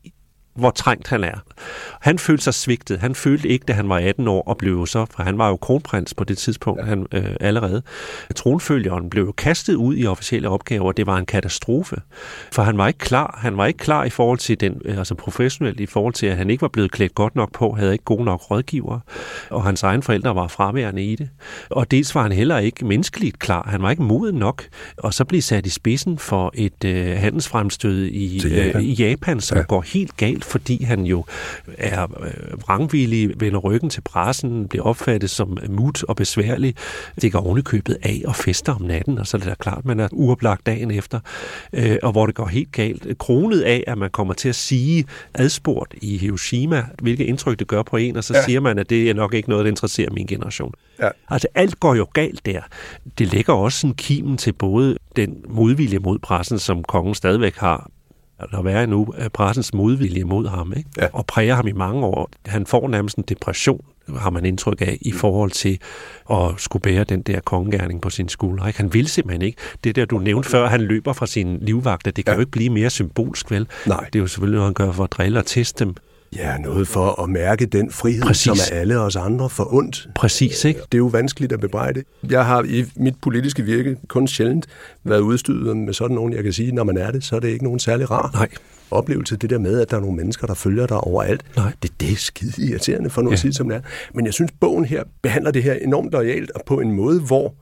hvor 0.54 0.70
trængt 0.70 1.08
han 1.08 1.24
er. 1.24 1.38
Han 2.00 2.18
følte 2.18 2.44
sig 2.44 2.54
svigtet. 2.54 2.98
Han 2.98 3.14
følte 3.14 3.48
ikke, 3.48 3.64
da 3.68 3.72
han 3.72 3.88
var 3.88 3.98
18 3.98 4.28
år 4.28 4.42
og 4.42 4.58
blev 4.58 4.86
så, 4.86 5.06
for 5.10 5.22
han 5.22 5.38
var 5.38 5.48
jo 5.48 5.56
kronprins 5.56 6.14
på 6.14 6.24
det 6.24 6.38
tidspunkt 6.38 6.80
ja. 6.80 6.86
han, 6.86 7.06
øh, 7.12 7.36
allerede. 7.40 7.82
Tronfølgeren 8.36 9.10
blev 9.10 9.24
jo 9.24 9.32
kastet 9.32 9.74
ud 9.74 9.96
i 9.96 10.06
officielle 10.06 10.48
opgaver, 10.48 10.84
og 10.84 10.96
det 10.96 11.06
var 11.06 11.16
en 11.16 11.26
katastrofe. 11.26 11.96
For 12.52 12.62
han 12.62 12.78
var 12.78 12.88
ikke 12.88 12.98
klar. 12.98 13.38
Han 13.42 13.56
var 13.56 13.66
ikke 13.66 13.78
klar 13.78 14.04
i 14.04 14.10
forhold 14.10 14.38
til 14.38 14.60
den, 14.60 14.82
øh, 14.84 14.98
altså 14.98 15.14
professionelt, 15.14 15.80
i 15.80 15.86
forhold 15.86 16.14
til, 16.14 16.26
at 16.26 16.36
han 16.36 16.50
ikke 16.50 16.62
var 16.62 16.68
blevet 16.68 16.90
klædt 16.90 17.14
godt 17.14 17.36
nok 17.36 17.52
på, 17.52 17.72
havde 17.72 17.92
ikke 17.92 18.04
gode 18.04 18.24
nok 18.24 18.50
rådgiver, 18.50 19.00
og 19.50 19.64
hans 19.64 19.82
egen 19.82 20.02
forældre 20.02 20.34
var 20.34 20.48
fraværende 20.48 21.04
i 21.04 21.16
det. 21.16 21.28
Og 21.70 21.90
dels 21.90 22.14
var 22.14 22.22
han 22.22 22.32
heller 22.32 22.58
ikke 22.58 22.84
menneskeligt 22.84 23.38
klar. 23.38 23.68
Han 23.68 23.82
var 23.82 23.90
ikke 23.90 24.02
moden 24.02 24.34
nok, 24.34 24.64
og 24.98 25.14
så 25.14 25.24
blev 25.24 25.42
sat 25.42 25.66
i 25.66 25.70
spidsen 25.70 26.18
for 26.18 26.52
et 26.54 26.84
øh, 26.84 27.16
handelsfremstød 27.16 28.04
i, 28.04 28.48
Japan. 28.48 28.76
Øh, 28.76 28.82
i 28.82 28.92
Japan, 28.92 29.40
som 29.40 29.58
ja. 29.58 29.64
går 29.68 29.80
helt 29.80 30.16
galt 30.16 30.43
specielt 30.44 30.64
fordi 30.64 30.84
han 30.84 31.04
jo 31.06 31.24
er 31.78 32.02
øh, 32.02 32.62
vrangvillig, 32.62 33.40
vender 33.40 33.58
ryggen 33.58 33.90
til 33.90 34.00
pressen, 34.00 34.68
bliver 34.68 34.84
opfattet 34.84 35.30
som 35.30 35.58
mut 35.68 36.02
og 36.02 36.16
besværlig, 36.16 36.74
det 37.20 37.32
går 37.32 37.38
ovenikøbet 37.38 37.98
af 38.02 38.22
og 38.26 38.36
fester 38.36 38.74
om 38.74 38.82
natten, 38.82 39.18
og 39.18 39.26
så 39.26 39.36
er 39.36 39.38
det 39.38 39.48
da 39.48 39.54
klart, 39.54 39.84
man 39.84 40.00
er 40.00 40.08
uoplagt 40.12 40.66
dagen 40.66 40.90
efter, 40.90 41.20
øh, 41.72 41.96
og 42.02 42.12
hvor 42.12 42.26
det 42.26 42.34
går 42.34 42.46
helt 42.46 42.72
galt. 42.72 43.18
Kronet 43.18 43.60
af, 43.60 43.84
at 43.86 43.98
man 43.98 44.10
kommer 44.10 44.34
til 44.34 44.48
at 44.48 44.54
sige 44.54 45.04
adspurgt 45.34 45.94
i 46.02 46.18
Hiroshima, 46.18 46.84
hvilket 47.02 47.24
indtryk 47.24 47.58
det 47.58 47.66
gør 47.66 47.82
på 47.82 47.96
en, 47.96 48.16
og 48.16 48.24
så 48.24 48.34
ja. 48.34 48.44
siger 48.44 48.60
man, 48.60 48.78
at 48.78 48.90
det 48.90 49.10
er 49.10 49.14
nok 49.14 49.34
ikke 49.34 49.48
noget, 49.48 49.64
der 49.64 49.70
interesserer 49.70 50.10
min 50.10 50.26
generation. 50.26 50.72
Ja. 51.00 51.08
Altså 51.28 51.48
alt 51.54 51.80
går 51.80 51.94
jo 51.94 52.06
galt 52.12 52.46
der. 52.46 52.60
Det 53.18 53.32
lægger 53.32 53.52
også 53.52 53.86
en 53.86 53.94
kimen 53.94 54.36
til 54.36 54.52
både 54.52 54.96
den 55.16 55.36
modvilje 55.48 55.98
mod 55.98 56.18
pressen, 56.18 56.58
som 56.58 56.82
kongen 56.82 57.14
stadigvæk 57.14 57.56
har, 57.56 57.90
der 58.50 58.62
være 58.62 58.86
nu 58.86 59.14
pressens 59.32 59.74
modvilje 59.74 60.24
mod 60.24 60.48
ham, 60.48 60.72
ikke? 60.76 60.90
Ja. 60.98 61.06
og 61.12 61.26
præger 61.26 61.54
ham 61.54 61.66
i 61.66 61.72
mange 61.72 62.04
år. 62.06 62.30
Han 62.46 62.66
får 62.66 62.88
nærmest 62.88 63.16
en 63.16 63.24
depression, 63.28 63.84
har 64.16 64.30
man 64.30 64.44
indtryk 64.44 64.80
af, 64.80 64.98
i 65.00 65.12
forhold 65.12 65.50
til 65.50 65.78
at 66.30 66.50
skulle 66.56 66.82
bære 66.82 67.04
den 67.04 67.22
der 67.22 67.40
kongegærning 67.40 68.02
på 68.02 68.10
sin 68.10 68.28
skulder. 68.28 68.66
Ikke? 68.66 68.76
Han 68.76 68.94
vil 68.94 69.08
simpelthen 69.08 69.42
ikke. 69.42 69.58
Det 69.84 69.96
der, 69.96 70.04
du 70.04 70.18
nævnte 70.18 70.48
før, 70.48 70.66
han 70.68 70.80
løber 70.80 71.12
fra 71.12 71.26
sin 71.26 71.58
livvagter, 71.62 72.10
det 72.10 72.24
kan 72.24 72.32
ja. 72.32 72.34
jo 72.34 72.40
ikke 72.40 72.52
blive 72.52 72.70
mere 72.70 72.90
symbolsk, 72.90 73.50
vel? 73.50 73.68
Nej. 73.86 74.04
Det 74.12 74.18
er 74.18 74.20
jo 74.20 74.26
selvfølgelig 74.26 74.56
noget, 74.56 74.66
han 74.66 74.74
gør 74.74 74.92
for 74.92 75.04
at 75.04 75.12
drille 75.12 75.38
og 75.38 75.46
teste 75.46 75.84
dem. 75.84 75.94
Ja, 76.36 76.58
noget 76.58 76.88
for 76.88 77.22
at 77.22 77.30
mærke 77.30 77.66
den 77.66 77.90
frihed, 77.90 78.22
Præcis. 78.22 78.42
som 78.44 78.56
er 78.72 78.80
alle 78.80 78.98
os 79.00 79.16
andre 79.16 79.50
for 79.50 79.74
ondt. 79.74 80.08
Præcis, 80.14 80.64
ikke? 80.64 80.80
Det 80.80 80.94
er 80.94 80.98
jo 80.98 81.06
vanskeligt 81.06 81.52
at 81.52 81.60
bebrejde. 81.60 82.02
Jeg 82.30 82.46
har 82.46 82.62
i 82.62 82.84
mit 82.96 83.14
politiske 83.22 83.62
virke 83.62 83.96
kun 84.08 84.28
sjældent 84.28 84.66
været 85.04 85.20
udstyret 85.20 85.76
med 85.76 85.92
sådan 85.92 86.14
nogen, 86.14 86.32
jeg 86.32 86.44
kan 86.44 86.52
sige, 86.52 86.72
når 86.72 86.84
man 86.84 86.96
er 86.96 87.10
det, 87.10 87.24
så 87.24 87.36
er 87.36 87.40
det 87.40 87.48
ikke 87.48 87.64
nogen 87.64 87.78
særlig 87.78 88.10
rar 88.10 88.30
Nej. 88.34 88.48
oplevelse, 88.90 89.36
det 89.36 89.50
der 89.50 89.58
med, 89.58 89.80
at 89.80 89.90
der 89.90 89.96
er 89.96 90.00
nogle 90.00 90.16
mennesker, 90.16 90.46
der 90.46 90.54
følger 90.54 90.86
dig 90.86 90.96
overalt. 90.96 91.42
Nej. 91.56 91.72
Det, 91.82 92.00
det 92.00 92.12
er 92.12 92.16
skide 92.16 92.66
irriterende 92.66 93.10
for 93.10 93.22
noget 93.22 93.32
ja. 93.32 93.34
at 93.34 93.40
sige, 93.40 93.52
som 93.52 93.68
det 93.68 93.76
er. 93.76 93.80
Men 94.14 94.26
jeg 94.26 94.34
synes, 94.34 94.52
bogen 94.60 94.84
her 94.84 95.04
behandler 95.22 95.50
det 95.50 95.62
her 95.62 95.74
enormt 95.74 96.12
lojalt 96.12 96.50
og 96.50 96.60
på 96.66 96.80
en 96.80 96.92
måde, 96.92 97.20
hvor 97.20 97.54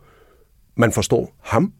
man 0.77 0.93
forstår 0.93 1.37
ham, 1.43 1.73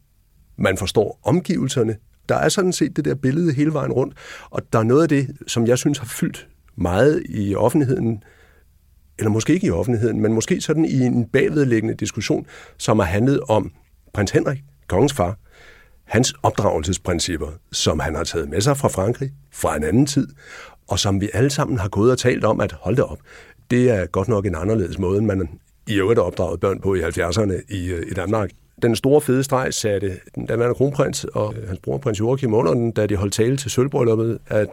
man 0.57 0.77
forstår 0.77 1.19
omgivelserne, 1.23 1.95
der 2.29 2.35
er 2.35 2.49
sådan 2.49 2.73
set 2.73 2.95
det 2.95 3.05
der 3.05 3.15
billede 3.15 3.53
hele 3.53 3.73
vejen 3.73 3.91
rundt, 3.91 4.13
og 4.49 4.61
der 4.73 4.79
er 4.79 4.83
noget 4.83 5.01
af 5.01 5.09
det, 5.09 5.27
som 5.47 5.67
jeg 5.67 5.77
synes 5.77 5.97
har 5.97 6.05
fyldt 6.05 6.47
meget 6.75 7.23
i 7.29 7.55
offentligheden, 7.55 8.23
eller 9.19 9.29
måske 9.29 9.53
ikke 9.53 9.67
i 9.67 9.71
offentligheden, 9.71 10.21
men 10.21 10.33
måske 10.33 10.61
sådan 10.61 10.85
i 10.85 10.99
en 10.99 11.25
bagvedliggende 11.25 11.95
diskussion, 11.95 12.45
som 12.77 12.99
har 12.99 13.05
handlet 13.05 13.39
om 13.49 13.71
prins 14.13 14.31
Henrik, 14.31 14.63
kongens 14.87 15.13
far, 15.13 15.37
hans 16.03 16.33
opdragelsesprincipper, 16.43 17.47
som 17.71 17.99
han 17.99 18.15
har 18.15 18.23
taget 18.23 18.49
med 18.49 18.61
sig 18.61 18.77
fra 18.77 18.87
Frankrig, 18.87 19.31
fra 19.51 19.77
en 19.77 19.83
anden 19.83 20.05
tid, 20.05 20.27
og 20.87 20.99
som 20.99 21.21
vi 21.21 21.29
alle 21.33 21.49
sammen 21.49 21.77
har 21.77 21.89
gået 21.89 22.11
og 22.11 22.17
talt 22.17 22.45
om, 22.45 22.59
at 22.59 22.71
hold 22.71 22.95
det 22.95 23.03
op, 23.03 23.19
det 23.71 23.89
er 23.89 24.05
godt 24.05 24.27
nok 24.27 24.45
en 24.45 24.55
anderledes 24.55 24.99
måde, 24.99 25.17
end 25.17 25.25
man 25.25 25.49
i 25.87 25.95
øvrigt 25.95 26.19
har 26.19 26.25
opdraget 26.25 26.59
børn 26.59 26.79
på 26.79 26.95
i 26.95 27.01
70'erne 27.01 27.75
i, 27.75 27.91
øh, 27.91 28.11
i 28.11 28.13
Danmark. 28.13 28.51
Den 28.81 28.95
store 28.95 29.21
fede 29.21 29.43
streg 29.43 29.73
satte 29.73 30.19
den 30.35 30.45
daværende 30.45 30.75
kronprins 30.75 31.23
og 31.23 31.53
øh, 31.57 31.67
hans 31.67 31.79
bror 31.79 31.97
prins 31.97 32.19
Joachim 32.19 32.53
under 32.53 32.73
den, 32.73 32.91
da 32.91 33.05
de 33.05 33.15
holdt 33.15 33.33
tale 33.33 33.57
til 33.57 33.71
sølvbrylluppet, 33.71 34.39
at 34.47 34.67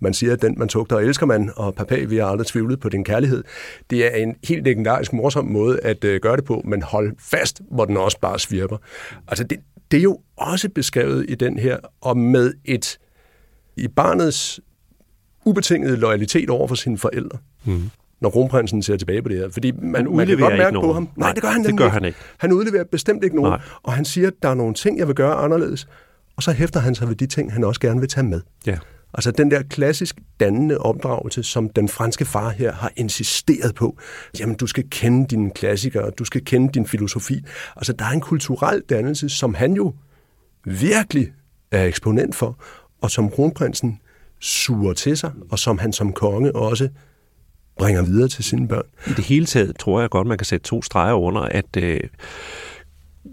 man 0.00 0.14
siger, 0.14 0.32
at 0.32 0.42
den 0.42 0.54
man 0.58 0.68
tugter 0.68 0.96
elsker 0.96 1.26
man, 1.26 1.50
og 1.56 1.74
papa, 1.74 2.04
vi 2.04 2.16
har 2.16 2.26
aldrig 2.26 2.46
tvivlet 2.46 2.80
på 2.80 2.88
din 2.88 3.04
kærlighed. 3.04 3.44
Det 3.90 4.06
er 4.06 4.16
en 4.16 4.34
helt 4.44 4.64
legendarisk 4.64 5.12
morsom 5.12 5.44
måde 5.44 5.80
at 5.80 6.04
øh, 6.04 6.20
gøre 6.20 6.36
det 6.36 6.44
på, 6.44 6.62
men 6.64 6.82
hold 6.82 7.12
fast, 7.18 7.60
hvor 7.70 7.84
den 7.84 7.96
også 7.96 8.20
bare 8.20 8.38
svirper. 8.38 8.76
Altså 9.28 9.44
det, 9.44 9.58
det 9.90 9.96
er 9.96 10.02
jo 10.02 10.18
også 10.36 10.68
beskrevet 10.68 11.26
i 11.28 11.34
den 11.34 11.58
her, 11.58 11.76
og 12.00 12.16
med 12.16 12.54
et 12.64 12.98
i 13.76 13.88
barnets 13.88 14.60
ubetingede 15.44 15.96
loyalitet 15.96 16.50
over 16.50 16.68
for 16.68 16.74
sine 16.74 16.98
forældre. 16.98 17.38
Mm 17.64 17.90
når 18.20 18.30
kronprinsen 18.30 18.82
ser 18.82 18.96
tilbage 18.96 19.22
på 19.22 19.28
det 19.28 19.36
her. 19.36 19.50
Fordi 19.50 19.72
man, 19.72 20.16
man 20.16 20.26
kan 20.26 20.38
godt 20.38 20.58
mærke 20.58 20.80
på 20.80 20.92
ham. 20.92 21.08
Nej, 21.16 21.32
det 21.32 21.42
gør 21.42 21.48
han, 21.48 21.64
det 21.64 21.78
gør 21.78 21.88
han 21.88 22.04
ikke. 22.04 22.18
Han 22.38 22.52
udleverer 22.52 22.84
bestemt 22.84 23.24
ikke 23.24 23.36
nogen. 23.36 23.50
Nej. 23.50 23.60
Og 23.82 23.92
han 23.92 24.04
siger, 24.04 24.28
at 24.28 24.34
der 24.42 24.48
er 24.48 24.54
nogle 24.54 24.74
ting, 24.74 24.98
jeg 24.98 25.06
vil 25.06 25.14
gøre 25.14 25.34
anderledes. 25.34 25.88
Og 26.36 26.42
så 26.42 26.52
hæfter 26.52 26.80
han 26.80 26.94
sig 26.94 27.08
ved 27.08 27.16
de 27.16 27.26
ting, 27.26 27.52
han 27.52 27.64
også 27.64 27.80
gerne 27.80 28.00
vil 28.00 28.08
tage 28.08 28.26
med. 28.26 28.40
Ja. 28.66 28.78
Altså 29.14 29.30
den 29.30 29.50
der 29.50 29.62
klassisk 29.62 30.16
dannende 30.40 30.78
opdragelse, 30.78 31.42
som 31.42 31.68
den 31.68 31.88
franske 31.88 32.24
far 32.24 32.50
her 32.50 32.72
har 32.72 32.92
insisteret 32.96 33.74
på. 33.74 33.98
Jamen, 34.40 34.56
du 34.56 34.66
skal 34.66 34.84
kende 34.90 35.26
dine 35.26 35.50
klassikere, 35.50 36.10
du 36.10 36.24
skal 36.24 36.44
kende 36.44 36.72
din 36.72 36.86
filosofi. 36.86 37.40
Altså, 37.76 37.92
der 37.92 38.04
er 38.04 38.10
en 38.10 38.20
kulturel 38.20 38.82
dannelse, 38.88 39.28
som 39.28 39.54
han 39.54 39.72
jo 39.72 39.94
virkelig 40.64 41.32
er 41.70 41.84
eksponent 41.84 42.34
for, 42.34 42.58
og 43.00 43.10
som 43.10 43.30
kronprinsen 43.30 44.00
suger 44.40 44.92
til 44.92 45.16
sig, 45.16 45.32
og 45.50 45.58
som 45.58 45.78
han 45.78 45.92
som 45.92 46.12
konge 46.12 46.56
også 46.56 46.88
bringer 47.78 48.02
videre 48.02 48.28
til 48.28 48.44
sine 48.44 48.68
børn. 48.68 48.86
I 49.06 49.10
det 49.10 49.24
hele 49.24 49.46
taget 49.46 49.78
tror 49.78 50.00
jeg 50.00 50.10
godt, 50.10 50.26
man 50.26 50.38
kan 50.38 50.44
sætte 50.44 50.64
to 50.64 50.82
streger 50.82 51.14
under, 51.14 51.40
at 51.40 51.76
øh, 51.76 52.00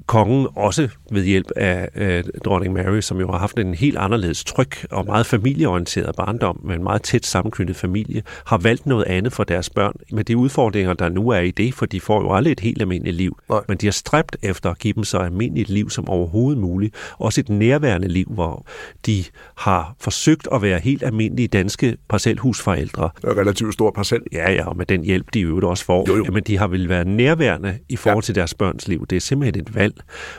kongen 0.06 0.48
også 0.56 0.90
ved 1.12 1.24
hjælp 1.24 1.52
af 1.56 1.90
øh, 1.96 2.24
dronning 2.46 2.74
Mary, 2.74 3.02
som 3.02 3.20
jo 3.20 3.32
har 3.32 3.38
haft 3.38 3.60
en 3.60 3.74
helt 3.74 3.98
anderledes 3.98 4.44
tryg 4.44 4.70
og 4.92 5.06
meget 5.06 5.26
familieorienteret 5.26 6.16
barndom 6.16 6.60
med 6.64 6.76
en 6.76 6.84
meget 6.84 7.02
tæt 7.02 7.26
sammenknyttet 7.26 7.76
familie, 7.76 8.22
har 8.46 8.58
valgt 8.58 8.86
noget 8.86 9.06
andet 9.06 9.34
for 9.34 9.44
deres 9.44 9.70
børn 9.70 9.94
med 10.12 10.24
de 10.24 10.38
udfordringer, 10.38 10.94
der 10.94 11.10
nu 11.10 11.30
er 11.30 11.40
i 11.40 11.52
det, 11.52 11.74
for 11.74 11.86
de 11.86 12.02
får 12.02 12.22
jo 12.22 12.34
aldrig 12.34 12.52
et 12.52 12.60
helt 12.60 12.82
almindeligt 12.82 13.18
liv. 13.18 13.38
Nej. 13.50 13.60
Men 13.68 13.78
de 13.78 13.86
har 13.86 13.92
stræbt 13.92 14.38
efter 14.42 14.70
at 14.70 14.80
give 14.80 14.94
dem 14.94 15.04
så 15.04 15.18
almindeligt 15.18 15.70
liv 15.70 15.90
som 15.90 16.10
overhovedet 16.10 16.62
muligt. 16.62 16.96
Også 17.18 17.42
et 17.42 17.50
nærværende 17.50 18.08
liv, 18.08 18.28
hvor 18.30 18.66
de 19.06 19.24
har 19.58 19.96
forsøgt 20.00 20.48
at 20.54 20.62
være 20.62 20.80
helt 20.80 21.04
almindelige 21.04 21.48
danske 21.48 21.98
parcelhusforældre. 22.10 23.10
er 23.24 23.38
relativt 23.38 23.74
stor 23.74 23.92
parcel. 23.92 24.22
Ja, 24.32 24.52
ja, 24.52 24.68
og 24.68 24.78
med 24.78 24.86
den 24.86 25.04
hjælp, 25.04 25.34
de 25.34 25.40
jo 25.40 25.70
også 25.70 25.86
får. 25.86 26.06
Jo, 26.08 26.16
jo. 26.16 26.26
Men 26.32 26.44
de 26.44 26.58
har 26.58 26.68
vel 26.68 26.90
været 26.90 27.08
nærværende 27.08 27.78
i 27.90 27.96
forhold 27.96 28.24
ja. 28.24 28.26
til 28.26 28.36
deres 28.36 28.54
børns 28.54 28.88
liv. 28.88 29.06
Det 29.10 29.16
er 29.16 29.20
simpelthen 29.20 29.62
et 29.62 29.76
valg. 29.76 29.93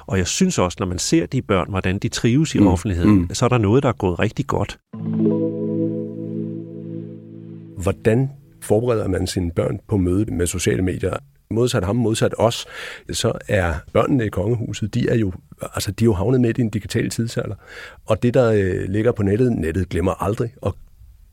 Og 0.06 0.18
jeg 0.18 0.26
synes 0.26 0.58
også, 0.58 0.76
når 0.80 0.86
man 0.86 0.98
ser 0.98 1.26
de 1.26 1.42
børn, 1.42 1.70
hvordan 1.70 1.98
de 1.98 2.08
trives 2.08 2.54
i 2.54 2.58
mm. 2.58 2.66
offentligheden, 2.66 3.14
mm. 3.14 3.34
så 3.34 3.44
er 3.44 3.48
der 3.48 3.58
noget, 3.58 3.82
der 3.82 3.88
er 3.88 3.92
gået 3.92 4.18
rigtig 4.18 4.46
godt. 4.46 4.78
Hvordan 7.82 8.30
forbereder 8.62 9.08
man 9.08 9.26
sine 9.26 9.50
børn 9.50 9.78
på 9.88 9.96
møde 9.96 10.34
med 10.34 10.46
sociale 10.46 10.82
medier? 10.82 11.16
Modsat 11.50 11.84
ham, 11.84 11.96
modsat 11.96 12.34
os, 12.38 12.66
så 13.12 13.32
er 13.48 13.74
børnene 13.92 14.26
i 14.26 14.28
kongehuset, 14.28 14.94
de 14.94 15.08
er 15.08 15.14
jo, 15.14 15.32
altså, 15.62 15.90
de 15.90 16.04
er 16.04 16.06
jo 16.06 16.12
havnet 16.12 16.40
midt 16.40 16.58
i 16.58 16.60
en 16.60 16.70
digital 16.70 17.10
tidsalder. 17.10 17.54
Og 18.06 18.22
det, 18.22 18.34
der 18.34 18.52
øh, 18.52 18.88
ligger 18.88 19.12
på 19.12 19.22
nettet, 19.22 19.52
nettet 19.52 19.88
glemmer 19.88 20.22
aldrig, 20.22 20.50
og 20.62 20.76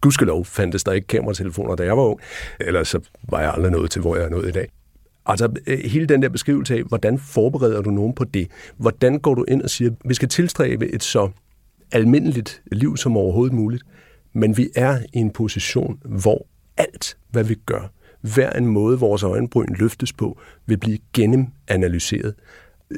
gudskelov 0.01 0.45
fandtes 0.45 0.83
der 0.83 0.91
ikke 0.91 1.07
kameratelefoner, 1.07 1.75
da 1.75 1.83
jeg 1.83 1.97
var 1.97 2.03
ung. 2.03 2.19
Ellers 2.59 2.87
så 2.87 2.99
var 3.29 3.41
jeg 3.41 3.53
aldrig 3.53 3.71
nået 3.71 3.91
til, 3.91 4.01
hvor 4.01 4.15
jeg 4.15 4.25
er 4.25 4.29
nået 4.29 4.47
i 4.47 4.51
dag. 4.51 4.69
Altså 5.25 5.49
hele 5.85 6.05
den 6.05 6.21
der 6.21 6.29
beskrivelse 6.29 6.75
af, 6.75 6.83
hvordan 6.83 7.19
forbereder 7.19 7.81
du 7.81 7.89
nogen 7.89 8.13
på 8.13 8.23
det? 8.23 8.47
Hvordan 8.77 9.19
går 9.19 9.35
du 9.35 9.45
ind 9.47 9.61
og 9.61 9.69
siger, 9.69 9.91
vi 10.05 10.13
skal 10.13 10.29
tilstræbe 10.29 10.93
et 10.93 11.03
så 11.03 11.29
almindeligt 11.91 12.61
liv 12.71 12.97
som 12.97 13.17
overhovedet 13.17 13.53
muligt, 13.53 13.83
men 14.33 14.57
vi 14.57 14.69
er 14.75 14.99
i 15.13 15.17
en 15.17 15.31
position, 15.31 15.99
hvor 16.05 16.45
alt, 16.77 17.17
hvad 17.29 17.43
vi 17.43 17.55
gør, 17.65 17.91
hver 18.21 18.49
en 18.49 18.67
måde, 18.67 18.99
vores 18.99 19.23
øjenbryn 19.23 19.75
løftes 19.79 20.13
på, 20.13 20.39
vil 20.65 20.77
blive 20.77 20.97
gennemanalyseret. 21.13 22.33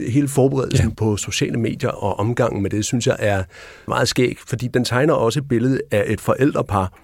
Hele 0.08 0.28
forberedelsen 0.28 0.90
ja. 0.90 0.96
på 0.96 1.18
sociale 1.18 1.58
medier 1.58 1.90
og 1.90 2.20
omgangen 2.20 2.62
med 2.62 2.70
det, 2.70 2.86
synes 2.86 3.08
jeg 3.08 3.16
er 3.20 3.44
meget 3.88 4.08
skæg, 4.08 4.38
fordi 4.48 4.68
den 4.68 4.86
tegner 4.86 5.14
også 5.14 5.40
et 5.40 5.48
billede 5.48 5.82
af 5.92 6.04
et 6.08 6.22
forældrepar, 6.22 7.00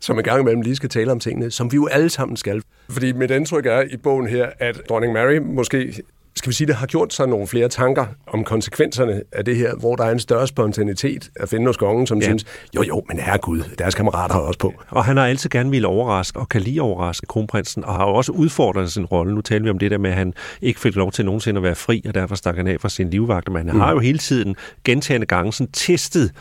som 0.00 0.18
en 0.18 0.24
gang 0.24 0.40
imellem 0.40 0.62
lige 0.62 0.76
skal 0.76 0.88
tale 0.88 1.12
om 1.12 1.20
tingene, 1.20 1.50
som 1.50 1.72
vi 1.72 1.74
jo 1.74 1.86
alle 1.86 2.10
sammen 2.10 2.36
skal. 2.36 2.62
Fordi 2.90 3.12
mit 3.12 3.30
indtryk 3.30 3.66
er 3.66 3.82
i 3.90 3.96
bogen 3.96 4.26
her, 4.28 4.48
at 4.58 4.80
dronning 4.88 5.12
Mary 5.12 5.36
måske 5.36 6.02
skal 6.36 6.50
vi 6.50 6.54
sige, 6.54 6.66
det 6.66 6.74
har 6.74 6.86
gjort 6.86 7.14
sig 7.14 7.28
nogle 7.28 7.46
flere 7.46 7.68
tanker 7.68 8.06
om 8.26 8.44
konsekvenserne 8.44 9.22
af 9.32 9.44
det 9.44 9.56
her, 9.56 9.74
hvor 9.74 9.96
der 9.96 10.04
er 10.04 10.10
en 10.10 10.18
større 10.18 10.46
spontanitet 10.46 11.30
at 11.36 11.48
finde 11.48 11.66
hos 11.66 11.76
kongen, 11.76 12.06
som 12.06 12.18
ja. 12.18 12.24
synes, 12.24 12.44
jo 12.76 12.82
jo, 12.82 13.02
men 13.08 13.18
herregud, 13.18 13.62
deres 13.78 13.94
kammerater 13.94 14.34
har 14.34 14.40
også 14.40 14.58
på. 14.58 14.74
Og 14.88 15.04
han 15.04 15.16
har 15.16 15.26
altid 15.26 15.50
gerne 15.50 15.70
ville 15.70 15.88
overraske, 15.88 16.38
og 16.38 16.48
kan 16.48 16.60
lige 16.60 16.82
overraske 16.82 17.26
kronprinsen, 17.26 17.84
og 17.84 17.94
har 17.94 18.04
også 18.04 18.32
udfordret 18.32 18.92
sin 18.92 19.04
rolle. 19.04 19.34
Nu 19.34 19.40
taler 19.40 19.62
vi 19.62 19.70
om 19.70 19.78
det 19.78 19.90
der 19.90 19.98
med, 19.98 20.10
at 20.10 20.16
han 20.16 20.34
ikke 20.62 20.80
fik 20.80 20.96
lov 20.96 21.12
til 21.12 21.24
nogensinde 21.24 21.58
at 21.58 21.62
være 21.62 21.74
fri, 21.74 22.02
og 22.08 22.14
derfor 22.14 22.34
stak 22.34 22.56
han 22.56 22.66
af 22.66 22.80
fra 22.80 22.88
sin 22.88 23.10
livvagt, 23.10 23.52
men 23.52 23.66
han 23.66 23.74
mm. 23.74 23.80
har 23.80 23.92
jo 23.92 23.98
hele 23.98 24.18
tiden 24.18 24.56
gentagende 24.84 25.26
gange 25.26 25.52
sådan 25.52 25.72
testet 25.72 26.32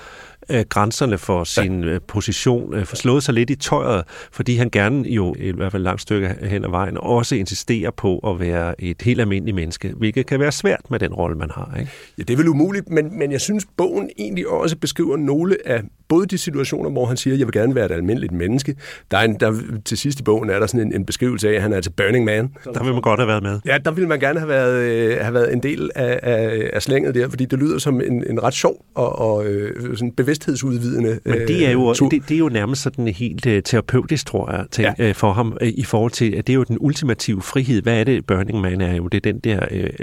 øh, 0.49 0.65
grænserne 0.69 1.17
for 1.17 1.43
sin 1.43 1.83
øh, 1.83 2.01
position, 2.07 2.73
øh, 2.73 2.85
slået 2.85 3.23
sig 3.23 3.33
lidt 3.33 3.49
i 3.49 3.55
tøjet, 3.55 4.03
fordi 4.31 4.55
han 4.55 4.69
gerne 4.69 5.09
jo, 5.09 5.35
i 5.39 5.51
hvert 5.51 5.71
fald 5.71 5.83
langt 5.83 6.01
stykke 6.01 6.35
hen 6.41 6.65
ad 6.65 6.69
vejen, 6.69 6.97
også 6.97 7.35
insisterer 7.35 7.91
på 7.91 8.17
at 8.17 8.39
være 8.39 8.81
et 8.81 9.01
helt 9.01 9.21
almindeligt 9.21 9.55
menneske, 9.55 9.93
hvilket 9.97 10.25
kan 10.25 10.39
være 10.39 10.51
svært 10.51 10.91
med 10.91 10.99
den 10.99 11.13
rolle, 11.13 11.37
man 11.37 11.51
har. 11.51 11.75
Ikke? 11.79 11.91
Ja, 12.17 12.23
det 12.23 12.33
er 12.33 12.37
vel 12.37 12.47
umuligt, 12.47 12.89
men, 12.89 13.19
men 13.19 13.31
jeg 13.31 13.41
synes, 13.41 13.67
bogen 13.77 14.09
egentlig 14.17 14.47
også 14.47 14.77
beskriver 14.77 15.17
nogle 15.17 15.57
af 15.65 15.81
både 16.09 16.25
de 16.25 16.37
situationer, 16.37 16.89
hvor 16.89 17.05
han 17.05 17.17
siger, 17.17 17.35
jeg 17.35 17.47
vil 17.47 17.53
gerne 17.53 17.75
være 17.75 17.85
et 17.85 17.91
almindeligt 17.91 18.31
menneske. 18.31 18.75
Der 19.11 19.17
er 19.17 19.21
en, 19.23 19.35
der, 19.39 19.53
til 19.85 19.97
sidst 19.97 20.19
i 20.19 20.23
bogen 20.23 20.49
er 20.49 20.59
der 20.59 20.67
sådan 20.67 20.87
en, 20.87 20.93
en 20.95 21.05
beskrivelse 21.05 21.49
af, 21.49 21.53
at 21.53 21.61
han 21.61 21.73
er 21.73 21.81
til 21.81 21.89
Burning 21.89 22.25
Man. 22.25 22.49
Der 22.73 22.83
vil 22.83 22.93
man 22.93 23.01
godt 23.01 23.19
have 23.19 23.27
været 23.27 23.43
med. 23.43 23.59
Ja, 23.65 23.77
der 23.85 23.91
ville 23.91 24.07
man 24.07 24.19
gerne 24.19 24.39
have 24.39 24.49
været, 24.49 24.81
øh, 24.83 25.17
have 25.21 25.33
været 25.33 25.53
en 25.53 25.63
del 25.63 25.89
af, 25.95 26.19
af, 26.23 26.69
af 26.73 26.81
slænget 26.81 27.15
der, 27.15 27.29
fordi 27.29 27.45
det 27.45 27.59
lyder 27.59 27.77
som 27.77 28.01
en, 28.01 28.23
en 28.29 28.43
ret 28.43 28.53
sjov 28.53 28.85
og, 28.95 29.19
og 29.19 29.45
øh, 29.45 29.97
sådan 29.97 30.11
bevidsthedsudvidende 30.11 31.19
Men 31.25 31.33
det 31.47 31.67
er 31.67 31.71
jo, 31.71 31.93
tur. 31.93 32.09
det, 32.09 32.29
det 32.29 32.35
er 32.35 32.39
jo 32.39 32.49
nærmest 32.49 32.81
sådan 32.81 33.07
helt 33.07 33.45
uh, 33.45 33.53
terapeutisk, 33.65 34.25
tror 34.27 34.51
jeg, 34.51 34.65
til, 34.71 34.85
Ja. 34.99 35.09
uh, 35.09 35.15
for 35.15 35.33
ham, 35.33 35.57
uh, 35.61 35.67
i 35.67 35.83
forhold 35.83 36.11
til, 36.11 36.35
at 36.35 36.47
det 36.47 36.53
er 36.53 36.57
jo 36.57 36.63
den 36.63 36.77
ultimative 36.79 37.41
frihed. 37.41 37.81
Hvad 37.81 37.99
er 37.99 38.03
det, 38.03 38.25
Burning 38.25 38.61
Man 38.61 38.81
er 38.81 38.95
jo? 38.95 39.07
Det 39.07 39.17
er 39.25 39.31
den 39.31 39.39
der 39.39 39.59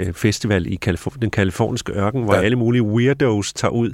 uh, 0.07 0.13
festival 0.13 0.67
i 0.73 0.79
Kalifor- 0.85 1.17
den 1.21 1.29
kaliforniske 1.29 1.93
ørken, 1.93 2.23
hvor 2.23 2.35
Ja. 2.35 2.41
alle 2.41 2.57
mulige 2.57 2.81
weirdos 2.83 3.53
tager 3.53 3.71
ud, 3.71 3.89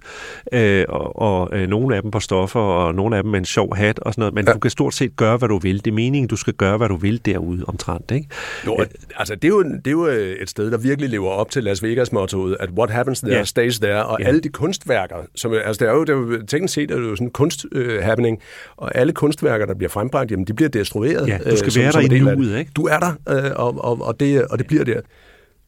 uh, 0.56 0.94
og, 0.96 1.20
og 1.22 1.50
uh, 1.54 1.60
nogle 1.70 1.96
af 1.96 2.03
dem 2.04 2.12
på 2.12 2.20
stoffer, 2.20 2.60
og 2.60 2.96
nogle 2.96 3.18
af 3.18 3.24
dem 3.24 3.32
med 3.32 3.40
en 3.40 3.46
sjov 3.46 3.76
hat 3.76 4.00
og 4.00 4.14
sådan 4.14 4.22
noget. 4.22 4.34
Men 4.34 4.46
Ja. 4.48 4.54
du 4.54 4.60
kan 4.60 4.72
stort 4.72 4.94
set 4.94 5.16
gøre, 5.16 5.38
hvad 5.38 5.50
du 5.50 5.58
vil. 5.58 5.86
Det 5.86 5.92
er 5.92 5.96
meningen, 5.96 6.28
du 6.28 6.36
skal 6.36 6.54
gøre, 6.54 6.78
hvad 6.78 6.90
du 6.90 6.96
vil 6.96 7.26
derude 7.26 7.64
omtrent, 7.68 8.12
ikke? 8.12 8.28
Jo, 8.66 8.78
altså 9.18 9.36
det 9.36 9.44
er, 9.44 9.50
jo, 9.50 9.64
det 9.64 9.88
er 9.88 9.92
jo 9.92 10.08
øh, 10.08 10.36
et 10.42 10.50
sted, 10.50 10.72
der 10.72 10.78
virkelig 10.78 11.10
lever 11.10 11.30
op 11.30 11.50
til 11.52 11.64
Las 11.64 11.84
Vegas-mottoet, 11.84 12.58
at 12.60 12.70
what 12.78 12.90
happens 12.90 13.20
there 13.22 13.36
Ja. 13.38 13.44
stays 13.44 13.80
there, 13.80 14.06
og 14.06 14.18
Ja. 14.22 14.28
alle 14.28 14.40
de 14.42 14.50
kunstværker, 14.50 15.16
som, 15.36 15.54
altså 15.54 15.80
det 15.86 15.90
er 15.92 15.94
jo, 15.94 16.02
det 16.04 16.10
er 16.10 16.18
jo 16.18 16.46
teknisk 16.48 16.74
set 16.74 16.92
er 16.92 16.96
det 16.96 17.04
jo 17.04 17.16
sådan 17.16 17.28
en 17.28 17.32
kunst-happening, 17.32 18.40
og 18.78 18.98
alle 18.98 19.14
kunstværker, 19.14 19.66
der 19.66 19.74
bliver 19.76 19.90
frembragt, 19.90 20.32
jamen 20.32 20.46
de 20.48 20.54
bliver 20.54 20.70
destrueret. 20.70 21.28
Ja, 21.28 21.38
du 21.52 21.58
skal 21.58 21.68
øh, 21.68 21.72
som- 21.72 21.82
være 21.82 21.92
der 21.92 22.32
i 22.32 22.36
nuet, 22.36 22.60
ikke? 22.60 22.72
Du 22.76 22.84
er 22.88 23.00
der, 23.00 23.12
øh, 23.30 23.52
og, 23.56 23.84
og, 23.86 24.02
og, 24.02 24.20
det, 24.20 24.46
og 24.46 24.58
det 24.60 24.68
bliver 24.68 24.84
der. 24.84 25.02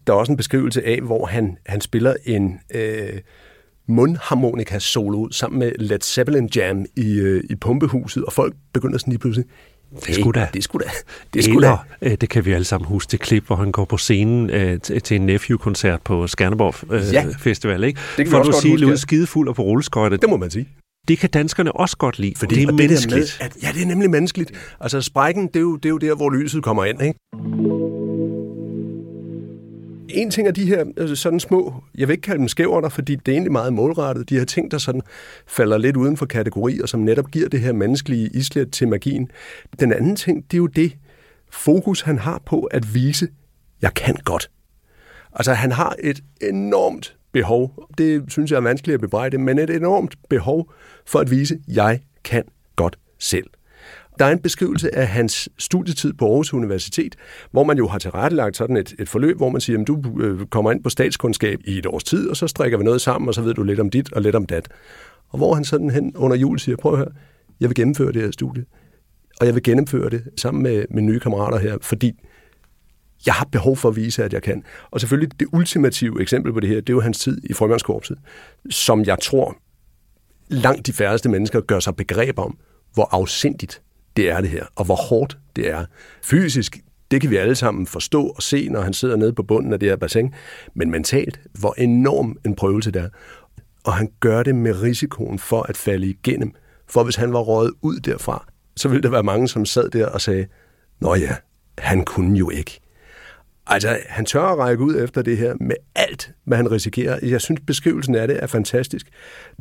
Der 0.08 0.14
er 0.14 0.18
også 0.18 0.32
en 0.32 0.38
beskrivelse 0.38 0.86
af, 0.86 1.00
hvor 1.02 1.26
han, 1.26 1.58
han 1.66 1.82
spiller 1.82 2.14
en 2.26 2.60
øh, 2.76 3.10
mundharmonika 3.88 4.80
solo 4.80 5.28
sammen 5.32 5.60
med 5.60 5.72
Led 5.80 6.00
Zeppelin 6.02 6.50
Jam 6.56 6.86
i, 6.96 7.20
øh, 7.20 7.44
i 7.50 7.56
pumpehuset, 7.56 8.26
og 8.26 8.34
folk 8.34 8.54
begynder 8.74 8.98
sådan 8.98 9.12
lige 9.12 9.20
pludselig, 9.20 9.50
Det 9.96 10.10
er 10.10 10.14
sgu 10.14 10.32
da. 10.32 10.48
Det 10.54 10.60
er 10.60 10.64
sgu 10.64 10.78
da. 10.78 10.90
Det 11.34 11.40
er 11.40 11.44
sgu 11.44 11.62
da. 11.62 11.78
Øh, 12.02 12.18
det 12.22 12.30
kan 12.30 12.46
vi 12.46 12.54
alle 12.54 12.66
sammen 12.66 12.88
huske, 12.88 13.12
det 13.12 13.20
klip, 13.20 13.48
hvor 13.48 13.56
han 13.56 13.72
går 13.72 13.86
på 13.86 13.98
scenen 13.98 14.50
øh, 14.50 14.80
til, 14.82 15.16
en 15.16 15.26
Nephew-koncert 15.26 16.02
på 16.02 16.28
Skanderborg 16.28 16.94
øh, 16.94 17.14
Ja. 17.14 17.26
Festival, 17.40 17.84
ikke? 17.84 18.00
kan 18.16 18.26
vi 18.26 18.30
For 18.32 18.40
at 18.40 18.56
sige, 18.56 18.88
ud 18.88 18.98
skidefuld 18.98 19.50
og 19.50 19.56
på 19.56 19.62
rulleskøjte. 19.62 20.18
Det 20.18 20.30
må 20.30 20.38
man 20.38 20.52
sige. 20.52 20.68
Det 21.08 21.20
kan 21.20 21.30
danskerne 21.30 21.72
også 21.72 21.98
godt 21.98 22.20
lide, 22.20 22.34
Fordi, 22.38 22.56
det 22.56 22.68
er 22.68 22.72
menneskeligt. 22.72 23.22
Det 23.22 23.40
der 23.40 23.46
med, 23.46 23.56
at, 23.56 23.64
ja, 23.64 23.80
det 23.80 23.84
er 23.84 23.88
nemlig 23.88 24.10
menneskeligt. 24.10 24.52
Altså, 24.80 25.02
sprækken, 25.02 25.48
det 25.48 25.56
er, 25.56 25.60
jo, 25.60 25.76
det 25.76 25.86
er 25.86 25.90
jo 25.90 25.98
der, 25.98 26.16
hvor 26.16 26.30
lyset 26.30 26.64
kommer 26.64 26.86
ind, 26.86 27.02
ikke? 27.02 27.20
En 30.10 30.32
ting 30.32 30.48
er 30.48 30.52
de 30.52 30.66
her 30.66 30.86
øh, 30.98 31.16
sådan 31.16 31.40
små, 31.40 31.74
jeg 31.98 32.08
vil 32.08 32.14
ikke 32.14 32.22
kalde 32.22 32.40
dem 32.40 32.48
skæverter, 32.48 32.90
fordi 32.90 33.16
det 33.16 33.28
er 33.28 33.32
egentlig 33.32 33.52
meget 33.52 33.74
målrettet, 33.74 34.30
de 34.30 34.38
her 34.38 34.46
ting, 34.46 34.72
der 34.72 34.78
sådan 34.78 35.02
falder 35.48 35.78
lidt 35.78 35.98
uden 35.98 36.18
for 36.18 36.26
kategori, 36.26 36.80
og 36.80 36.90
som 36.90 37.00
netop 37.00 37.32
giver 37.32 37.50
det 37.50 37.62
her 37.62 37.74
menneskelige 37.74 38.30
islet 38.34 38.72
til 38.72 38.88
magien. 38.88 39.32
Den 39.80 39.94
anden 39.94 40.16
ting, 40.16 40.44
det 40.52 40.54
er 40.54 40.58
jo 40.58 40.68
det 40.68 40.96
fokus, 41.52 42.02
han 42.02 42.20
har 42.20 42.42
på 42.46 42.64
at 42.64 42.94
vise, 42.94 43.28
jeg 43.82 43.94
kan 43.94 44.16
godt. 44.24 44.52
Altså, 45.34 45.54
han 45.54 45.72
har 45.72 45.96
et 46.04 46.24
enormt 46.42 47.16
behov, 47.32 47.90
det 47.98 48.24
synes 48.28 48.52
jeg 48.52 48.58
er 48.58 48.62
vanskeligt 48.62 48.94
at 48.94 49.02
bebrejde, 49.02 49.38
men 49.38 49.60
et 49.60 49.70
enormt 49.70 50.16
behov 50.30 50.72
for 51.06 51.20
at 51.20 51.32
vise, 51.32 51.60
jeg 51.68 52.00
kan 52.24 52.44
godt 52.76 52.98
selv. 53.20 53.48
Der 54.20 54.26
er 54.26 54.32
en 54.32 54.40
beskrivelse 54.40 54.96
af 54.96 55.08
hans 55.08 55.50
studietid 55.58 56.14
på 56.14 56.26
Aarhus 56.26 56.54
Universitet, 56.54 57.16
hvor 57.52 57.64
man 57.64 57.78
jo 57.78 57.88
har 57.88 58.00
tilrettelagt 58.00 58.58
sådan 58.58 58.78
et, 58.78 58.96
et 59.00 59.10
forløb, 59.10 59.38
hvor 59.38 59.50
man 59.50 59.62
siger, 59.62 59.82
at 59.82 59.88
du 59.88 60.22
øh, 60.22 60.46
kommer 60.46 60.72
ind 60.72 60.84
på 60.84 60.90
statskundskab 60.90 61.60
i 61.66 61.78
et 61.78 61.86
års 61.86 62.04
tid, 62.04 62.30
og 62.30 62.38
så 62.38 62.48
strikker 62.48 62.78
vi 62.78 62.84
noget 62.84 63.02
sammen, 63.02 63.28
og 63.28 63.34
så 63.34 63.42
ved 63.42 63.54
du 63.54 63.64
lidt 63.64 63.80
om 63.80 63.90
dit 63.90 64.14
og 64.14 64.22
lidt 64.22 64.36
om 64.36 64.46
dat. 64.46 64.68
Og 65.30 65.38
hvor 65.38 65.54
han 65.54 65.64
sådan 65.64 65.90
hen 65.90 66.16
under 66.16 66.38
jul 66.38 66.60
siger, 66.60 66.76
prøv 66.76 66.92
at 66.92 66.98
høre, 66.98 67.12
jeg 67.60 67.70
vil 67.70 67.76
gennemføre 67.76 68.12
det 68.12 68.22
her 68.22 68.32
studie, 68.32 68.66
og 69.40 69.46
jeg 69.46 69.54
vil 69.56 69.64
gennemføre 69.64 70.10
det 70.10 70.24
sammen 70.38 70.64
med 70.64 70.86
mine 70.90 71.08
nye 71.08 71.20
kammerater 71.20 71.58
her, 71.58 71.78
fordi 71.82 72.14
jeg 73.26 73.34
har 73.34 73.46
behov 73.52 73.78
for 73.78 73.90
at 73.90 73.96
vise, 73.96 74.24
at 74.24 74.34
jeg 74.34 74.44
kan. 74.44 74.64
Og 74.92 75.00
selvfølgelig 75.00 75.40
det 75.40 75.48
ultimative 75.54 76.22
eksempel 76.22 76.54
på 76.54 76.60
det 76.60 76.70
her, 76.70 76.76
det 76.76 76.90
er 76.90 76.94
jo 76.94 77.02
hans 77.02 77.20
tid 77.20 77.42
i 77.44 77.54
Frømandskorpset, 77.54 78.18
som 78.70 79.06
jeg 79.06 79.18
tror 79.22 79.58
langt 80.48 80.88
de 80.88 80.94
færreste 80.94 81.30
mennesker 81.30 81.62
gør 81.62 81.80
sig 81.80 81.96
begreb 81.96 82.40
om, 82.40 82.58
hvor 82.94 83.08
afsindigt 83.12 83.82
det 84.18 84.30
er 84.30 84.42
det 84.42 84.50
her, 84.50 84.66
og 84.76 84.86
hvor 84.86 84.96
hårdt 84.96 85.38
det 85.56 85.70
er. 85.70 85.86
Fysisk, 86.24 86.80
det 87.12 87.22
kan 87.22 87.30
vi 87.30 87.36
alle 87.36 87.56
sammen 87.56 87.88
forstå 87.88 88.28
og 88.28 88.44
se, 88.44 88.70
når 88.70 88.82
han 88.82 88.94
sidder 88.94 89.16
nede 89.16 89.34
på 89.34 89.44
bunden 89.44 89.74
af 89.74 89.80
det 89.80 89.90
her 89.90 89.96
bassin, 89.96 90.34
men 90.74 90.92
mentalt, 90.92 91.42
hvor 91.60 91.74
enorm 91.78 92.38
en 92.46 92.56
prøvelse 92.56 92.92
det 92.92 93.02
er. 93.02 93.10
Og 93.84 93.94
han 93.94 94.12
gør 94.20 94.44
det 94.44 94.56
med 94.56 94.82
risikoen 94.82 95.40
for 95.40 95.62
at 95.62 95.78
falde 95.78 96.08
igennem. 96.08 96.54
For 96.88 97.04
hvis 97.04 97.16
han 97.16 97.34
var 97.34 97.40
røget 97.40 97.74
ud 97.82 98.00
derfra, 98.00 98.46
så 98.76 98.90
ville 98.90 99.04
der 99.04 99.10
være 99.10 99.24
mange, 99.24 99.48
som 99.48 99.66
sad 99.66 99.90
der 99.90 100.08
og 100.08 100.22
sagde, 100.22 100.46
Nå 101.00 101.16
ja, 101.16 101.36
han 101.78 102.06
kunne 102.06 102.38
jo 102.38 102.50
ikke. 102.50 102.80
Altså, 103.68 103.98
han 104.08 104.26
tør 104.26 104.42
at 104.42 104.58
række 104.58 104.84
ud 104.84 105.04
efter 105.04 105.22
det 105.22 105.38
her 105.38 105.54
med 105.60 105.76
alt, 105.96 106.32
hvad 106.44 106.58
han 106.58 106.72
risikerer. 106.72 107.20
Jeg 107.22 107.42
synes, 107.42 107.62
beskrivelsen 107.68 108.16
af 108.16 108.28
det 108.28 108.44
er 108.44 108.48
fantastisk. 108.48 109.08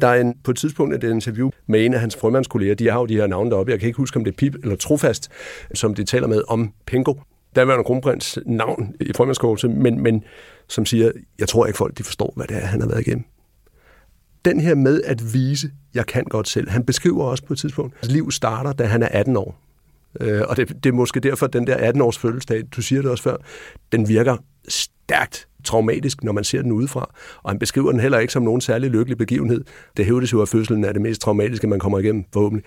Der 0.01 0.09
er 0.09 0.21
en, 0.21 0.35
på 0.45 0.51
et 0.51 0.57
tidspunkt 0.57 0.95
et 0.95 1.11
interview 1.11 1.51
med 1.67 1.87
en 1.87 1.95
af 1.95 2.01
hans 2.01 2.17
frømandskolleger. 2.17 2.75
De 2.75 2.91
har 2.91 2.99
jo 2.99 3.07
de 3.07 3.17
her 3.17 3.27
navne 3.27 3.51
deroppe. 3.51 3.73
Jeg 3.73 3.81
kan 3.81 3.87
ikke 3.87 3.97
huske, 3.97 4.17
om 4.17 4.25
det 4.25 4.33
er 4.33 4.37
Pip 4.37 4.55
eller 4.63 4.77
Trofast, 4.77 5.31
som 5.75 5.95
de 5.95 6.05
taler 6.05 6.27
med 6.27 6.43
om 6.49 6.73
Pingo. 6.87 7.15
Der 7.55 7.63
var 7.63 7.79
en 7.79 7.85
kronprins 7.85 8.39
navn 8.47 8.95
i 9.01 9.13
frømandskorpset, 9.17 9.71
men, 9.71 10.03
men 10.03 10.25
som 10.69 10.87
siger, 10.87 11.11
jeg 11.39 11.49
tror 11.49 11.67
ikke 11.67 11.77
folk 11.77 11.99
de 11.99 12.05
forstår, 12.05 12.33
hvad 12.37 12.47
det 12.47 12.57
er, 12.57 12.67
han 12.67 12.81
har 12.81 12.89
været 12.89 13.01
igennem. 13.07 13.25
Den 14.45 14.61
her 14.61 14.75
med 14.75 15.03
at 15.03 15.35
vise, 15.35 15.71
jeg 15.95 16.07
kan 16.07 16.25
godt 16.25 16.49
selv. 16.49 16.71
Han 16.71 16.85
beskriver 16.85 17.25
også 17.25 17.45
på 17.45 17.53
et 17.53 17.59
tidspunkt, 17.59 17.95
at 18.03 18.13
liv 18.13 18.31
starter, 18.31 18.73
da 18.73 18.85
han 18.85 19.03
er 19.03 19.09
18 19.09 19.37
år. 19.37 19.64
Øh, 20.21 20.43
og 20.49 20.57
det, 20.57 20.69
det 20.69 20.87
er 20.87 20.93
måske 20.93 21.21
derfor, 21.21 21.47
at 21.47 21.53
den 21.53 21.67
der 21.67 21.93
18-års 21.93 22.19
fødselsdag, 22.19 22.63
du 22.77 22.83
siger 22.83 23.03
det 23.03 23.11
også 23.11 23.23
før, 23.23 23.37
den 23.93 24.09
virker 24.09 24.37
stærkt 24.69 25.49
traumatisk, 25.65 26.25
når 26.25 26.33
man 26.33 26.45
ser 26.45 26.63
den 26.63 26.73
udefra. 26.73 27.11
Og 27.43 27.51
han 27.51 27.59
beskriver 27.59 27.91
den 27.91 28.01
heller 28.01 28.19
ikke 28.19 28.33
som 28.33 28.43
nogen 28.43 28.61
særlig 28.61 28.91
lykkelig 28.91 29.19
begivenhed. 29.19 29.65
Det 29.97 30.05
hævdes 30.05 30.33
jo, 30.33 30.43
at 30.43 30.49
fødslen 30.49 30.85
er 30.85 30.93
det 30.93 31.03
mest 31.03 31.21
traumatiske, 31.21 31.67
man 31.67 31.79
kommer 31.79 31.99
igennem, 31.99 32.25
forhåbentlig. 32.33 32.65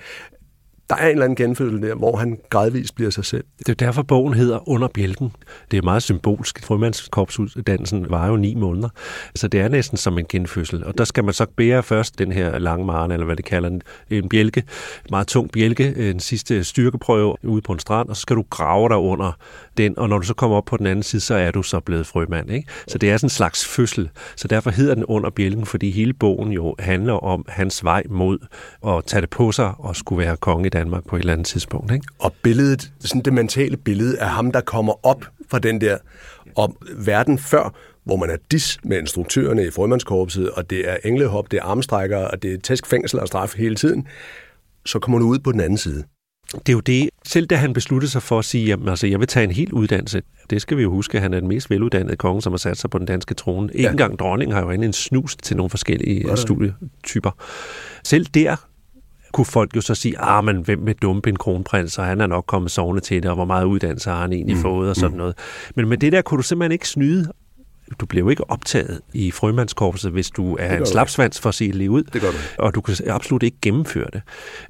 Der 0.89 0.95
er 0.95 1.05
en 1.05 1.11
eller 1.11 1.23
anden 1.23 1.35
genfødsel 1.35 1.81
der, 1.81 1.95
hvor 1.95 2.17
han 2.17 2.39
gradvist 2.49 2.95
bliver 2.95 3.11
sig 3.11 3.25
selv. 3.25 3.43
Det 3.59 3.69
er 3.69 3.73
derfor, 3.73 4.03
bogen 4.03 4.33
hedder 4.33 4.69
Under 4.69 4.87
bjælken. 4.87 5.31
Det 5.71 5.77
er 5.77 5.81
meget 5.81 6.03
symbolsk. 6.03 6.63
Frømandskorpsuddannelsen 6.63 8.05
var 8.09 8.27
jo 8.27 8.35
ni 8.35 8.55
måneder. 8.55 8.89
Så 9.35 9.47
det 9.47 9.59
er 9.59 9.67
næsten 9.67 9.97
som 9.97 10.17
en 10.17 10.25
genfødsel. 10.29 10.83
Og 10.83 10.97
der 10.97 11.03
skal 11.03 11.23
man 11.23 11.33
så 11.33 11.45
bære 11.57 11.83
først 11.83 12.19
den 12.19 12.31
her 12.31 12.59
lange 12.59 12.85
marne, 12.85 13.13
eller 13.13 13.25
hvad 13.25 13.35
det 13.35 13.45
kalder 13.45 13.69
den, 13.69 13.81
en 14.09 14.29
bjælke, 14.29 14.63
meget 15.09 15.27
tung 15.27 15.51
bjælke, 15.51 16.09
en 16.09 16.19
sidste 16.19 16.63
styrkeprøve 16.63 17.35
ude 17.43 17.61
på 17.61 17.73
en 17.73 17.79
strand, 17.79 18.09
og 18.09 18.15
så 18.15 18.21
skal 18.21 18.35
du 18.35 18.43
grave 18.49 18.89
dig 18.89 18.97
under 18.97 19.37
den, 19.77 19.99
og 19.99 20.09
når 20.09 20.17
du 20.17 20.25
så 20.25 20.33
kommer 20.33 20.57
op 20.57 20.65
på 20.65 20.77
den 20.77 20.87
anden 20.87 21.03
side, 21.03 21.21
så 21.21 21.35
er 21.35 21.51
du 21.51 21.63
så 21.63 21.79
blevet 21.79 22.07
frømand. 22.07 22.51
Ikke? 22.51 22.67
Så 22.87 22.97
det 22.97 23.11
er 23.11 23.17
sådan 23.17 23.25
en 23.25 23.29
slags 23.29 23.67
fødsel. 23.67 24.09
Så 24.35 24.47
derfor 24.47 24.69
hedder 24.69 24.95
den 24.95 25.05
Under 25.05 25.29
bjælken, 25.29 25.65
fordi 25.65 25.91
hele 25.91 26.13
bogen 26.13 26.51
jo 26.51 26.75
handler 26.79 27.13
om 27.13 27.45
hans 27.47 27.83
vej 27.83 28.03
mod 28.09 28.37
at 28.87 29.03
tage 29.05 29.21
det 29.21 29.29
på 29.29 29.51
sig 29.51 29.73
og 29.77 29.95
skulle 29.95 30.25
være 30.25 30.37
konge 30.37 30.65
i 30.65 30.69
Danmark 30.69 31.07
på 31.07 31.15
et 31.15 31.19
eller 31.19 31.33
andet 31.33 31.47
tidspunkt. 31.47 31.91
Ikke? 31.91 32.05
Og 32.19 32.33
billedet, 32.43 32.91
sådan 32.99 33.21
det 33.21 33.33
mentale 33.33 33.77
billede 33.77 34.19
af 34.19 34.29
ham, 34.29 34.51
der 34.51 34.61
kommer 34.61 35.05
op 35.05 35.25
fra 35.49 35.59
den 35.59 35.81
der 35.81 35.97
og 36.55 36.77
verden 36.95 37.39
før, 37.39 37.75
hvor 38.03 38.15
man 38.15 38.29
er 38.29 38.37
dis 38.51 38.79
med 38.83 38.97
instruktørerne 38.97 39.67
i 39.67 39.71
frømandskorpset, 39.71 40.51
og 40.51 40.69
det 40.69 40.89
er 40.89 40.97
englehop, 41.03 41.51
det 41.51 41.57
er 41.57 41.63
armstrækker, 41.63 42.17
og 42.17 42.43
det 42.43 42.53
er 42.53 42.57
tæsk, 42.57 42.87
fængsel 42.87 43.19
og 43.19 43.27
straf 43.27 43.53
hele 43.57 43.75
tiden, 43.75 44.07
så 44.85 44.99
kommer 44.99 45.19
du 45.19 45.25
ud 45.25 45.39
på 45.39 45.51
den 45.51 45.59
anden 45.59 45.77
side. 45.77 46.03
Det 46.53 46.69
er 46.69 46.73
jo 46.73 46.79
det, 46.79 47.09
selv 47.25 47.47
da 47.47 47.55
han 47.55 47.73
besluttede 47.73 48.11
sig 48.11 48.21
for 48.23 48.39
at 48.39 48.45
sige, 48.45 48.73
at 48.73 48.79
altså, 48.87 49.07
jeg 49.07 49.19
vil 49.19 49.27
tage 49.27 49.43
en 49.43 49.51
hel 49.51 49.73
uddannelse, 49.73 50.21
det 50.49 50.61
skal 50.61 50.77
vi 50.77 50.81
jo 50.81 50.91
huske, 50.91 51.17
at 51.17 51.21
han 51.21 51.33
er 51.33 51.39
den 51.39 51.47
mest 51.47 51.69
veluddannede 51.69 52.15
konge, 52.15 52.41
som 52.41 52.53
har 52.53 52.57
sat 52.57 52.77
sig 52.77 52.89
på 52.89 52.97
den 52.97 53.05
danske 53.07 53.33
trone. 53.33 53.73
Ikke 53.73 53.83
Ja. 53.83 53.91
engang 53.91 54.19
dronningen 54.19 54.55
har 54.55 54.61
jo 54.61 54.69
en 54.69 54.93
snus 54.93 55.35
til 55.35 55.57
nogle 55.57 55.69
forskellige 55.69 56.21
Hvor 56.21 56.29
er 56.31 56.35
det? 56.35 56.41
studietyper. 56.41 57.31
Selv 58.03 58.25
der 58.25 58.55
kunne 59.31 59.45
folk 59.45 59.75
jo 59.75 59.81
så 59.81 59.95
sige, 59.95 60.19
ah, 60.19 60.43
men 60.43 60.57
hvem 60.57 60.85
vil 60.85 60.95
dumpe 60.95 61.29
en 61.29 61.35
kronprins, 61.35 61.97
og 61.97 62.05
han 62.05 62.21
er 62.21 62.27
nok 62.27 62.43
kommet 62.47 62.71
sovende 62.71 63.01
til 63.01 63.23
det, 63.23 63.29
og 63.29 63.35
hvor 63.35 63.45
meget 63.45 63.65
uddannelse 63.65 64.09
har 64.09 64.21
han 64.21 64.33
egentlig 64.33 64.55
mm. 64.55 64.61
fået, 64.61 64.89
og 64.89 64.95
sådan 64.95 65.17
noget. 65.17 65.35
Men 65.75 65.87
med 65.89 65.97
det 65.97 66.11
der 66.11 66.21
kunne 66.21 66.37
du 66.37 66.43
simpelthen 66.43 66.71
ikke 66.71 66.89
snyde. 66.89 67.31
Du 67.99 68.05
bliver 68.05 68.23
jo 68.23 68.29
ikke 68.29 68.49
optaget 68.49 69.01
i 69.13 69.31
frømandskorpset, 69.31 70.11
hvis 70.11 70.29
du 70.29 70.55
er 70.59 70.77
en 70.77 70.85
slapsvans 70.85 71.39
for 71.39 71.49
at 71.49 71.55
se 71.55 71.71
det 71.71 71.87
ud. 71.87 72.03
Det 72.03 72.21
gør 72.21 72.31
du. 72.31 72.37
Og 72.57 72.75
du 72.75 72.81
kan 72.81 72.95
absolut 73.07 73.43
ikke 73.43 73.57
gennemføre 73.61 74.07
det. 74.13 74.21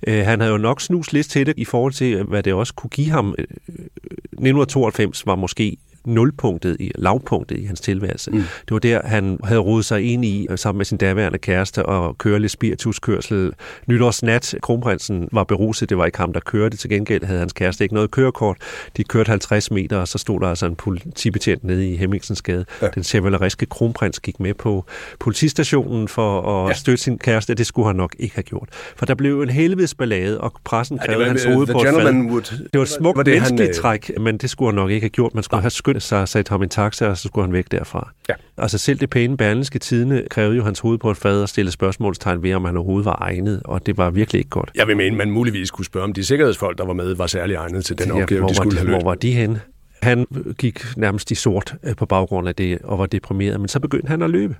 Øh, 0.07 0.25
han 0.25 0.39
havde 0.39 0.51
jo 0.51 0.57
nok 0.57 0.81
snus 0.81 1.13
lidt 1.13 1.29
til 1.29 1.45
det, 1.45 1.53
i 1.57 1.65
forhold 1.65 1.93
til, 1.93 2.23
hvad 2.23 2.43
det 2.43 2.53
også 2.53 2.73
kunne 2.73 2.89
give 2.89 3.09
ham. 3.09 3.35
Øh, 3.37 3.45
1992 3.45 5.25
var 5.25 5.35
måske 5.35 5.77
nulpunktet, 6.07 6.77
i 6.79 6.91
lavpunktet 6.95 7.57
i 7.57 7.65
hans 7.65 7.81
tilværelse. 7.81 8.31
Mm. 8.31 8.37
Det 8.37 8.71
var 8.71 8.79
der, 8.79 9.01
han 9.05 9.39
havde 9.43 9.59
rodet 9.59 9.85
sig 9.85 10.13
ind 10.13 10.25
i, 10.25 10.47
øh, 10.49 10.57
sammen 10.57 10.77
med 10.77 10.85
sin 10.85 10.97
daværende 10.97 11.37
kæreste, 11.37 11.85
og 11.85 12.17
køre 12.17 12.39
lidt 12.39 12.51
spirituskørsel. 12.51 13.53
Nytårsnat, 13.87 14.55
kronprinsen 14.61 15.29
var 15.31 15.43
beruset, 15.43 15.89
det 15.89 15.97
var 15.97 16.05
ikke 16.05 16.17
ham, 16.17 16.33
der 16.33 16.39
kørte. 16.39 16.77
Til 16.77 16.89
gengæld 16.89 17.23
havde 17.23 17.39
hans 17.39 17.53
kæreste 17.53 17.83
ikke 17.83 17.93
noget 17.93 18.11
kørekort. 18.11 18.57
De 18.97 19.03
kørte 19.03 19.29
50 19.29 19.71
meter, 19.71 19.97
og 19.97 20.07
så 20.07 20.17
stod 20.17 20.39
der 20.39 20.47
altså 20.47 20.65
en 20.65 20.75
politibetjent 20.75 21.63
nede 21.63 21.91
i 21.91 21.97
Hemmingsensgade. 21.97 22.65
Ja. 22.81 22.87
Den 22.87 23.03
chevaleriske 23.03 23.65
kronprins 23.65 24.19
gik 24.19 24.39
med 24.39 24.53
på 24.53 24.85
politistationen 25.19 26.07
for 26.07 26.41
at 26.41 26.69
ja. 26.69 26.73
støtte 26.73 27.03
sin 27.03 27.17
kæreste. 27.17 27.53
Det 27.53 27.67
skulle 27.67 27.85
han 27.85 27.95
nok 27.95 28.15
ikke 28.19 28.35
have 28.35 28.43
gjort. 28.43 28.69
For 28.95 29.05
der 29.05 29.15
blev 29.15 29.41
en 29.41 29.49
helvedes 29.49 29.95
ballade, 29.95 30.41
og 30.41 30.53
pressen 30.63 30.99
krævede 31.05 31.23
ja, 31.23 31.29
hans 31.29 31.43
hoved 31.43 31.67
på 31.67 31.79
et. 31.81 31.87
Would... 32.31 32.43
Det 32.43 32.69
var 32.73 32.81
et 32.81 32.89
smukt 32.89 33.17
menneskeligt 33.17 33.61
han, 33.61 33.69
øh, 33.69 33.75
træk, 33.75 34.11
men 34.19 34.37
det 34.37 34.49
skulle 34.49 34.69
han 34.69 34.75
nok 34.75 34.91
ikke 34.91 35.03
have 35.03 35.09
gjort. 35.09 35.33
Man 35.33 35.43
skulle 35.43 35.61
have 35.61 35.69
skyndt 35.69 35.96
sig 35.99 36.21
og 36.21 36.27
sat 36.27 36.49
ham 36.49 36.61
i 36.61 36.63
en 36.63 36.69
taxa, 36.69 37.07
og 37.07 37.17
så 37.17 37.27
skulle 37.27 37.45
han 37.45 37.53
væk 37.53 37.71
derfra. 37.71 38.11
Ja. 38.29 38.33
Altså 38.57 38.77
selv 38.77 38.99
det 38.99 39.09
pæne 39.09 39.37
berlinske 39.37 39.79
tidene 39.79 40.23
krævede 40.29 40.55
jo 40.55 40.63
hans 40.63 40.79
hoved 40.79 40.97
på 40.97 41.11
et 41.11 41.17
fad 41.17 41.41
og 41.41 41.49
stille 41.49 41.71
spørgsmålstegn 41.71 42.43
ved, 42.43 42.53
om 42.53 42.65
han 42.65 42.77
overhovedet 42.77 43.05
var 43.05 43.17
egnet, 43.21 43.61
og 43.65 43.85
det 43.85 43.97
var 43.97 44.09
virkelig 44.09 44.39
ikke 44.39 44.49
godt. 44.49 44.71
Jeg 44.75 44.87
vil 44.87 44.97
mene, 44.97 45.17
man 45.17 45.31
muligvis 45.31 45.67
skulle 45.67 45.85
spørge, 45.85 46.03
om 46.03 46.13
de 46.13 46.23
sikkerhedsfolk, 46.23 46.77
der 46.77 46.85
var 46.85 46.93
med, 46.93 47.15
var 47.15 47.27
særlig 47.27 47.55
egnet 47.55 47.85
til 47.85 47.97
den 47.97 48.07
ja, 48.07 48.21
opgave, 48.21 48.47
de 48.47 48.55
skulle 48.55 48.71
de, 48.71 48.77
have 48.77 48.87
løst. 48.87 49.03
Hvor 49.03 49.09
var 49.09 49.15
de 49.15 49.31
henne? 49.31 49.61
Han 50.01 50.25
gik 50.57 50.97
nærmest 50.97 51.31
i 51.31 51.35
sort 51.35 51.75
øh, 51.83 51.95
på 51.95 52.05
baggrund 52.05 52.47
af 52.47 52.55
det 52.55 52.79
og 52.83 52.99
var 52.99 53.05
deprimeret, 53.05 53.59
men 53.59 53.67
så 53.67 53.79
begyndte 53.79 54.07
han 54.07 54.21
at 54.21 54.29
løbe. 54.29 54.55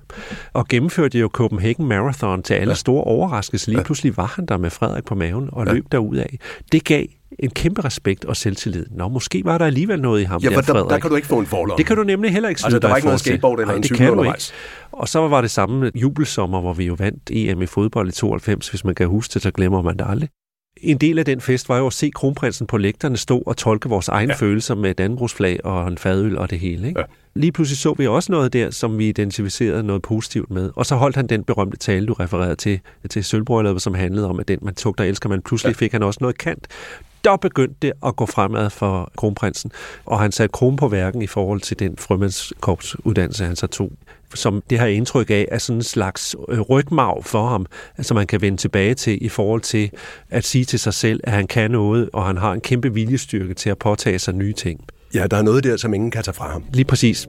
Og 0.52 0.68
gennemførte 0.68 1.18
jo 1.18 1.30
Copenhagen 1.32 1.86
Marathon 1.86 2.42
til 2.42 2.54
alle 2.54 2.70
ja. 2.70 2.74
store 2.74 3.04
overraskelser. 3.04 3.72
Lige 3.72 3.84
pludselig 3.84 4.16
var 4.16 4.32
han 4.36 4.46
der 4.46 4.56
med 4.56 4.70
Frederik 4.70 5.04
på 5.04 5.14
maven 5.14 5.48
og 5.52 5.66
ja. 5.66 5.72
løb 5.72 5.94
af. 5.94 6.38
Det 6.72 6.84
gav 6.84 7.06
en 7.38 7.50
kæmpe 7.50 7.84
respekt 7.84 8.24
og 8.24 8.36
selvtillid. 8.36 8.86
Nå, 8.90 9.08
måske 9.08 9.44
var 9.44 9.58
der 9.58 9.66
alligevel 9.66 10.00
noget 10.00 10.20
i 10.20 10.24
ham 10.24 10.40
ja, 10.42 10.48
der, 10.48 10.60
der, 10.60 10.88
der 10.88 10.98
kan 10.98 11.10
du 11.10 11.16
ikke 11.16 11.28
få 11.28 11.38
en 11.38 11.46
forlom. 11.46 11.76
Det 11.76 11.86
kan 11.86 11.96
du 11.96 12.02
nemlig 12.02 12.32
heller 12.32 12.48
ikke 12.48 12.60
Altså, 12.64 12.78
der 12.78 12.88
var 12.88 12.96
ikke 12.96 13.06
noget 13.06 13.20
skateboard 13.20 13.60
eller 13.60 13.74
en 13.74 13.84
cykel 13.84 14.10
undervejs. 14.10 14.52
Og 14.92 15.08
så 15.08 15.28
var 15.28 15.40
det 15.40 15.50
samme 15.50 15.90
jubelsommer, 15.94 16.60
hvor 16.60 16.72
vi 16.72 16.84
jo 16.84 16.94
vandt 16.98 17.30
EM 17.30 17.62
i 17.62 17.66
fodbold 17.66 18.08
i 18.08 18.12
92. 18.12 18.68
Hvis 18.68 18.84
man 18.84 18.94
kan 18.94 19.08
huske 19.08 19.34
det, 19.34 19.42
så 19.42 19.50
glemmer 19.50 19.82
man 19.82 19.96
det 19.96 20.06
aldrig. 20.08 20.28
En 20.82 20.98
del 20.98 21.18
af 21.18 21.24
den 21.24 21.40
fest 21.40 21.68
var 21.68 21.78
jo 21.78 21.86
at 21.86 21.92
se 21.92 22.10
kronprinsen 22.10 22.66
på 22.66 22.76
lægterne 22.76 23.16
stå 23.16 23.38
og 23.46 23.56
tolke 23.56 23.88
vores 23.88 24.08
egne 24.08 24.32
ja. 24.32 24.38
følelser 24.38 24.74
med 24.74 24.94
Danbrugsflag 24.94 25.64
og 25.64 25.88
en 25.88 25.98
fadøl 25.98 26.38
og 26.38 26.50
det 26.50 26.58
hele. 26.58 26.88
Ikke? 26.88 27.00
Ja. 27.00 27.06
Lige 27.34 27.52
pludselig 27.52 27.78
så 27.78 27.94
vi 27.98 28.06
også 28.06 28.32
noget 28.32 28.52
der, 28.52 28.70
som 28.70 28.98
vi 28.98 29.08
identificerede 29.08 29.82
noget 29.82 30.02
positivt 30.02 30.50
med. 30.50 30.70
Og 30.76 30.86
så 30.86 30.94
holdt 30.96 31.16
han 31.16 31.26
den 31.26 31.44
berømte 31.44 31.76
tale, 31.76 32.06
du 32.06 32.12
refererede 32.12 32.56
til, 32.56 32.80
til 33.10 33.24
Sølvbrødret, 33.24 33.82
som 33.82 33.94
handlede 33.94 34.28
om, 34.28 34.40
at 34.40 34.48
den 34.48 34.58
man 34.62 34.74
tog, 34.74 34.98
der 34.98 35.04
elsker 35.04 35.28
man. 35.28 35.42
Pludselig 35.42 35.72
ja. 35.72 35.78
fik 35.78 35.92
han 35.92 36.02
også 36.02 36.18
noget 36.20 36.38
kant. 36.38 36.66
Der 37.24 37.36
begyndte 37.36 37.76
det 37.82 37.92
at 38.06 38.16
gå 38.16 38.26
fremad 38.26 38.70
for 38.70 39.12
kronprinsen, 39.16 39.72
og 40.04 40.20
han 40.20 40.32
satte 40.32 40.52
kron 40.52 40.76
på 40.76 40.88
værken 40.88 41.22
i 41.22 41.26
forhold 41.26 41.60
til 41.60 41.78
den 41.78 41.96
frømandskorpsuddannelse, 41.96 43.44
han 43.44 43.56
så 43.56 43.66
tog 43.66 43.92
som 44.34 44.62
det 44.70 44.78
har 44.78 44.86
indtryk 44.86 45.30
af, 45.30 45.48
er 45.50 45.58
sådan 45.58 45.78
en 45.78 45.82
slags 45.82 46.36
øh, 46.48 46.60
rygmarv 46.60 47.22
for 47.22 47.46
ham, 47.46 47.66
som 48.00 48.14
man 48.14 48.26
kan 48.26 48.40
vende 48.40 48.58
tilbage 48.58 48.94
til 48.94 49.24
i 49.24 49.28
forhold 49.28 49.60
til 49.60 49.90
at 50.30 50.44
sige 50.44 50.64
til 50.64 50.78
sig 50.78 50.94
selv, 50.94 51.20
at 51.24 51.32
han 51.32 51.46
kan 51.46 51.70
noget, 51.70 52.10
og 52.12 52.26
han 52.26 52.36
har 52.36 52.52
en 52.52 52.60
kæmpe 52.60 52.94
viljestyrke 52.94 53.54
til 53.54 53.70
at 53.70 53.78
påtage 53.78 54.18
sig 54.18 54.34
nye 54.34 54.52
ting. 54.52 54.84
Ja, 55.14 55.26
der 55.26 55.36
er 55.36 55.42
noget 55.42 55.64
der, 55.64 55.76
som 55.76 55.94
ingen 55.94 56.10
kan 56.10 56.22
tage 56.22 56.34
fra 56.34 56.52
ham. 56.52 56.64
Lige 56.72 56.84
præcis. 56.84 57.26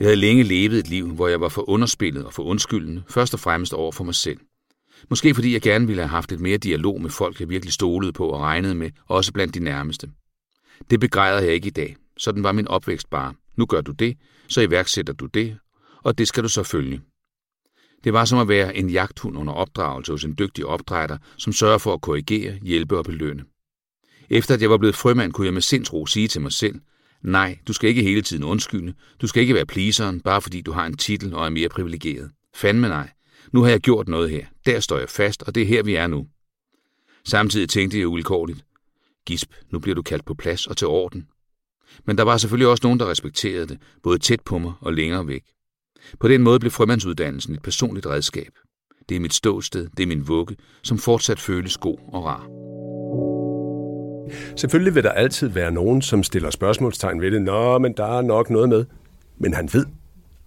Jeg 0.00 0.06
havde 0.06 0.16
længe 0.16 0.42
levet 0.42 0.78
et 0.78 0.88
liv, 0.88 1.14
hvor 1.14 1.28
jeg 1.28 1.40
var 1.40 1.48
for 1.48 1.70
underspillet 1.70 2.24
og 2.24 2.32
for 2.32 2.42
undskyldende, 2.42 3.02
først 3.10 3.34
og 3.34 3.40
fremmest 3.40 3.72
over 3.72 3.92
for 3.92 4.04
mig 4.04 4.14
selv. 4.14 4.38
Måske 5.10 5.34
fordi 5.34 5.52
jeg 5.52 5.62
gerne 5.62 5.86
ville 5.86 6.02
have 6.02 6.08
haft 6.08 6.32
et 6.32 6.40
mere 6.40 6.58
dialog 6.58 7.02
med 7.02 7.10
folk, 7.10 7.40
jeg 7.40 7.48
virkelig 7.48 7.72
stolede 7.72 8.12
på 8.12 8.28
og 8.28 8.40
regnede 8.40 8.74
med, 8.74 8.90
også 9.06 9.32
blandt 9.32 9.54
de 9.54 9.60
nærmeste. 9.60 10.10
Det 10.90 11.00
begræder 11.00 11.40
jeg 11.40 11.54
ikke 11.54 11.66
i 11.66 11.70
dag. 11.70 11.96
Sådan 12.16 12.42
var 12.42 12.52
min 12.52 12.68
opvækst 12.68 13.10
bare. 13.10 13.34
Nu 13.56 13.66
gør 13.66 13.80
du 13.80 13.92
det, 13.92 14.16
så 14.48 14.60
iværksætter 14.60 15.12
du 15.12 15.26
det, 15.26 15.58
og 16.02 16.18
det 16.18 16.28
skal 16.28 16.42
du 16.42 16.48
så 16.48 16.62
følge. 16.62 17.00
Det 18.04 18.12
var 18.12 18.24
som 18.24 18.38
at 18.38 18.48
være 18.48 18.76
en 18.76 18.90
jagthund 18.90 19.38
under 19.38 19.52
opdragelse 19.52 20.12
hos 20.12 20.24
en 20.24 20.34
dygtig 20.38 20.66
opdrætter, 20.66 21.18
som 21.36 21.52
sørger 21.52 21.78
for 21.78 21.94
at 21.94 22.00
korrigere, 22.00 22.58
hjælpe 22.62 22.98
og 22.98 23.04
belønne. 23.04 23.44
Efter 24.30 24.54
at 24.54 24.62
jeg 24.62 24.70
var 24.70 24.78
blevet 24.78 24.94
frømand, 24.94 25.32
kunne 25.32 25.44
jeg 25.44 25.54
med 25.54 25.62
sindsro 25.62 26.06
sige 26.06 26.28
til 26.28 26.40
mig 26.40 26.52
selv, 26.52 26.80
nej, 27.22 27.58
du 27.68 27.72
skal 27.72 27.88
ikke 27.88 28.02
hele 28.02 28.22
tiden 28.22 28.44
undskylde, 28.44 28.94
du 29.20 29.26
skal 29.26 29.42
ikke 29.42 29.54
være 29.54 29.66
pleaseren, 29.66 30.20
bare 30.20 30.42
fordi 30.42 30.60
du 30.60 30.72
har 30.72 30.86
en 30.86 30.96
titel 30.96 31.34
og 31.34 31.46
er 31.46 31.50
mere 31.50 31.68
privilegeret. 31.68 32.30
Fandme 32.54 32.88
nej, 32.88 33.10
nu 33.52 33.62
har 33.62 33.70
jeg 33.70 33.80
gjort 33.80 34.08
noget 34.08 34.30
her, 34.30 34.46
der 34.66 34.80
står 34.80 34.98
jeg 34.98 35.08
fast, 35.08 35.42
og 35.42 35.54
det 35.54 35.62
er 35.62 35.66
her, 35.66 35.82
vi 35.82 35.94
er 35.94 36.06
nu. 36.06 36.26
Samtidig 37.24 37.68
tænkte 37.68 37.98
jeg 37.98 38.08
uvilkårligt, 38.08 38.64
Gisp, 39.26 39.52
nu 39.70 39.78
bliver 39.78 39.94
du 39.94 40.02
kaldt 40.02 40.24
på 40.24 40.34
plads 40.34 40.66
og 40.66 40.76
til 40.76 40.86
orden. 40.86 41.26
Men 42.06 42.18
der 42.18 42.24
var 42.24 42.36
selvfølgelig 42.36 42.68
også 42.68 42.80
nogen, 42.86 43.00
der 43.00 43.10
respekterede 43.10 43.66
det, 43.66 43.78
både 44.02 44.18
tæt 44.18 44.40
på 44.40 44.58
mig 44.58 44.72
og 44.80 44.92
længere 44.92 45.26
væk. 45.26 45.42
På 46.20 46.28
den 46.28 46.42
måde 46.42 46.60
blev 46.60 46.70
frømandsuddannelsen 46.70 47.54
et 47.54 47.62
personligt 47.62 48.06
redskab. 48.06 48.52
Det 49.08 49.16
er 49.16 49.20
mit 49.20 49.34
ståsted, 49.34 49.88
det 49.96 50.02
er 50.02 50.06
min 50.06 50.28
vugge, 50.28 50.56
som 50.82 50.98
fortsat 50.98 51.40
føles 51.40 51.76
god 51.76 51.98
og 52.12 52.24
rar. 52.24 52.48
Selvfølgelig 54.56 54.94
vil 54.94 55.02
der 55.02 55.10
altid 55.10 55.48
være 55.48 55.72
nogen, 55.72 56.02
som 56.02 56.22
stiller 56.22 56.50
spørgsmålstegn 56.50 57.20
ved 57.20 57.30
det. 57.30 57.42
Nå, 57.42 57.78
men 57.78 57.92
der 57.96 58.18
er 58.18 58.22
nok 58.22 58.50
noget 58.50 58.68
med. 58.68 58.84
Men 59.38 59.54
han 59.54 59.68
ved, 59.72 59.86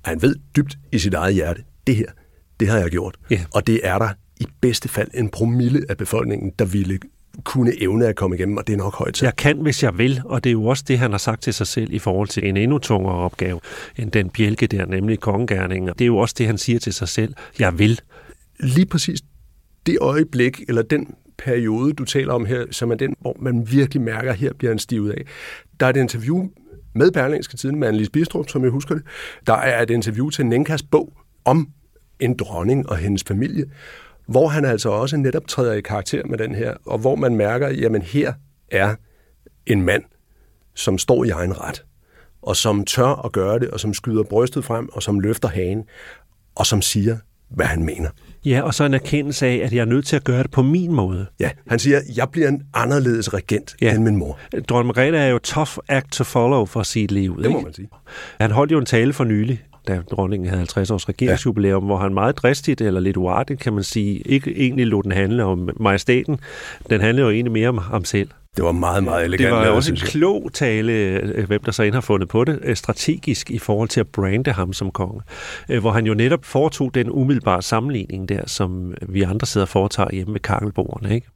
han 0.06 0.22
ved 0.22 0.36
dybt 0.56 0.78
i 0.92 1.00
sit 1.00 1.14
eget 1.14 1.34
hjerte, 1.34 1.64
det 1.88 1.96
her, 1.96 2.12
det 2.60 2.68
har 2.68 2.78
jeg 2.78 2.90
gjort. 2.92 3.18
Yeah. 3.32 3.44
Og 3.54 3.68
det 3.68 3.80
er 3.84 3.98
der 3.98 4.10
i 4.40 4.46
bedste 4.62 4.90
fald 4.90 5.08
en 5.14 5.30
promille 5.30 5.86
af 5.90 5.98
befolkningen, 5.98 6.52
der 6.60 6.66
ville 6.66 7.00
kunne 7.44 7.82
evne 7.82 8.08
at 8.08 8.16
komme 8.16 8.36
igennem, 8.36 8.58
og 8.58 8.68
det 8.68 8.74
er 8.74 8.78
nok 8.78 8.96
højt. 8.96 9.24
Jeg 9.24 9.36
kan, 9.36 9.58
hvis 9.58 9.84
jeg 9.84 9.98
vil, 9.98 10.22
og 10.26 10.44
det 10.44 10.50
er 10.50 10.52
jo 10.52 10.66
også 10.66 10.84
det, 10.88 11.00
han 11.00 11.12
har 11.12 11.18
sagt 11.18 11.42
til 11.42 11.54
sig 11.54 11.68
selv 11.68 11.94
i 11.94 12.00
forhold 12.00 12.28
til 12.28 12.48
en 12.48 12.58
endnu 12.58 12.78
tungere 12.78 13.16
opgave 13.16 13.60
end 13.98 14.12
den 14.12 14.30
bjælke 14.30 14.68
der, 14.68 14.86
nemlig 14.86 15.20
kongegærningen. 15.20 15.90
Det 15.90 16.02
er 16.02 16.06
jo 16.06 16.18
også 16.18 16.36
det, 16.38 16.48
han 16.48 16.58
siger 16.58 16.80
til 16.80 16.94
sig 16.94 17.08
selv. 17.08 17.34
Jeg 17.60 17.80
vil. 17.80 18.02
Lige 18.60 18.86
præcis 18.86 19.22
det 19.86 19.98
øjeblik, 20.02 20.62
eller 20.68 20.82
den 20.82 21.14
periode, 21.38 21.94
du 21.94 22.06
taler 22.06 22.34
om 22.34 22.46
her, 22.46 22.66
som 22.72 22.92
er 22.92 22.96
den, 22.96 23.16
hvor 23.22 23.38
man 23.40 23.72
virkelig 23.72 24.02
mærker, 24.02 24.32
at 24.32 24.38
her 24.38 24.54
bliver 24.54 24.72
han 24.72 24.80
stivet 24.80 25.12
af. 25.12 25.22
Der 25.80 25.86
er 25.86 25.90
et 25.90 25.98
interview 25.98 26.48
med 26.96 27.12
Berlingske 27.12 27.58
Tiden 27.58 27.80
med 27.80 27.88
Annelise 27.88 28.12
Bistrup, 28.12 28.50
som 28.50 28.64
jeg 28.64 28.72
husker 28.72 28.96
det. 28.96 29.04
Der 29.48 29.54
er 29.54 29.82
et 29.82 29.90
interview 29.90 30.30
til 30.30 30.46
Nenkas 30.46 30.84
bog 30.84 31.14
om 31.46 31.70
en 32.20 32.38
dronning 32.38 32.90
og 32.90 32.98
hendes 32.98 33.24
familie, 33.24 33.66
hvor 34.28 34.48
han 34.48 34.66
altså 34.66 34.90
også 34.90 35.18
netop 35.18 35.48
træder 35.48 35.74
i 35.74 35.82
karakter 35.82 36.22
med 36.26 36.38
den 36.38 36.56
her, 36.56 36.74
og 36.86 36.98
hvor 36.98 37.16
man 37.16 37.36
mærker, 37.36 37.70
jamen 37.70 38.02
her 38.02 38.34
er 38.72 38.96
en 39.66 39.82
mand, 39.82 40.04
som 40.74 40.98
står 40.98 41.24
i 41.24 41.30
egen 41.30 41.62
ret, 41.62 41.86
og 42.42 42.56
som 42.56 42.86
tør 42.86 43.26
at 43.26 43.32
gøre 43.32 43.60
det, 43.60 43.70
og 43.70 43.80
som 43.80 43.94
skyder 43.94 44.24
brystet 44.24 44.66
frem, 44.66 44.90
og 44.94 45.04
som 45.04 45.20
løfter 45.20 45.48
hagen, 45.50 45.84
og 46.56 46.66
som 46.66 46.82
siger, 46.82 47.18
hvad 47.50 47.66
han 47.66 47.84
mener. 47.84 48.10
Ja, 48.46 48.62
og 48.62 48.74
så 48.74 48.84
en 48.84 48.94
erkendelse 48.94 49.48
af, 49.48 49.62
at 49.64 49.74
jeg 49.74 49.82
er 49.82 49.86
nødt 49.86 50.06
til 50.06 50.16
at 50.16 50.24
gøre 50.24 50.44
det 50.44 50.52
på 50.52 50.62
min 50.62 50.94
måde. 50.94 51.26
Ja, 51.40 51.50
han 51.68 51.80
siger, 51.80 52.02
jeg 52.16 52.30
bliver 52.30 52.48
en 52.48 52.64
anderledes 52.74 53.34
regent 53.34 53.76
ja. 53.82 53.96
end 53.96 54.04
min 54.04 54.16
mor. 54.16 54.40
Dronning 54.70 54.88
Margrethe 54.88 55.20
er 55.20 55.28
jo 55.28 55.40
tough 55.40 55.72
act 55.88 56.12
to 56.12 56.24
follow 56.24 56.66
for 56.66 56.84
sit 56.84 57.12
liv. 57.12 57.44
Det 57.44 57.52
må 57.52 57.62
man 57.62 57.74
sige. 57.74 57.90
Han 58.40 58.52
holdt 58.52 58.72
jo 58.72 58.80
en 58.80 58.86
tale 58.86 59.14
for 59.14 59.24
nylig, 59.24 59.64
da 59.88 60.02
dronningen 60.12 60.50
havde 60.50 60.60
50 60.60 60.92
års 60.92 61.10
regeringsjubilæum, 61.10 61.84
ja. 61.84 61.86
hvor 61.86 61.98
han 61.98 62.14
meget 62.14 62.38
dristigt, 62.38 62.82
eller 62.82 63.00
lidt 63.00 63.18
uartigt, 63.18 63.60
kan 63.60 63.74
man 63.74 63.84
sige, 63.84 64.20
ikke 64.20 64.58
egentlig 64.58 64.88
lod 64.88 65.04
den 65.04 65.12
handle 65.12 65.44
om 65.44 65.70
majestaten. 65.80 66.40
Den 66.90 67.02
handlede 67.02 67.28
jo 67.28 67.32
egentlig 67.32 67.52
mere 67.52 67.70
om 67.70 67.78
ham 67.78 68.06
selv. 68.06 68.30
Det 68.56 68.66
var 68.66 68.72
meget, 68.72 69.04
meget 69.04 69.26
elegant. 69.26 69.52
Det 69.52 69.60
var 69.60 69.70
også 69.70 69.92
en 69.92 69.98
klog 69.98 70.50
tale, 70.54 70.94
øh, 70.94 71.48
hvem 71.48 71.64
der 71.64 71.72
så 71.72 71.84
end 71.84 71.94
har 71.94 72.02
fundet 72.02 72.30
på 72.30 72.44
det, 72.44 72.60
øh, 72.64 72.76
strategisk 72.76 73.52
i 73.52 73.60
forhold 73.60 73.90
til 73.90 74.00
at 74.00 74.08
brande 74.08 74.52
ham 74.52 74.74
som 74.74 74.92
konge. 74.92 75.22
Øh, 75.70 75.80
hvor 75.80 75.92
han 75.92 76.06
jo 76.06 76.14
netop 76.14 76.46
foretog 76.46 76.96
den 76.96 77.10
umiddelbare 77.12 77.62
sammenligning 77.62 78.30
der, 78.30 78.42
som 78.46 78.94
vi 79.02 79.22
andre 79.22 79.48
sidder 79.48 79.66
og 79.66 79.70
foretager 79.70 80.10
hjemme 80.14 80.32
med 80.32 80.40
kakkelbordene, 80.40 81.16
ikke? 81.16 81.28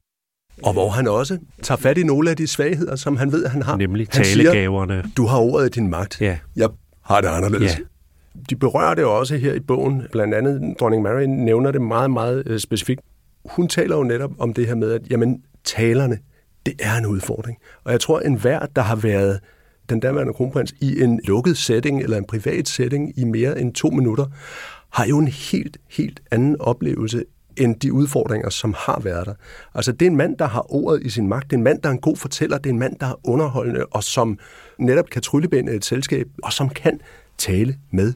Og 0.63 0.73
hvor 0.73 0.89
han 0.89 1.07
også 1.07 1.37
tager 1.63 1.77
fat 1.77 1.97
i 1.97 2.03
nogle 2.03 2.29
af 2.29 2.37
de 2.37 2.47
svagheder, 2.47 2.95
som 2.95 3.17
han 3.17 3.31
ved, 3.31 3.47
han 3.47 3.61
har. 3.61 3.77
Nemlig 3.77 4.07
han 4.11 4.23
talegaverne. 4.23 4.93
Siger, 4.93 5.11
du 5.17 5.25
har 5.25 5.37
ordet 5.37 5.65
i 5.65 5.69
din 5.79 5.89
magt. 5.89 6.21
Ja. 6.21 6.37
Jeg 6.55 6.69
har 7.05 7.21
det 7.21 7.27
anderledes. 7.27 7.79
Ja 7.79 7.83
de 8.49 8.55
berører 8.55 8.93
det 8.93 9.05
også 9.05 9.37
her 9.37 9.53
i 9.53 9.59
bogen. 9.59 10.03
Blandt 10.11 10.33
andet 10.33 10.75
dronning 10.79 11.03
Mary 11.03 11.23
nævner 11.23 11.71
det 11.71 11.81
meget, 11.81 12.11
meget 12.11 12.43
øh, 12.45 12.59
specifikt. 12.59 13.01
Hun 13.45 13.67
taler 13.67 13.97
jo 13.97 14.03
netop 14.03 14.31
om 14.39 14.53
det 14.53 14.67
her 14.67 14.75
med, 14.75 14.91
at 14.91 15.01
jamen, 15.09 15.43
talerne, 15.63 16.19
det 16.65 16.73
er 16.79 16.97
en 16.97 17.05
udfordring. 17.05 17.57
Og 17.83 17.91
jeg 17.91 17.99
tror, 17.99 18.19
at 18.19 18.25
enhver, 18.25 18.65
der 18.75 18.81
har 18.81 18.95
været 18.95 19.39
den 19.89 19.99
daværende 19.99 20.33
kronprins 20.33 20.73
i 20.81 21.03
en 21.03 21.19
lukket 21.23 21.57
setting 21.57 22.01
eller 22.01 22.17
en 22.17 22.25
privat 22.25 22.67
setting 22.67 23.19
i 23.19 23.23
mere 23.23 23.59
end 23.61 23.73
to 23.73 23.89
minutter, 23.89 24.25
har 24.89 25.05
jo 25.05 25.19
en 25.19 25.27
helt, 25.27 25.77
helt 25.89 26.21
anden 26.31 26.61
oplevelse 26.61 27.23
end 27.57 27.75
de 27.75 27.93
udfordringer, 27.93 28.49
som 28.49 28.75
har 28.77 28.99
været 28.99 29.25
der. 29.25 29.33
Altså, 29.75 29.91
det 29.91 30.01
er 30.01 30.09
en 30.09 30.17
mand, 30.17 30.37
der 30.37 30.47
har 30.47 30.73
ordet 30.73 31.03
i 31.03 31.09
sin 31.09 31.27
magt. 31.27 31.43
Det 31.43 31.53
er 31.53 31.57
en 31.57 31.63
mand, 31.63 31.81
der 31.81 31.89
er 31.89 31.93
en 31.93 32.01
god 32.01 32.17
fortæller. 32.17 32.57
Det 32.57 32.65
er 32.65 32.73
en 32.73 32.79
mand, 32.79 32.99
der 32.99 33.07
er 33.07 33.15
underholdende, 33.23 33.85
og 33.85 34.03
som 34.03 34.39
netop 34.77 35.09
kan 35.09 35.21
tryllebinde 35.21 35.75
et 35.75 35.85
selskab, 35.85 36.27
og 36.43 36.53
som 36.53 36.69
kan 36.69 36.99
tale 37.37 37.77
med 37.91 38.13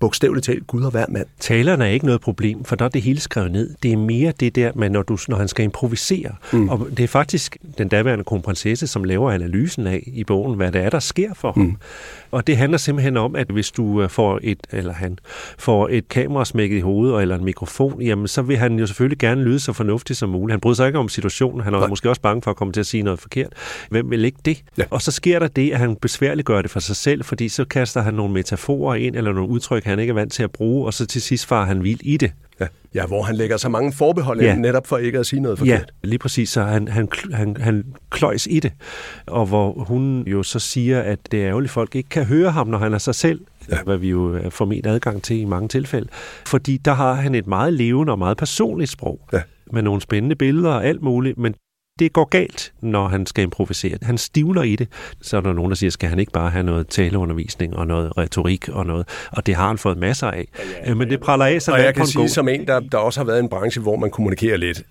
bogstaveligt 0.00 0.46
talt 0.46 0.66
Gud 0.66 0.82
og 0.82 0.90
hver 0.90 1.06
mand. 1.08 1.26
Talerne 1.40 1.84
er 1.84 1.90
ikke 1.90 2.06
noget 2.06 2.20
problem, 2.20 2.64
for 2.64 2.76
der 2.76 2.84
er 2.84 2.88
det 2.88 3.02
hele 3.02 3.20
skrevet 3.20 3.52
ned. 3.52 3.74
Det 3.82 3.92
er 3.92 3.96
mere 3.96 4.32
det 4.40 4.56
der 4.56 4.72
med, 4.74 4.90
når, 4.90 5.02
du, 5.02 5.18
når 5.28 5.36
han 5.36 5.48
skal 5.48 5.64
improvisere. 5.64 6.34
Mm. 6.52 6.68
Og 6.68 6.88
det 6.96 7.02
er 7.02 7.08
faktisk 7.08 7.56
den 7.78 7.88
daværende 7.88 8.24
kronprinsesse, 8.24 8.86
som 8.86 9.04
laver 9.04 9.30
analysen 9.30 9.86
af 9.86 10.02
i 10.06 10.24
bogen, 10.24 10.56
hvad 10.56 10.72
det 10.72 10.80
er, 10.84 10.90
der 10.90 10.98
sker 10.98 11.34
for 11.34 11.52
mm. 11.56 11.62
ham. 11.62 11.76
Og 12.30 12.46
det 12.46 12.56
handler 12.56 12.78
simpelthen 12.78 13.16
om, 13.16 13.36
at 13.36 13.46
hvis 13.50 13.70
du 13.70 14.02
øh, 14.02 14.10
får 14.10 14.40
et, 14.42 14.58
eller 14.70 14.92
han 14.92 15.18
får 15.58 15.88
et 15.92 16.08
kamera 16.08 16.44
smækket 16.44 16.76
i 16.76 16.80
hovedet, 16.80 17.22
eller 17.22 17.38
en 17.38 17.44
mikrofon, 17.44 18.02
jamen 18.02 18.28
så 18.28 18.42
vil 18.42 18.56
han 18.56 18.78
jo 18.78 18.86
selvfølgelig 18.86 19.18
gerne 19.18 19.42
lyde 19.42 19.60
så 19.60 19.72
fornuftigt 19.72 20.18
som 20.18 20.28
muligt. 20.28 20.52
Han 20.52 20.60
bryder 20.60 20.74
sig 20.74 20.86
ikke 20.86 20.98
om 20.98 21.08
situationen, 21.08 21.60
han 21.60 21.74
er 21.74 21.78
Nej. 21.78 21.88
måske 21.88 22.08
også 22.08 22.22
bange 22.22 22.42
for 22.42 22.50
at 22.50 22.56
komme 22.56 22.72
til 22.72 22.80
at 22.80 22.86
sige 22.86 23.02
noget 23.02 23.20
forkert. 23.20 23.52
Hvem 23.90 24.10
vil 24.10 24.24
ikke 24.24 24.38
det? 24.44 24.62
Ja. 24.78 24.84
Og 24.90 25.02
så 25.02 25.10
sker 25.10 25.38
der 25.38 25.48
det, 25.48 25.70
at 25.70 25.78
han 25.78 25.96
besværliggør 25.96 26.62
det 26.62 26.70
for 26.70 26.80
sig 26.80 26.96
selv, 26.96 27.24
fordi 27.24 27.48
så 27.48 27.64
kaster 27.64 28.02
han 28.02 28.14
nogle 28.14 28.32
metaforer 28.32 28.94
ind, 28.94 29.16
eller 29.16 29.32
nogle 29.32 29.48
udtryk, 29.48 29.84
han 29.90 29.98
ikke 29.98 30.10
er 30.10 30.14
vant 30.14 30.32
til 30.32 30.42
at 30.42 30.50
bruge, 30.50 30.86
og 30.86 30.94
så 30.94 31.06
til 31.06 31.22
sidst 31.22 31.46
far 31.46 31.64
han 31.64 31.84
vild 31.84 32.00
i 32.02 32.16
det. 32.16 32.32
Ja. 32.60 32.66
ja, 32.94 33.06
hvor 33.06 33.22
han 33.22 33.36
lægger 33.36 33.56
så 33.56 33.68
mange 33.68 33.92
forbehold 33.92 34.40
ja. 34.40 34.54
netop 34.54 34.86
for 34.86 34.98
ikke 34.98 35.18
at 35.18 35.26
sige 35.26 35.40
noget 35.40 35.58
forkert. 35.58 35.92
Ja, 36.02 36.08
lige 36.08 36.18
præcis, 36.18 36.48
så 36.48 36.62
han, 36.62 36.88
han, 36.88 37.08
han, 37.32 37.56
han 37.60 37.84
kløjs 38.10 38.46
i 38.50 38.60
det. 38.60 38.72
Og 39.26 39.46
hvor 39.46 39.72
hun 39.72 40.22
jo 40.26 40.42
så 40.42 40.58
siger, 40.58 41.00
at 41.00 41.18
det 41.30 41.42
er 41.42 41.48
ærgerligt, 41.48 41.70
at 41.70 41.74
folk 41.74 41.94
ikke 41.94 42.08
kan 42.08 42.24
høre 42.24 42.50
ham, 42.50 42.66
når 42.66 42.78
han 42.78 42.94
er 42.94 42.98
sig 42.98 43.14
selv, 43.14 43.40
ja. 43.70 43.82
hvad 43.84 43.96
vi 43.96 44.08
jo 44.08 44.40
får 44.50 44.64
min 44.64 44.86
adgang 44.86 45.22
til 45.22 45.40
i 45.40 45.44
mange 45.44 45.68
tilfælde. 45.68 46.08
Fordi 46.46 46.76
der 46.76 46.92
har 46.92 47.14
han 47.14 47.34
et 47.34 47.46
meget 47.46 47.72
levende 47.72 48.12
og 48.12 48.18
meget 48.18 48.36
personligt 48.36 48.90
sprog. 48.90 49.20
Ja. 49.32 49.40
Med 49.72 49.82
nogle 49.82 50.00
spændende 50.00 50.36
billeder 50.36 50.70
og 50.70 50.86
alt 50.86 51.02
muligt, 51.02 51.38
men 51.38 51.54
det 52.00 52.12
går 52.12 52.24
galt, 52.24 52.72
når 52.80 53.08
han 53.08 53.26
skal 53.26 53.42
improvisere. 53.42 53.98
Han 54.02 54.18
stivler 54.18 54.62
i 54.62 54.76
det. 54.76 54.88
Så 55.22 55.36
er 55.36 55.40
der 55.40 55.52
nogen, 55.52 55.70
der 55.70 55.76
siger, 55.76 55.90
skal 55.90 56.08
han 56.08 56.18
ikke 56.18 56.32
bare 56.32 56.50
have 56.50 56.62
noget 56.64 56.88
taleundervisning 56.88 57.76
og 57.76 57.86
noget 57.86 58.18
retorik 58.18 58.68
og 58.68 58.86
noget. 58.86 59.08
Og 59.32 59.46
det 59.46 59.54
har 59.54 59.68
han 59.68 59.78
fået 59.78 59.98
masser 59.98 60.26
af. 60.26 60.48
Ja, 60.58 60.88
ja, 60.88 60.94
Men 60.94 61.10
det 61.10 61.20
praller 61.20 61.46
af 61.46 61.62
sig. 61.62 61.74
Og 61.74 61.80
jeg 61.80 61.94
kan 61.94 62.06
sige, 62.06 62.22
god... 62.22 62.28
som 62.28 62.48
en, 62.48 62.66
der, 62.66 62.80
der 62.80 62.98
også 62.98 63.20
har 63.20 63.24
været 63.24 63.38
en 63.38 63.48
branche, 63.48 63.82
hvor 63.82 63.96
man 63.96 64.10
kommunikerer 64.10 64.56
lidt, 64.56 64.82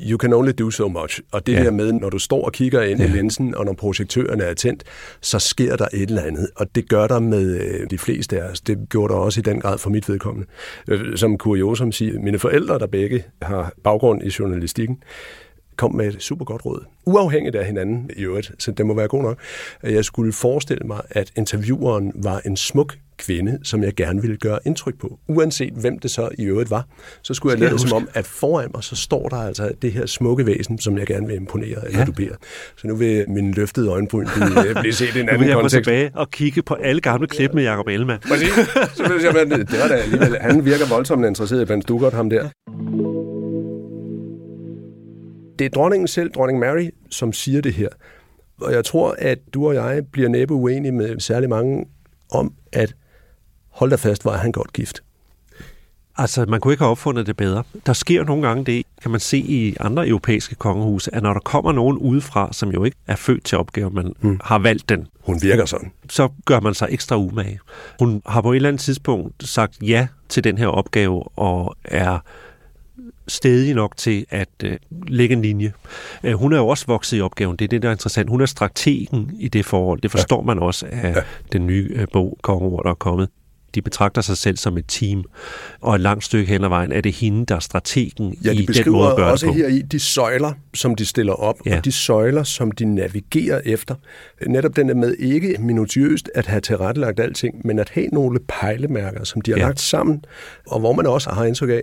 you 0.00 0.18
can 0.18 0.32
only 0.32 0.52
do 0.58 0.70
so 0.70 0.88
much. 0.88 1.20
Og 1.32 1.46
det 1.46 1.52
ja. 1.52 1.64
der 1.64 1.70
med, 1.70 1.92
når 1.92 2.10
du 2.10 2.18
står 2.18 2.44
og 2.44 2.52
kigger 2.52 2.82
ind 2.82 3.00
ja. 3.00 3.06
i 3.06 3.08
linsen, 3.08 3.54
og 3.54 3.64
når 3.64 3.72
projektøren 3.72 4.40
er 4.40 4.54
tændt, 4.54 4.84
så 5.20 5.38
sker 5.38 5.76
der 5.76 5.88
et 5.92 6.08
eller 6.08 6.22
andet. 6.22 6.48
Og 6.56 6.74
det 6.74 6.88
gør 6.88 7.06
der 7.06 7.20
med 7.20 7.60
øh, 7.60 7.90
de 7.90 7.98
fleste 7.98 8.42
af 8.42 8.50
os. 8.50 8.60
Det 8.60 8.78
gjorde 8.90 9.12
der 9.12 9.18
også 9.18 9.40
i 9.40 9.42
den 9.42 9.60
grad 9.60 9.78
for 9.78 9.90
mit 9.90 10.08
vedkommende. 10.08 10.48
Øh, 10.88 11.16
som 11.16 11.38
kuriosum 11.38 11.92
siger, 11.92 12.20
mine 12.20 12.38
forældre, 12.38 12.78
der 12.78 12.86
begge 12.86 13.24
har 13.42 13.72
baggrund 13.84 14.22
i 14.22 14.30
journalistikken, 14.38 14.98
kom 15.80 15.94
med 15.94 16.06
et 16.06 16.22
super 16.22 16.44
godt 16.44 16.66
råd. 16.66 16.84
Uafhængigt 17.06 17.56
af 17.56 17.66
hinanden 17.66 18.10
i 18.16 18.22
øvrigt, 18.22 18.52
så 18.58 18.70
det 18.70 18.86
må 18.86 18.94
være 18.94 19.08
god 19.08 19.22
nok. 19.22 19.38
Jeg 19.82 20.04
skulle 20.04 20.32
forestille 20.32 20.86
mig, 20.86 21.00
at 21.10 21.32
intervieweren 21.36 22.12
var 22.14 22.40
en 22.46 22.56
smuk 22.56 22.96
kvinde, 23.18 23.58
som 23.62 23.82
jeg 23.82 23.94
gerne 23.94 24.20
ville 24.20 24.36
gøre 24.36 24.58
indtryk 24.66 25.00
på. 25.00 25.18
Uanset 25.28 25.72
hvem 25.72 25.98
det 25.98 26.10
så 26.10 26.28
i 26.38 26.44
øvrigt 26.44 26.70
var, 26.70 26.86
så 27.22 27.34
skulle 27.34 27.52
jeg 27.52 27.60
lade 27.60 27.78
som 27.78 27.92
om, 27.92 28.08
at 28.14 28.26
foran 28.26 28.70
mig, 28.74 28.84
så 28.84 28.96
står 28.96 29.28
der 29.28 29.36
altså 29.36 29.72
det 29.82 29.92
her 29.92 30.06
smukke 30.06 30.46
væsen, 30.46 30.78
som 30.78 30.98
jeg 30.98 31.06
gerne 31.06 31.26
vil 31.26 31.36
imponere 31.36 31.86
eller 31.86 31.98
ja. 31.98 32.04
dubere. 32.04 32.36
Så 32.76 32.86
nu 32.86 32.94
vil 32.94 33.24
min 33.28 33.52
løftede 33.52 33.90
øjenbryn 33.90 34.26
blive, 34.34 34.68
øh, 34.68 34.80
blive 34.80 34.92
set 34.92 35.16
i 35.16 35.20
en 35.20 35.28
anden 35.28 35.52
kontekst. 35.52 35.56
Nu 35.56 35.56
vil 35.56 35.62
jeg 35.62 35.70
tilbage 35.70 36.10
og 36.14 36.30
kigge 36.30 36.62
på 36.62 36.74
alle 36.74 37.00
gamle 37.00 37.26
klip 37.26 37.54
med 37.54 37.62
Jacob 37.62 37.88
Ellemann. 37.88 38.22
Præcis. 38.28 38.48
Så 38.94 39.02
vil 39.12 39.22
jeg, 39.22 39.50
det 39.50 39.80
var 39.82 39.88
da 39.88 39.94
alligevel, 39.94 40.36
han 40.40 40.64
virker 40.64 40.88
voldsomt 40.88 41.26
interesseret 41.26 41.62
i 41.62 41.64
Ben 41.64 41.82
Stugert, 41.82 42.12
ham 42.12 42.30
der. 42.30 42.48
Det 45.60 45.66
er 45.66 45.70
dronningen 45.70 46.08
selv, 46.08 46.30
dronning 46.30 46.58
Mary, 46.58 46.90
som 47.10 47.32
siger 47.32 47.60
det 47.60 47.72
her. 47.72 47.88
Og 48.60 48.72
jeg 48.72 48.84
tror, 48.84 49.14
at 49.18 49.38
du 49.54 49.66
og 49.66 49.74
jeg 49.74 50.06
bliver 50.12 50.28
næppe 50.28 50.54
uenige 50.54 50.92
med 50.92 51.20
særlig 51.20 51.48
mange 51.48 51.84
om, 52.30 52.52
at 52.72 52.94
hold 53.70 53.90
da 53.90 53.96
fast, 53.96 54.24
var 54.24 54.36
han 54.36 54.52
godt 54.52 54.72
gift. 54.72 55.02
Altså, 56.16 56.44
man 56.48 56.60
kunne 56.60 56.72
ikke 56.72 56.82
have 56.82 56.90
opfundet 56.90 57.26
det 57.26 57.36
bedre. 57.36 57.62
Der 57.86 57.92
sker 57.92 58.24
nogle 58.24 58.48
gange 58.48 58.64
det, 58.64 58.86
kan 59.02 59.10
man 59.10 59.20
se 59.20 59.38
i 59.38 59.76
andre 59.80 60.08
europæiske 60.08 60.54
kongehuse, 60.54 61.14
at 61.14 61.22
når 61.22 61.32
der 61.32 61.40
kommer 61.40 61.72
nogen 61.72 61.98
udefra, 61.98 62.52
som 62.52 62.70
jo 62.70 62.84
ikke 62.84 62.96
er 63.06 63.16
født 63.16 63.44
til 63.44 63.58
opgaven, 63.58 63.94
men 63.94 64.14
hmm. 64.20 64.40
har 64.44 64.58
valgt 64.58 64.88
den. 64.88 65.06
Hun 65.20 65.42
virker 65.42 65.64
sådan. 65.64 65.92
Så 66.08 66.28
gør 66.44 66.60
man 66.60 66.74
sig 66.74 66.88
ekstra 66.90 67.16
umage. 67.16 67.60
Hun 67.98 68.22
har 68.26 68.40
på 68.40 68.52
et 68.52 68.56
eller 68.56 68.68
andet 68.68 68.80
tidspunkt 68.80 69.48
sagt 69.48 69.78
ja 69.82 70.06
til 70.28 70.44
den 70.44 70.58
her 70.58 70.66
opgave, 70.66 71.38
og 71.38 71.76
er 71.84 72.18
stedig 73.30 73.74
nok 73.74 73.96
til 73.96 74.26
at 74.30 74.48
øh, 74.64 74.76
lægge 75.08 75.32
en 75.32 75.42
linje. 75.42 75.72
Øh, 76.24 76.32
hun 76.32 76.52
er 76.52 76.56
jo 76.56 76.68
også 76.68 76.86
vokset 76.86 77.18
i 77.18 77.20
opgaven, 77.20 77.56
det 77.56 77.64
er 77.64 77.68
det, 77.68 77.82
der 77.82 77.88
er 77.88 77.92
interessant. 77.92 78.30
Hun 78.30 78.40
er 78.40 78.46
strategen 78.46 79.30
i 79.38 79.48
det 79.48 79.66
forhold. 79.66 80.00
Det 80.00 80.10
forstår 80.10 80.40
ja. 80.40 80.46
man 80.46 80.58
også 80.58 80.86
af 80.90 81.14
ja. 81.16 81.20
den 81.52 81.66
nye 81.66 81.90
øh, 81.94 82.06
bog, 82.12 82.38
Kongeord, 82.42 82.84
der 82.84 82.90
er 82.90 82.94
kommet. 82.94 83.28
De 83.74 83.82
betragter 83.82 84.20
sig 84.20 84.36
selv 84.36 84.56
som 84.56 84.78
et 84.78 84.84
team, 84.88 85.24
og 85.80 85.94
et 85.94 86.00
langt 86.00 86.24
stykke 86.24 86.52
hen 86.52 86.64
ad 86.64 86.68
vejen 86.68 86.92
er 86.92 87.00
det 87.00 87.12
hende, 87.12 87.46
der 87.46 87.54
er 87.54 87.60
strategen 87.60 88.36
ja, 88.44 88.50
de 88.50 88.62
i 88.62 88.66
den 88.66 88.92
måde 88.92 89.10
at 89.10 89.16
gøre 89.16 89.30
også 89.30 89.52
her 89.52 89.68
i 89.68 89.82
de 89.82 89.98
søjler, 89.98 90.52
som 90.74 90.94
de 90.94 91.06
stiller 91.06 91.32
op, 91.32 91.56
ja. 91.66 91.76
og 91.76 91.84
de 91.84 91.92
søjler, 91.92 92.42
som 92.42 92.70
de 92.70 92.84
navigerer 92.84 93.60
efter. 93.64 93.94
Netop 94.46 94.76
den 94.76 94.90
er 94.90 94.94
med 94.94 95.14
ikke 95.18 95.56
minutiøst 95.58 96.30
at 96.34 96.46
have 96.46 96.60
tilrettelagt 96.60 97.20
alting, 97.20 97.60
men 97.64 97.78
at 97.78 97.88
have 97.88 98.06
nogle 98.06 98.38
pejlemærker, 98.48 99.24
som 99.24 99.40
de 99.40 99.50
har 99.50 99.58
ja. 99.58 99.64
lagt 99.64 99.80
sammen, 99.80 100.24
og 100.66 100.80
hvor 100.80 100.92
man 100.92 101.06
også 101.06 101.30
har 101.30 101.44
indtryk 101.44 101.70
af, 101.70 101.82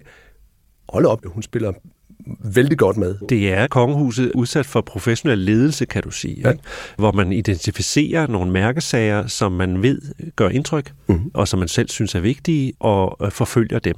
hold 0.89 1.05
op, 1.05 1.25
hun 1.25 1.43
spiller 1.43 1.73
vældig 2.39 2.77
godt 2.77 2.97
med. 2.97 3.15
Det 3.29 3.53
er 3.53 3.67
kongehuset 3.67 4.31
udsat 4.35 4.65
for 4.65 4.81
professionel 4.81 5.37
ledelse, 5.37 5.85
kan 5.85 6.03
du 6.03 6.11
sige, 6.11 6.41
ja. 6.43 6.49
ikke? 6.51 6.63
hvor 6.97 7.11
man 7.11 7.31
identificerer 7.31 8.27
nogle 8.27 8.51
mærkesager, 8.51 9.27
som 9.27 9.51
man 9.51 9.81
ved 9.81 10.01
gør 10.35 10.49
indtryk, 10.49 10.93
mm. 11.07 11.31
og 11.33 11.47
som 11.47 11.59
man 11.59 11.67
selv 11.67 11.89
synes 11.89 12.15
er 12.15 12.19
vigtige, 12.19 12.73
og 12.79 13.17
øh, 13.25 13.31
forfølger 13.31 13.79
dem 13.79 13.95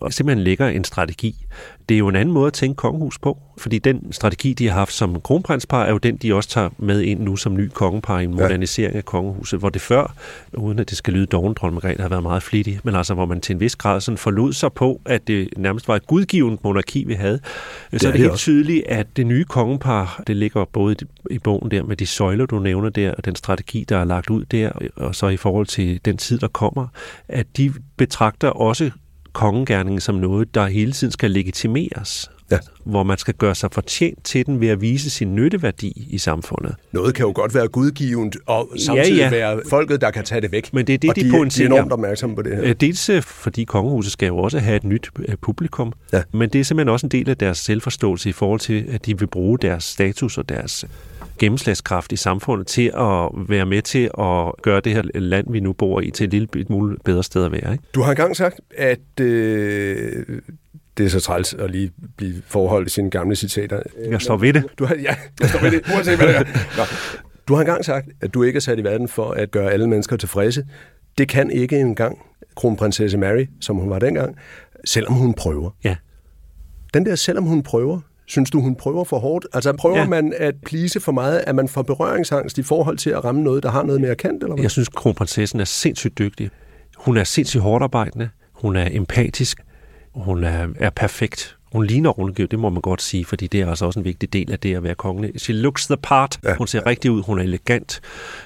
og 0.00 0.12
simpelthen 0.12 0.44
lægger 0.44 0.68
en 0.68 0.84
strategi. 0.84 1.46
Det 1.88 1.94
er 1.94 1.98
jo 1.98 2.08
en 2.08 2.16
anden 2.16 2.34
måde 2.34 2.46
at 2.46 2.52
tænke 2.52 2.76
kongehus 2.76 3.18
på, 3.18 3.38
fordi 3.58 3.78
den 3.78 4.12
strategi, 4.12 4.52
de 4.52 4.68
har 4.68 4.74
haft 4.74 4.92
som 4.92 5.20
kronprinspar, 5.20 5.84
er 5.84 5.90
jo 5.90 5.98
den, 5.98 6.16
de 6.16 6.34
også 6.34 6.48
tager 6.48 6.68
med 6.78 7.00
ind 7.00 7.20
nu 7.20 7.36
som 7.36 7.56
ny 7.56 7.68
kongepar 7.68 8.20
i 8.20 8.24
en 8.24 8.30
modernisering 8.30 8.92
ja. 8.92 8.98
af 8.98 9.04
kongehuset, 9.04 9.58
hvor 9.58 9.68
det 9.68 9.82
før, 9.82 10.14
uden 10.52 10.78
at 10.78 10.90
det 10.90 10.98
skal 10.98 11.14
lyde 11.14 11.26
doven, 11.26 11.54
dronning 11.54 11.74
Margrethe 11.74 12.02
har 12.02 12.08
været 12.08 12.22
meget 12.22 12.42
flittig, 12.42 12.80
men 12.84 12.94
altså 12.94 13.14
hvor 13.14 13.26
man 13.26 13.40
til 13.40 13.54
en 13.54 13.60
vis 13.60 13.76
grad 13.76 14.00
sådan 14.00 14.18
forlod 14.18 14.52
sig 14.52 14.72
på, 14.72 15.00
at 15.04 15.26
det 15.26 15.48
nærmest 15.56 15.88
var 15.88 15.96
et 15.96 16.06
gudgivet 16.06 16.64
monarki, 16.64 17.04
vi 17.04 17.14
havde. 17.14 17.40
Så 17.42 17.44
er 17.92 17.98
det, 17.98 18.02
det 18.02 18.14
helt 18.14 18.30
også. 18.30 18.42
tydeligt, 18.42 18.86
at 18.86 19.06
det 19.16 19.26
nye 19.26 19.44
kongepar, 19.44 20.22
det 20.26 20.36
ligger 20.36 20.64
både 20.64 20.96
i 21.30 21.38
bogen 21.38 21.70
der 21.70 21.82
med 21.82 21.96
de 21.96 22.06
søjler, 22.06 22.46
du 22.46 22.58
nævner 22.58 22.88
der, 22.88 23.14
og 23.14 23.24
den 23.24 23.36
strategi, 23.36 23.84
der 23.88 23.96
er 23.96 24.04
lagt 24.04 24.30
ud 24.30 24.44
der, 24.44 24.70
og 24.96 25.14
så 25.14 25.28
i 25.28 25.36
forhold 25.36 25.66
til 25.66 26.00
den 26.04 26.16
tid, 26.16 26.38
der 26.38 26.48
kommer, 26.48 26.86
at 27.28 27.46
de 27.56 27.72
betragter 27.96 28.48
også 28.48 28.90
kongegærningen 29.32 30.00
som 30.00 30.14
noget, 30.14 30.54
der 30.54 30.66
hele 30.66 30.92
tiden 30.92 31.12
skal 31.12 31.30
legitimeres. 31.30 32.30
Ja. 32.50 32.58
Hvor 32.84 33.02
man 33.02 33.18
skal 33.18 33.34
gøre 33.34 33.54
sig 33.54 33.70
fortjent 33.72 34.24
til 34.24 34.46
den 34.46 34.60
ved 34.60 34.68
at 34.68 34.80
vise 34.80 35.10
sin 35.10 35.34
nytteværdi 35.34 36.06
i 36.10 36.18
samfundet. 36.18 36.74
Noget 36.92 37.14
kan 37.14 37.26
jo 37.26 37.32
godt 37.34 37.54
være 37.54 37.68
gudgivende, 37.68 38.38
og 38.46 38.68
samtidig 38.78 39.16
ja, 39.16 39.24
ja. 39.24 39.30
være 39.30 39.60
folket, 39.70 40.00
der 40.00 40.10
kan 40.10 40.24
tage 40.24 40.40
det 40.40 40.52
væk. 40.52 40.72
Men 40.72 40.86
det 40.86 40.94
er 40.94 40.98
det, 40.98 41.10
og 41.10 41.16
de, 41.16 41.20
de, 41.20 41.50
de 41.50 41.62
er 41.62 41.66
enormt 41.66 41.92
opmærksomme 41.92 42.36
på 42.36 42.42
det 42.42 42.56
her. 42.56 42.64
Øh, 42.64 42.74
dels 42.80 43.08
øh, 43.08 43.22
fordi 43.22 43.64
kongehuset 43.64 44.12
skal 44.12 44.26
jo 44.26 44.38
også 44.38 44.58
have 44.58 44.76
et 44.76 44.84
nyt 44.84 45.10
øh, 45.18 45.34
publikum, 45.42 45.92
ja. 46.12 46.22
men 46.32 46.48
det 46.48 46.60
er 46.60 46.64
simpelthen 46.64 46.88
også 46.88 47.06
en 47.06 47.10
del 47.10 47.30
af 47.30 47.36
deres 47.36 47.58
selvforståelse 47.58 48.28
i 48.28 48.32
forhold 48.32 48.60
til, 48.60 48.84
at 48.88 49.06
de 49.06 49.18
vil 49.18 49.26
bruge 49.26 49.58
deres 49.58 49.84
status 49.84 50.38
og 50.38 50.48
deres 50.48 50.84
gennemslagskraft 51.40 52.12
i 52.12 52.16
samfundet 52.16 52.66
til 52.66 52.92
at 52.94 53.28
være 53.48 53.66
med 53.66 53.82
til 53.82 54.10
at 54.18 54.62
gøre 54.62 54.80
det 54.80 54.92
her 54.92 55.02
land, 55.14 55.46
vi 55.52 55.60
nu 55.60 55.72
bor 55.72 56.00
i, 56.00 56.10
til 56.10 56.24
et 56.24 56.30
lille 56.30 56.48
smule 56.66 56.96
bedre 57.04 57.24
sted 57.24 57.44
at 57.44 57.52
være. 57.52 57.72
Ikke? 57.72 57.84
Du 57.94 58.02
har 58.02 58.10
engang 58.10 58.36
sagt, 58.36 58.60
at 58.76 59.20
øh, 59.20 60.26
det 60.98 61.06
er 61.06 61.10
så 61.10 61.20
træls 61.20 61.54
at 61.54 61.70
lige 61.70 61.92
blive 62.16 62.42
forholdt 62.46 62.88
i 62.88 62.90
sine 62.90 63.10
gamle 63.10 63.36
citater. 63.36 63.82
Jeg 64.10 64.22
står 64.22 64.36
ved 64.36 64.52
det. 64.52 64.64
Du 64.78 64.84
har, 64.84 64.94
ja, 64.94 65.14
jeg 65.40 65.48
står 65.48 65.60
ved 65.60 65.70
det, 65.70 65.82
uanset 65.94 66.16
hvad 66.16 66.28
det 66.28 66.36
er. 66.36 66.44
Nå. 66.76 66.82
Du 67.48 67.54
har 67.54 67.60
engang 67.60 67.84
sagt, 67.84 68.08
at 68.20 68.34
du 68.34 68.42
ikke 68.42 68.56
er 68.56 68.60
sat 68.60 68.78
i 68.78 68.84
verden 68.84 69.08
for 69.08 69.30
at 69.30 69.50
gøre 69.50 69.72
alle 69.72 69.88
mennesker 69.88 70.16
tilfredse. 70.16 70.66
Det 71.18 71.28
kan 71.28 71.50
ikke 71.50 71.80
engang 71.80 72.18
kronprinsesse 72.56 73.18
Mary, 73.18 73.46
som 73.60 73.76
hun 73.76 73.90
var 73.90 73.98
dengang, 73.98 74.36
selvom 74.84 75.12
hun 75.14 75.34
prøver. 75.34 75.70
Ja. 75.84 75.96
Den 76.94 77.06
der, 77.06 77.14
selvom 77.14 77.44
hun 77.44 77.62
prøver, 77.62 78.00
Synes 78.30 78.50
du, 78.50 78.60
hun 78.60 78.74
prøver 78.74 79.04
for 79.04 79.18
hårdt? 79.18 79.46
Altså 79.52 79.72
prøver 79.72 79.98
ja. 79.98 80.08
man 80.08 80.34
at 80.36 80.54
plise 80.66 81.00
for 81.00 81.12
meget? 81.12 81.44
Er 81.46 81.52
man 81.52 81.68
for 81.68 81.82
berøringsangst 81.82 82.58
i 82.58 82.62
forhold 82.62 82.96
til 82.96 83.10
at 83.10 83.24
ramme 83.24 83.42
noget, 83.42 83.62
der 83.62 83.70
har 83.70 83.82
noget 83.82 84.00
mere 84.00 84.14
kendt? 84.14 84.42
Eller 84.42 84.54
hvad? 84.54 84.62
Jeg 84.62 84.70
synes, 84.70 84.88
kronprinsessen 84.88 85.60
er 85.60 85.64
sindssygt 85.64 86.18
dygtig. 86.18 86.50
Hun 86.96 87.16
er 87.16 87.24
sindssygt 87.24 87.62
hårdt 87.62 87.82
arbejdende. 87.82 88.28
Hun 88.52 88.76
er 88.76 88.88
empatisk. 88.92 89.60
Hun 90.14 90.44
er, 90.44 90.68
er 90.76 90.90
perfekt. 90.90 91.56
Hun 91.72 91.86
ligner 91.86 92.18
ovenikøbet, 92.18 92.50
det 92.50 92.58
må 92.58 92.68
man 92.68 92.80
godt 92.80 93.02
sige, 93.02 93.24
fordi 93.24 93.46
det 93.46 93.60
er 93.60 93.68
altså 93.68 93.86
også 93.86 93.98
en 93.98 94.04
vigtig 94.04 94.32
del 94.32 94.52
af 94.52 94.58
det 94.58 94.74
at 94.74 94.82
være 94.82 94.94
kongelig. 94.94 95.40
She 95.40 95.52
looks 95.52 95.86
the 95.86 95.96
part. 95.96 96.38
Ja. 96.44 96.54
Hun 96.54 96.66
ser 96.66 96.86
rigtig 96.86 97.10
ud, 97.10 97.22
hun 97.22 97.38
er 97.38 97.42
elegant. 97.42 98.00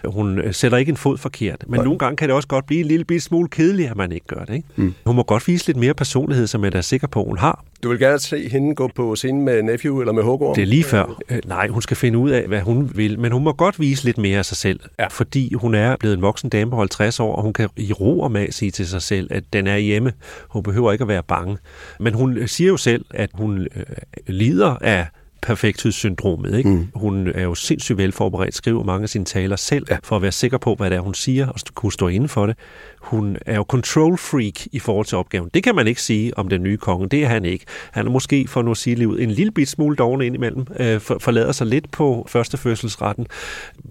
Hun 0.05 0.39
øh, 0.39 0.55
sætter 0.55 0.79
ikke 0.79 0.91
en 0.91 0.97
fod 0.97 1.19
forkert. 1.19 1.65
Men 1.67 1.81
ja. 1.81 1.85
nogle 1.85 1.99
gange 1.99 2.17
kan 2.17 2.29
det 2.29 2.37
også 2.37 2.49
godt 2.49 2.67
blive 2.67 2.81
en 2.81 2.87
lille 2.87 3.21
smule 3.21 3.49
kedeligt, 3.49 3.91
at 3.91 3.97
man 3.97 4.13
ikke 4.13 4.27
gør 4.27 4.45
det. 4.45 4.55
Ikke? 4.55 4.69
Mm. 4.77 4.95
Hun 5.07 5.17
må 5.17 5.23
godt 5.23 5.49
vise 5.49 5.67
lidt 5.67 5.77
mere 5.77 5.95
personlighed, 5.95 6.47
som 6.47 6.65
jeg 6.65 6.75
er 6.75 6.81
sikker 6.81 7.07
på, 7.07 7.25
hun 7.25 7.39
har. 7.39 7.65
Du 7.83 7.89
vil 7.89 7.99
gerne 7.99 8.19
se 8.19 8.49
hende 8.49 8.75
gå 8.75 8.91
på 8.95 9.17
scenen 9.17 9.45
med 9.45 9.63
Nephew 9.63 10.01
eller 10.01 10.13
med 10.13 10.23
Hågård? 10.23 10.57
Det 10.57 10.63
er 10.63 10.67
lige 10.67 10.85
før. 10.85 11.21
Øh, 11.31 11.39
nej, 11.47 11.69
hun 11.69 11.83
skal 11.83 11.97
finde 11.97 12.19
ud 12.19 12.31
af, 12.31 12.47
hvad 12.47 12.61
hun 12.61 12.91
vil, 12.95 13.19
men 13.19 13.33
hun 13.33 13.45
må 13.45 13.53
godt 13.53 13.81
vise 13.81 14.05
lidt 14.05 14.19
mere 14.19 14.39
af 14.39 14.45
sig 14.45 14.57
selv, 14.57 14.81
ja. 14.99 15.07
fordi 15.07 15.55
hun 15.55 15.75
er 15.75 15.97
blevet 15.97 16.17
en 16.17 16.23
voksen 16.23 16.51
dame 16.51 16.71
på 16.71 16.77
50 16.77 17.21
år, 17.21 17.37
og 17.37 17.43
hun 17.43 17.53
kan 17.53 17.69
i 17.77 17.93
ro 17.93 18.21
og 18.21 18.33
mag 18.33 18.55
sige 18.55 18.71
til 18.71 18.89
sig 18.89 19.03
selv, 19.03 19.29
at 19.31 19.45
den 19.53 19.67
er 19.67 19.77
hjemme. 19.77 20.13
Hun 20.49 20.63
behøver 20.63 20.93
ikke 20.93 21.03
at 21.03 21.09
være 21.09 21.23
bange. 21.23 21.59
Men 22.01 22.15
hun 22.15 22.49
siger 22.49 22.69
jo 22.69 22.77
selv, 22.77 23.05
at 23.17 23.31
hun 23.35 23.61
øh, 23.61 23.85
lider 24.27 24.77
af 24.81 25.07
perfekthedssyndromet. 25.45 26.59
Ikke? 26.59 26.71
Mm. 26.71 26.89
Hun 26.95 27.29
er 27.35 27.43
jo 27.43 27.55
sindssygt 27.55 27.99
velforberedt, 27.99 28.55
skriver 28.55 28.85
mange 28.85 29.03
af 29.03 29.09
sine 29.09 29.25
taler 29.25 29.57
selv, 29.57 29.87
ja. 29.91 29.97
for 30.05 30.17
at 30.17 30.23
være 30.23 30.33
sikker 30.33 30.59
på, 30.59 30.75
hvad 30.75 30.91
det 30.91 30.97
er, 30.97 31.01
hun 31.01 31.15
siger, 31.15 31.49
og 31.49 31.55
kunne 31.75 31.93
stå 31.93 32.09
inden 32.09 32.29
for 32.29 32.47
det. 32.47 32.57
Hun 33.01 33.37
er 33.47 33.57
jo 33.57 33.63
control 33.63 34.19
freak 34.19 34.67
i 34.73 34.79
forhold 34.79 35.07
til 35.07 35.19
opgaven. 35.19 35.51
Det 35.55 35.63
kan 35.63 35.75
man 35.75 35.87
ikke 35.87 36.03
sige 36.03 36.39
om 36.39 36.49
den 36.49 36.63
nye 36.63 36.77
konge. 36.77 37.09
Det 37.09 37.25
er 37.25 37.29
han 37.29 37.45
ikke. 37.45 37.65
Han 37.91 38.07
er 38.07 38.11
måske, 38.11 38.47
for 38.49 38.63
nu 38.63 38.71
at 38.71 38.77
sige 38.77 38.97
livet, 38.97 39.23
en 39.23 39.31
lille 39.31 39.53
bit 39.53 39.69
smule 39.69 39.97
doven 39.97 40.23
indimellem, 40.23 40.67
øh, 40.81 41.01
for, 41.01 41.19
forlader 41.21 41.53
sig 41.53 41.67
lidt 41.67 41.91
på 41.91 42.27
førstefødselsretten. 42.29 43.27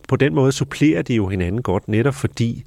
På 0.07 0.15
den 0.15 0.36
måde 0.36 0.51
supplerer 0.51 1.01
de 1.01 1.15
jo 1.15 1.28
hinanden 1.28 1.61
godt, 1.61 1.88
netop 1.88 2.15
fordi 2.15 2.63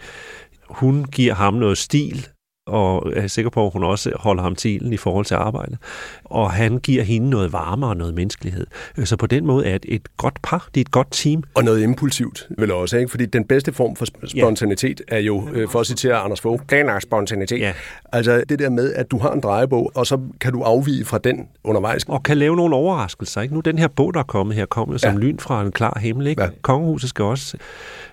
hun 0.68 1.04
giver 1.04 1.34
ham 1.34 1.54
noget 1.54 1.78
stil, 1.78 2.26
og 2.66 3.12
er 3.16 3.26
sikker 3.26 3.50
på, 3.50 3.66
at 3.66 3.72
hun 3.72 3.84
også 3.84 4.12
holder 4.14 4.42
ham 4.42 4.54
til 4.54 4.92
i 4.92 4.96
forhold 4.96 5.24
til 5.24 5.34
arbejde. 5.34 5.76
Og 6.24 6.50
han 6.52 6.78
giver 6.78 7.02
hende 7.02 7.30
noget 7.30 7.52
varme 7.52 7.86
og 7.86 7.96
noget 7.96 8.14
menneskelighed. 8.14 8.66
Så 9.04 9.16
på 9.16 9.26
den 9.26 9.46
måde 9.46 9.66
er 9.66 9.78
det 9.78 9.94
et 9.94 10.16
godt 10.16 10.38
par, 10.42 10.68
det 10.74 10.80
er 10.80 10.84
et 10.84 10.90
godt 10.90 11.08
team. 11.10 11.42
Og 11.54 11.64
noget 11.64 11.82
impulsivt 11.82 12.48
vel 12.58 12.70
også, 12.70 12.96
ikke? 12.96 13.10
fordi 13.10 13.26
den 13.26 13.44
bedste 13.44 13.72
form 13.72 13.96
for 13.96 14.06
spontanitet 14.26 15.02
ja. 15.10 15.16
er 15.16 15.20
jo, 15.20 15.48
øh, 15.52 15.68
for 15.68 15.80
at 15.80 15.86
citere 15.86 16.16
Anders 16.16 16.40
Fogh, 16.40 16.62
planlagt 16.68 17.02
spontanitet. 17.02 17.60
Ja. 17.60 17.72
Altså 18.12 18.44
det 18.48 18.58
der 18.58 18.70
med, 18.70 18.94
at 18.94 19.10
du 19.10 19.18
har 19.18 19.32
en 19.32 19.40
drejebog, 19.40 19.92
og 19.94 20.06
så 20.06 20.20
kan 20.40 20.52
du 20.52 20.62
afvige 20.62 21.04
fra 21.04 21.18
den 21.18 21.48
undervejs. 21.64 22.04
Og 22.08 22.22
kan 22.22 22.38
lave 22.38 22.56
nogle 22.56 22.76
overraskelser. 22.76 23.40
Ikke? 23.40 23.54
Nu 23.54 23.60
den 23.60 23.78
her 23.78 23.88
bog, 23.88 24.14
der 24.14 24.20
er 24.20 24.24
kommet 24.24 24.56
her, 24.56 24.66
kommer 24.66 24.96
som 24.96 25.12
ja. 25.12 25.18
lyn 25.18 25.38
fra 25.38 25.62
en 25.62 25.72
klar 25.72 25.98
himmel. 26.00 26.26
Ikke? 26.26 26.42
Ja. 26.42 26.48
Kongehuset 26.62 27.10
skal 27.10 27.24
også 27.24 27.56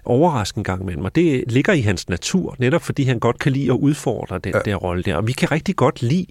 overraske 0.05 0.57
en 0.57 0.63
gang 0.63 0.81
imellem, 0.81 1.05
og 1.05 1.15
det 1.15 1.43
ligger 1.47 1.73
i 1.73 1.81
hans 1.81 2.09
natur, 2.09 2.55
netop 2.59 2.81
fordi 2.81 3.03
han 3.03 3.19
godt 3.19 3.39
kan 3.39 3.51
lide 3.51 3.71
at 3.71 3.77
udfordre 3.77 4.39
den 4.43 4.53
ja. 4.53 4.59
der 4.59 4.75
rolle 4.75 5.03
der. 5.03 5.15
Og 5.15 5.27
vi 5.27 5.31
kan 5.31 5.51
rigtig 5.51 5.75
godt 5.75 6.01
lide 6.01 6.25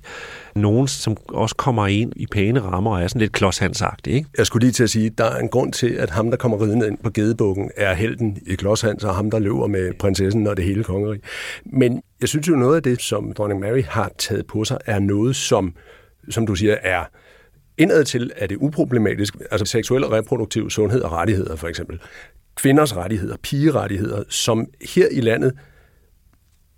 nogen, 0.55 0.89
som 0.89 1.17
også 1.29 1.57
kommer 1.57 1.87
ind 1.87 2.13
i 2.17 2.27
pæne 2.27 2.61
rammer 2.61 2.91
og 2.91 3.03
er 3.03 3.09
sådan 3.09 3.21
lidt 3.21 3.33
klodshandsagtige. 3.33 4.17
Ikke? 4.17 4.29
Jeg 4.39 4.47
skulle 4.47 4.65
lige 4.65 4.73
til 4.73 4.83
at 4.83 4.91
sige, 4.91 5.07
at 5.07 5.19
der 5.19 5.25
er 5.25 5.39
en 5.39 5.49
grund 5.49 5.73
til, 5.73 5.89
at 5.89 6.11
ham, 6.11 6.31
der 6.31 6.37
kommer 6.37 6.63
ridende 6.63 6.87
ind 6.87 6.99
på 6.99 7.11
gedebukken, 7.11 7.71
er 7.77 7.95
helten 7.95 8.39
i 8.47 8.55
klodshans, 8.55 9.05
og 9.05 9.15
ham, 9.15 9.31
der 9.31 9.39
løber 9.39 9.67
med 9.67 9.93
prinsessen 9.99 10.47
og 10.47 10.57
det 10.57 10.65
hele 10.65 10.85
kongerige. 10.85 11.21
Men 11.65 12.03
jeg 12.21 12.29
synes 12.29 12.49
jo, 12.49 12.55
noget 12.55 12.77
af 12.77 12.83
det, 12.83 13.03
som 13.03 13.33
dronning 13.33 13.61
Mary 13.61 13.83
har 13.89 14.11
taget 14.19 14.47
på 14.47 14.65
sig, 14.65 14.79
er 14.87 14.99
noget, 14.99 15.37
som, 15.37 15.75
som 16.31 16.47
du 16.47 16.55
siger, 16.55 16.77
er 16.83 17.05
indad 17.79 18.05
til 18.05 18.31
er 18.37 18.47
det 18.47 18.57
uproblematisk, 18.61 19.37
altså 19.51 19.67
seksuel 19.67 20.05
og 20.05 20.13
reproduktiv 20.13 20.71
sundhed 20.71 21.01
og 21.01 21.13
rettigheder 21.13 21.57
for 21.57 21.69
eksempel 21.69 22.01
kvinders 22.55 22.97
rettigheder, 22.97 23.37
pigerettigheder, 23.43 24.25
som 24.29 24.67
her 24.95 25.09
i 25.11 25.21
landet, 25.21 25.53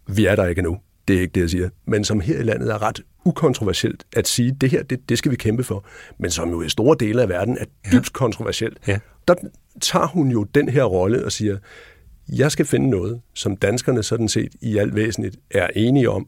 vi 0.09 0.27
er 0.27 0.37
der 0.37 0.47
ikke 0.47 0.63
nu, 0.63 0.79
det 1.09 1.17
er 1.17 1.21
ikke 1.21 1.33
det, 1.33 1.41
jeg 1.41 1.51
siger, 1.51 1.69
men 1.87 2.05
som 2.05 2.21
her 2.21 2.39
i 2.39 2.43
landet 2.43 2.71
er 2.71 2.83
ret 2.83 3.01
ukontroversielt 3.25 4.05
at 4.17 4.29
sige, 4.29 4.57
det 4.61 4.71
her, 4.71 4.83
det, 4.83 5.09
det 5.09 5.19
skal 5.19 5.31
vi 5.31 5.37
kæmpe 5.37 5.65
for, 5.65 5.85
men 6.19 6.31
som 6.31 6.51
jo 6.51 6.63
i 6.63 6.69
store 6.69 6.97
dele 7.01 7.23
af 7.23 7.29
verden 7.29 7.59
er 7.59 7.65
dybt 7.93 8.07
ja. 8.07 8.13
kontroversielt. 8.13 8.79
Ja. 8.87 8.99
Der 9.29 9.35
tager 9.81 10.07
hun 10.07 10.31
jo 10.31 10.45
den 10.45 10.69
her 10.69 10.85
rolle 10.85 11.25
og 11.25 11.33
siger, 11.33 11.59
jeg 12.29 12.53
skal 12.53 12.67
finde 12.67 12.91
noget, 12.91 13.21
som 13.35 13.57
danskerne 13.57 14.03
sådan 14.03 14.29
set 14.29 14.53
i 14.61 14.77
alt 14.77 14.95
væsentligt 14.95 15.37
er 15.51 15.69
enige 15.77 16.11
om, 16.11 16.27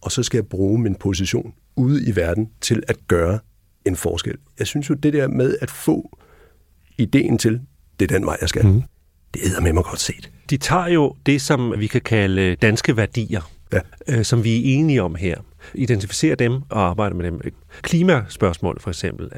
og 0.00 0.12
så 0.12 0.22
skal 0.22 0.38
jeg 0.38 0.46
bruge 0.46 0.78
min 0.78 0.94
position 0.94 1.54
ude 1.76 2.08
i 2.08 2.16
verden 2.16 2.50
til 2.60 2.82
at 2.88 2.96
gøre 3.08 3.38
en 3.84 3.96
forskel. 3.96 4.36
Jeg 4.58 4.66
synes 4.66 4.90
jo, 4.90 4.94
det 4.94 5.12
der 5.12 5.28
med 5.28 5.56
at 5.60 5.70
få 5.70 6.18
ideen 6.98 7.38
til, 7.38 7.60
det 8.00 8.10
er 8.10 8.18
den 8.18 8.26
vej, 8.26 8.36
jeg 8.40 8.48
skal. 8.48 8.66
Mm. 8.66 8.82
Det 9.34 9.42
æder 9.44 9.60
med 9.60 9.72
mig 9.72 9.84
godt 9.84 10.00
set. 10.00 10.30
De 10.50 10.56
tager 10.56 10.86
jo 10.86 11.14
det, 11.26 11.42
som 11.42 11.74
vi 11.78 11.86
kan 11.86 12.00
kalde 12.00 12.54
danske 12.54 12.96
værdier, 12.96 13.50
ja. 13.72 13.80
øh, 14.08 14.24
som 14.24 14.44
vi 14.44 14.56
er 14.56 14.78
enige 14.78 15.02
om 15.02 15.14
her 15.14 15.36
identificere 15.74 16.34
dem 16.34 16.62
og 16.70 16.80
arbejde 16.80 17.14
med 17.14 17.24
dem. 17.24 17.40
Klimaspørgsmål 17.82 18.80
for 18.80 18.90
eksempel, 18.90 19.30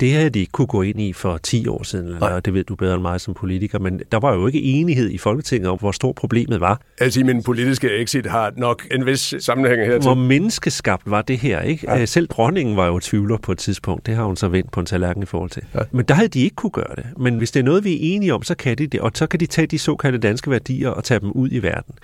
det 0.00 0.12
havde 0.12 0.30
de 0.30 0.40
ikke 0.40 0.52
kunne 0.52 0.66
gå 0.66 0.82
ind 0.82 1.00
i 1.00 1.12
for 1.12 1.38
10 1.38 1.68
år 1.68 1.82
siden, 1.82 2.08
eller 2.08 2.40
det 2.40 2.54
ved 2.54 2.64
du 2.64 2.74
bedre 2.74 2.94
end 2.94 3.02
mig 3.02 3.20
som 3.20 3.34
politiker, 3.34 3.78
men 3.78 4.00
der 4.12 4.18
var 4.18 4.34
jo 4.34 4.46
ikke 4.46 4.62
enighed 4.62 5.10
i 5.10 5.18
Folketinget 5.18 5.70
om, 5.70 5.78
hvor 5.78 5.92
stort 5.92 6.14
problemet 6.14 6.60
var. 6.60 6.80
Altså 7.00 7.20
min 7.24 7.42
politiske 7.42 7.90
exit 8.02 8.26
har 8.26 8.52
nok 8.56 8.86
en 8.90 9.06
vis 9.06 9.34
sammenhæng 9.38 9.86
her 9.86 9.98
Hvor 9.98 10.14
menneskeskabt 10.14 11.10
var 11.10 11.22
det 11.22 11.38
her, 11.38 11.60
ikke? 11.60 11.92
Ja. 11.92 12.06
Selv 12.06 12.28
dronningen 12.28 12.76
var 12.76 12.86
jo 12.86 13.00
tvivler 13.00 13.36
på 13.36 13.52
et 13.52 13.58
tidspunkt, 13.58 14.06
det 14.06 14.16
har 14.16 14.24
hun 14.24 14.36
så 14.36 14.48
vendt 14.48 14.70
på 14.70 14.80
en 14.80 14.86
tallerken 14.86 15.22
i 15.22 15.26
forhold 15.26 15.50
til. 15.50 15.62
Ja. 15.74 15.80
Men 15.90 16.04
der 16.04 16.14
havde 16.14 16.28
de 16.28 16.40
ikke 16.40 16.56
kunne 16.56 16.70
gøre 16.70 16.96
det. 16.96 17.06
Men 17.16 17.38
hvis 17.38 17.50
det 17.50 17.60
er 17.60 17.64
noget, 17.64 17.84
vi 17.84 17.92
er 17.92 17.98
enige 18.00 18.34
om, 18.34 18.42
så 18.42 18.54
kan 18.54 18.78
de 18.78 18.86
det, 18.86 19.00
og 19.00 19.10
så 19.14 19.26
kan 19.26 19.40
de 19.40 19.46
tage 19.46 19.66
de 19.66 19.78
såkaldte 19.78 20.18
danske 20.18 20.50
værdier 20.50 20.88
og 20.88 21.04
tage 21.04 21.20
dem 21.20 21.30
ud 21.30 21.48
i 21.52 21.58
verden. 21.58 21.94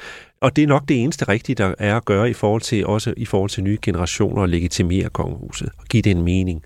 Og 0.43 0.57
det 0.57 0.63
er 0.63 0.67
nok 0.67 0.89
det 0.89 1.03
eneste 1.03 1.29
rigtige, 1.29 1.57
der 1.57 1.75
er 1.79 1.97
at 1.97 2.05
gøre 2.05 2.31
i 2.31 2.33
forhold 2.33 2.63
til, 2.63 2.87
også 2.87 3.15
i 3.17 3.25
forhold 3.25 3.51
til 3.51 3.63
nye 3.63 3.79
generationer 3.83 4.43
og 4.43 4.49
legitimere 4.49 5.09
kongehuset 5.09 5.69
og 5.79 5.85
give 5.85 6.03
det 6.03 6.11
en 6.11 6.23
mening. 6.23 6.63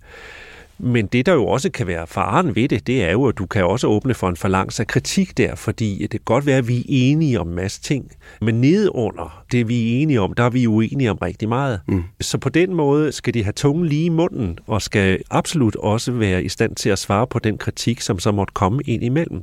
Men 0.79 1.07
det, 1.07 1.27
der 1.27 1.33
jo 1.33 1.47
også 1.47 1.71
kan 1.71 1.87
være 1.87 2.07
faren 2.07 2.57
ved 2.57 2.69
det, 2.69 2.87
det 2.87 3.05
er 3.05 3.13
jo, 3.13 3.25
at 3.25 3.39
du 3.39 3.47
kan 3.47 3.65
også 3.65 3.87
åbne 3.87 4.15
for 4.15 4.29
en 4.29 4.37
forlangst 4.37 4.81
af 4.81 4.87
kritik 4.87 5.39
der, 5.39 5.55
fordi 5.55 5.99
det 6.01 6.11
kan 6.11 6.21
godt 6.25 6.47
være, 6.47 6.59
at 6.59 6.69
vi 6.69 6.79
er 6.79 6.85
enige 6.89 7.41
om 7.41 7.49
en 7.49 7.55
masse 7.55 7.83
ting, 7.83 8.11
men 8.41 8.61
nedunder 8.61 9.45
det, 9.53 9.69
vi 9.69 9.93
er 9.93 10.03
enige 10.03 10.21
om, 10.21 10.33
der 10.33 10.45
er 10.45 10.51
vi 10.51 10.67
uenige 10.67 11.11
om 11.11 11.17
rigtig 11.17 11.49
meget. 11.49 11.81
Mm. 11.89 12.05
Så 12.21 12.39
på 12.39 12.49
den 12.49 12.75
måde 12.75 13.13
skal 13.13 13.35
de 13.35 13.43
have 13.43 13.53
tungen 13.53 13.87
lige 13.87 14.05
i 14.05 14.09
munden, 14.09 14.59
og 14.67 14.83
skal 14.83 15.19
absolut 15.31 15.77
også 15.77 16.13
være 16.13 16.45
i 16.45 16.49
stand 16.49 16.77
til 16.77 16.89
at 16.91 16.99
svare 16.99 17.27
på 17.27 17.39
den 17.39 17.59
kritik, 17.59 18.01
som 18.01 18.19
så 18.19 18.33
måtte 18.33 18.53
komme 18.55 18.83
ind 18.85 19.05
imellem. 19.05 19.43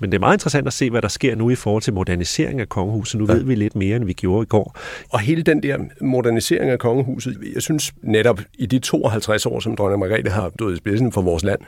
Men 0.00 0.12
det 0.12 0.18
er 0.18 0.20
meget 0.20 0.34
interessant 0.34 0.66
at 0.66 0.72
se, 0.72 0.90
hvad 0.90 1.02
der 1.02 1.08
sker 1.08 1.34
nu 1.34 1.50
i 1.50 1.54
forhold 1.54 1.82
til 1.82 1.92
modernisering 1.92 2.60
af 2.60 2.68
kongehuset. 2.68 3.20
Nu 3.20 3.26
ja. 3.28 3.32
ved 3.32 3.42
vi 3.42 3.54
lidt 3.54 3.76
mere, 3.76 3.96
end 3.96 4.04
vi 4.04 4.12
gjorde 4.12 4.42
i 4.42 4.46
går. 4.46 4.76
Og 5.10 5.20
hele 5.20 5.42
den 5.42 5.62
der 5.62 5.78
modernisering 6.00 6.70
af 6.70 6.78
kongehuset, 6.78 7.38
jeg 7.54 7.62
synes 7.62 7.92
netop 8.02 8.40
i 8.54 8.66
de 8.66 8.78
52 8.78 9.46
år, 9.46 9.60
som 9.60 9.76
dronning 9.76 10.00
Margrethe 10.00 10.30
har 10.30 10.50
stået 10.54 10.74
i 10.74 10.76
spidsen 10.76 11.12
for 11.12 11.22
vores 11.22 11.44
land, 11.44 11.60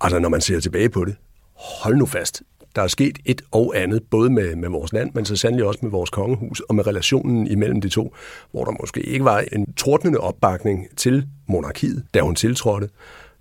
altså 0.00 0.18
når 0.18 0.28
man 0.28 0.40
ser 0.40 0.60
tilbage 0.60 0.88
på 0.88 1.04
det, 1.04 1.16
hold 1.54 1.96
nu 1.96 2.06
fast, 2.06 2.42
der 2.76 2.82
er 2.82 2.86
sket 2.86 3.18
et 3.24 3.42
og 3.52 3.72
andet, 3.76 4.02
både 4.10 4.30
med, 4.30 4.56
med 4.56 4.68
vores 4.68 4.92
land, 4.92 5.10
men 5.14 5.24
så 5.24 5.36
sandelig 5.36 5.66
også 5.66 5.80
med 5.82 5.90
vores 5.90 6.10
kongehus 6.10 6.60
og 6.60 6.74
med 6.74 6.86
relationen 6.86 7.46
imellem 7.46 7.80
de 7.80 7.88
to, 7.88 8.14
hvor 8.50 8.64
der 8.64 8.72
måske 8.80 9.00
ikke 9.00 9.24
var 9.24 9.44
en 9.52 9.72
tordnende 9.72 10.18
opbakning 10.18 10.86
til 10.96 11.26
monarkiet, 11.48 12.04
da 12.14 12.20
hun 12.20 12.34
tiltrådte. 12.34 12.88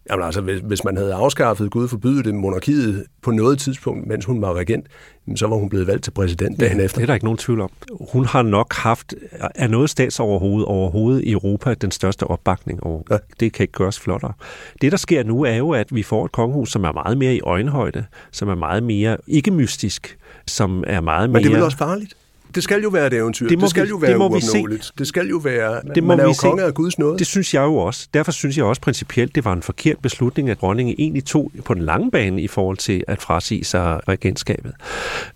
Jamen 0.09 0.25
altså, 0.25 0.41
hvis, 0.41 0.59
hvis 0.59 0.83
man 0.83 0.97
havde 0.97 1.13
afskaffet, 1.13 1.71
Gud 1.71 1.87
forbyde 1.87 2.23
det, 2.23 2.35
monarkiet 2.35 3.05
på 3.21 3.31
noget 3.31 3.59
tidspunkt, 3.59 4.07
mens 4.07 4.25
hun 4.25 4.41
var 4.41 4.53
regent, 4.53 4.87
så 5.35 5.47
var 5.47 5.55
hun 5.55 5.69
blevet 5.69 5.87
valgt 5.87 6.03
til 6.03 6.11
præsident 6.11 6.59
dagen 6.59 6.79
efter. 6.79 6.97
Det 6.97 7.03
er 7.03 7.07
der 7.07 7.13
ikke 7.13 7.25
nogen 7.25 7.37
tvivl 7.37 7.61
om. 7.61 7.69
Hun 8.11 8.25
har 8.25 8.41
nok 8.41 8.73
haft, 8.73 9.13
er 9.55 9.67
noget 9.67 9.89
statsoverhovedet 9.89 10.65
overhovedet 10.65 11.23
i 11.23 11.31
Europa, 11.31 11.73
den 11.73 11.91
største 11.91 12.23
opbakning. 12.23 12.83
Og 12.83 13.05
ja. 13.11 13.17
Det 13.39 13.53
kan 13.53 13.63
ikke 13.63 13.73
gøres 13.73 13.99
flottere. 13.99 14.33
Det, 14.81 14.91
der 14.91 14.97
sker 14.97 15.23
nu, 15.23 15.43
er 15.43 15.55
jo, 15.55 15.71
at 15.71 15.95
vi 15.95 16.03
får 16.03 16.25
et 16.25 16.31
kongehus, 16.31 16.71
som 16.71 16.83
er 16.83 16.91
meget 16.91 17.17
mere 17.17 17.35
i 17.35 17.41
øjenhøjde, 17.41 18.05
som 18.31 18.49
er 18.49 18.55
meget 18.55 18.83
mere 18.83 19.17
ikke 19.27 19.51
mystisk, 19.51 20.17
som 20.47 20.83
er 20.87 21.01
meget 21.01 21.29
mere... 21.29 21.33
Men 21.33 21.43
det 21.43 21.49
er 21.51 21.55
vel 21.55 21.63
også 21.63 21.77
farligt? 21.77 22.15
Det 22.55 22.63
skal 22.63 22.81
jo 22.81 22.89
være 22.89 23.07
et 23.07 23.13
eventyr. 23.13 23.47
Det, 23.47 23.57
må 23.57 23.61
det 23.61 23.69
skal 23.69 23.83
vi, 23.83 23.89
jo 23.89 23.95
være 23.95 24.11
det 24.11 24.19
må 24.19 24.35
vi 24.35 24.41
se. 24.41 24.65
Det 24.97 25.07
skal 25.07 25.27
jo 25.27 25.37
være, 25.37 25.81
det 25.95 26.03
må 26.03 26.07
man 26.07 26.19
er 26.19 26.23
jo 26.23 26.33
konge 26.39 26.63
af 26.63 26.73
Guds 26.73 26.99
nåde. 26.99 27.17
Det 27.17 27.27
synes 27.27 27.53
jeg 27.53 27.61
jo 27.61 27.75
også. 27.75 28.07
Derfor 28.13 28.31
synes 28.31 28.57
jeg 28.57 28.65
også 28.65 28.81
principielt, 28.81 29.35
det 29.35 29.45
var 29.45 29.53
en 29.53 29.61
forkert 29.61 29.97
beslutning, 30.01 30.49
at 30.49 30.61
dronningen 30.61 30.95
egentlig 30.99 31.25
tog 31.25 31.51
på 31.65 31.73
den 31.73 31.81
lange 31.81 32.11
bane 32.11 32.41
i 32.41 32.47
forhold 32.47 32.77
til 32.77 33.03
at 33.07 33.21
frasige 33.21 33.63
sig 33.63 33.99
regentskabet. 34.07 34.73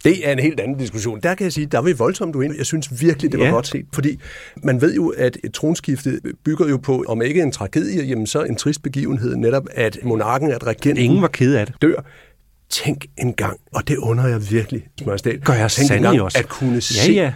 Det 0.03 0.28
er 0.28 0.32
en 0.32 0.39
helt 0.39 0.59
anden 0.59 0.78
diskussion. 0.78 1.20
Der 1.24 1.36
kan 1.36 1.43
jeg 1.43 1.53
sige, 1.53 1.65
der 1.65 1.78
var 1.78 1.86
vi 1.86 1.93
voldsomt 1.97 2.36
uenige. 2.36 2.57
Jeg 2.57 2.65
synes 2.65 3.01
virkelig, 3.01 3.32
det 3.32 3.39
var 3.39 3.45
ja. 3.45 3.51
godt 3.51 3.67
set. 3.67 3.86
Fordi 3.93 4.20
man 4.63 4.82
ved 4.82 4.95
jo, 4.95 5.13
at 5.17 5.38
et 5.43 5.53
tronskifte 5.53 6.20
bygger 6.45 6.67
jo 6.67 6.78
på, 6.78 7.05
om 7.07 7.22
ikke 7.22 7.41
en 7.41 7.51
tragedie, 7.51 8.03
jamen 8.03 8.28
så 8.28 8.43
en 8.43 8.55
trist 8.55 8.84
begivenhed, 8.84 9.36
netop 9.36 9.67
at 9.72 9.97
monarken, 10.03 10.51
at 10.51 10.67
regenten 10.67 11.03
Ingen 11.03 11.22
var 11.22 11.28
ked 11.28 11.55
af 11.55 11.65
det. 11.65 11.76
dør 11.82 12.03
tænk 12.70 13.05
en 13.17 13.34
gang, 13.34 13.59
og 13.74 13.88
det 13.88 13.97
under 13.97 14.28
jeg 14.28 14.51
virkelig, 14.51 14.88
Gør 15.43 15.53
jeg 15.53 15.72
tænk 15.72 15.91
en 15.91 16.01
gang, 16.01 16.22
også. 16.22 16.38
at 16.39 16.49
kunne 16.49 16.74
ja, 16.74 16.80
se 16.80 17.11
ja. 17.11 17.34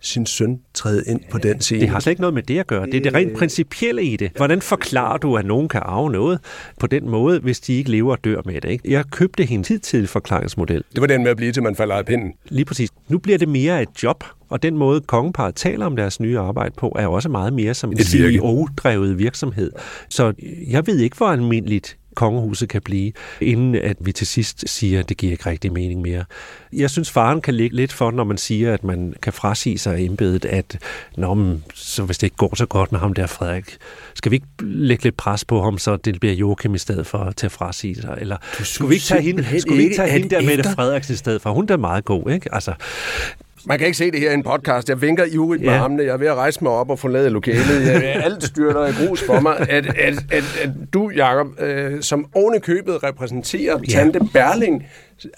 sin 0.00 0.26
søn 0.26 0.60
træde 0.74 1.04
ind 1.06 1.20
på 1.30 1.38
den 1.38 1.60
scene. 1.60 1.80
Det 1.80 1.88
har 1.88 2.00
slet 2.00 2.10
ikke 2.10 2.20
noget 2.20 2.34
med 2.34 2.42
det 2.42 2.58
at 2.58 2.66
gøre. 2.66 2.86
Det 2.86 2.94
er 2.94 3.00
det 3.00 3.14
rent 3.14 3.38
principielle 3.38 4.04
i 4.04 4.16
det. 4.16 4.30
Hvordan 4.36 4.62
forklarer 4.62 5.18
du, 5.18 5.36
at 5.36 5.44
nogen 5.44 5.68
kan 5.68 5.80
arve 5.84 6.10
noget 6.10 6.40
på 6.80 6.86
den 6.86 7.10
måde, 7.10 7.40
hvis 7.40 7.60
de 7.60 7.72
ikke 7.72 7.90
lever 7.90 8.12
og 8.12 8.24
dør 8.24 8.40
med 8.44 8.60
det? 8.60 8.70
Ikke? 8.70 8.90
Jeg 8.90 9.04
købte 9.10 9.44
hendes 9.44 9.68
hidtidige 9.68 10.06
forklaringsmodel. 10.06 10.84
Det 10.92 11.00
var 11.00 11.06
den 11.06 11.22
med 11.22 11.30
at 11.30 11.36
blive 11.36 11.52
til, 11.52 11.62
man 11.62 11.76
falder 11.76 11.94
af 11.94 12.06
pinden. 12.06 12.32
Lige 12.48 12.64
præcis. 12.64 12.90
Nu 13.08 13.18
bliver 13.18 13.38
det 13.38 13.48
mere 13.48 13.82
et 13.82 13.88
job, 14.02 14.24
og 14.48 14.62
den 14.62 14.76
måde, 14.76 15.00
kongeparet 15.00 15.54
taler 15.54 15.86
om 15.86 15.96
deres 15.96 16.20
nye 16.20 16.38
arbejde 16.38 16.74
på, 16.78 16.96
er 16.98 17.06
også 17.06 17.28
meget 17.28 17.52
mere 17.52 17.74
som 17.74 17.92
en 17.92 17.98
CEO-drevet 17.98 19.18
virksomhed. 19.18 19.72
Så 20.08 20.32
jeg 20.70 20.86
ved 20.86 20.98
ikke, 20.98 21.16
hvor 21.16 21.26
almindeligt 21.26 21.96
kongehuset 22.16 22.68
kan 22.68 22.82
blive, 22.82 23.12
inden 23.40 23.74
at 23.74 23.96
vi 24.00 24.12
til 24.12 24.26
sidst 24.26 24.64
siger, 24.68 25.00
at 25.00 25.08
det 25.08 25.16
giver 25.16 25.32
ikke 25.32 25.50
rigtig 25.50 25.72
mening 25.72 26.00
mere. 26.00 26.24
Jeg 26.72 26.90
synes, 26.90 27.10
faren 27.10 27.40
kan 27.40 27.54
ligge 27.54 27.76
lidt 27.76 27.92
for, 27.92 28.10
når 28.10 28.24
man 28.24 28.38
siger, 28.38 28.74
at 28.74 28.84
man 28.84 29.14
kan 29.22 29.32
frasige 29.32 29.78
sig 29.78 30.06
embedet, 30.06 30.44
at 30.44 30.78
Nå, 31.16 31.34
men, 31.34 31.64
så 31.74 32.02
hvis 32.02 32.18
det 32.18 32.26
ikke 32.26 32.36
går 32.36 32.56
så 32.56 32.66
godt 32.66 32.92
med 32.92 33.00
ham 33.00 33.14
der, 33.14 33.26
Frederik, 33.26 33.76
skal 34.14 34.30
vi 34.30 34.36
ikke 34.36 34.46
lægge 34.60 35.04
lidt 35.04 35.16
pres 35.16 35.44
på 35.44 35.62
ham, 35.62 35.78
så 35.78 35.96
det 35.96 36.20
bliver 36.20 36.34
Joachim 36.34 36.74
i 36.74 36.78
stedet 36.78 37.06
for 37.06 37.30
til 37.36 37.46
at 37.46 37.52
frasige 37.52 37.94
sig? 37.94 38.18
Eller 38.20 38.36
skulle 38.62 38.88
vi 38.88 38.94
ikke 38.94 39.06
tage 39.06 39.22
hende, 39.22 39.60
skulle 39.60 39.76
vi 39.76 39.84
ikke 39.84 39.96
tage 39.96 40.10
hende 40.10 40.30
der 40.30 40.42
med 40.42 40.56
det 40.56 40.66
Frederik 40.66 41.10
i 41.10 41.14
stedet 41.14 41.42
for? 41.42 41.52
Hun 41.52 41.68
er 41.68 41.76
meget 41.76 42.04
god, 42.04 42.30
ikke? 42.30 42.54
Altså, 42.54 42.74
man 43.66 43.78
kan 43.78 43.86
ikke 43.86 43.98
se 43.98 44.10
det 44.10 44.20
her 44.20 44.30
i 44.30 44.34
en 44.34 44.42
podcast. 44.42 44.88
Jeg 44.88 45.02
vinker 45.02 45.24
ivrigt 45.24 45.62
ja. 45.62 45.70
med 45.70 45.74
armene. 45.78 46.02
Jeg 46.02 46.12
er 46.12 46.16
ved 46.16 46.26
at 46.26 46.34
rejse 46.34 46.64
mig 46.64 46.72
op 46.72 46.90
og 46.90 46.98
forlade 46.98 47.30
lokalet. 47.30 47.86
Jeg, 47.86 48.02
alt 48.24 48.44
styrter 48.44 48.86
i 48.86 49.06
grus 49.06 49.22
for 49.22 49.40
mig. 49.40 49.60
At, 49.60 49.86
at, 49.86 50.14
at, 50.30 50.44
at 50.62 50.70
du, 50.92 51.10
Jacob, 51.16 51.46
øh, 51.60 52.02
som 52.02 52.26
oven 52.34 52.60
købet 52.60 53.02
repræsenterer 53.02 53.78
ja. 53.88 53.92
Tante 53.92 54.20
Berling, 54.32 54.86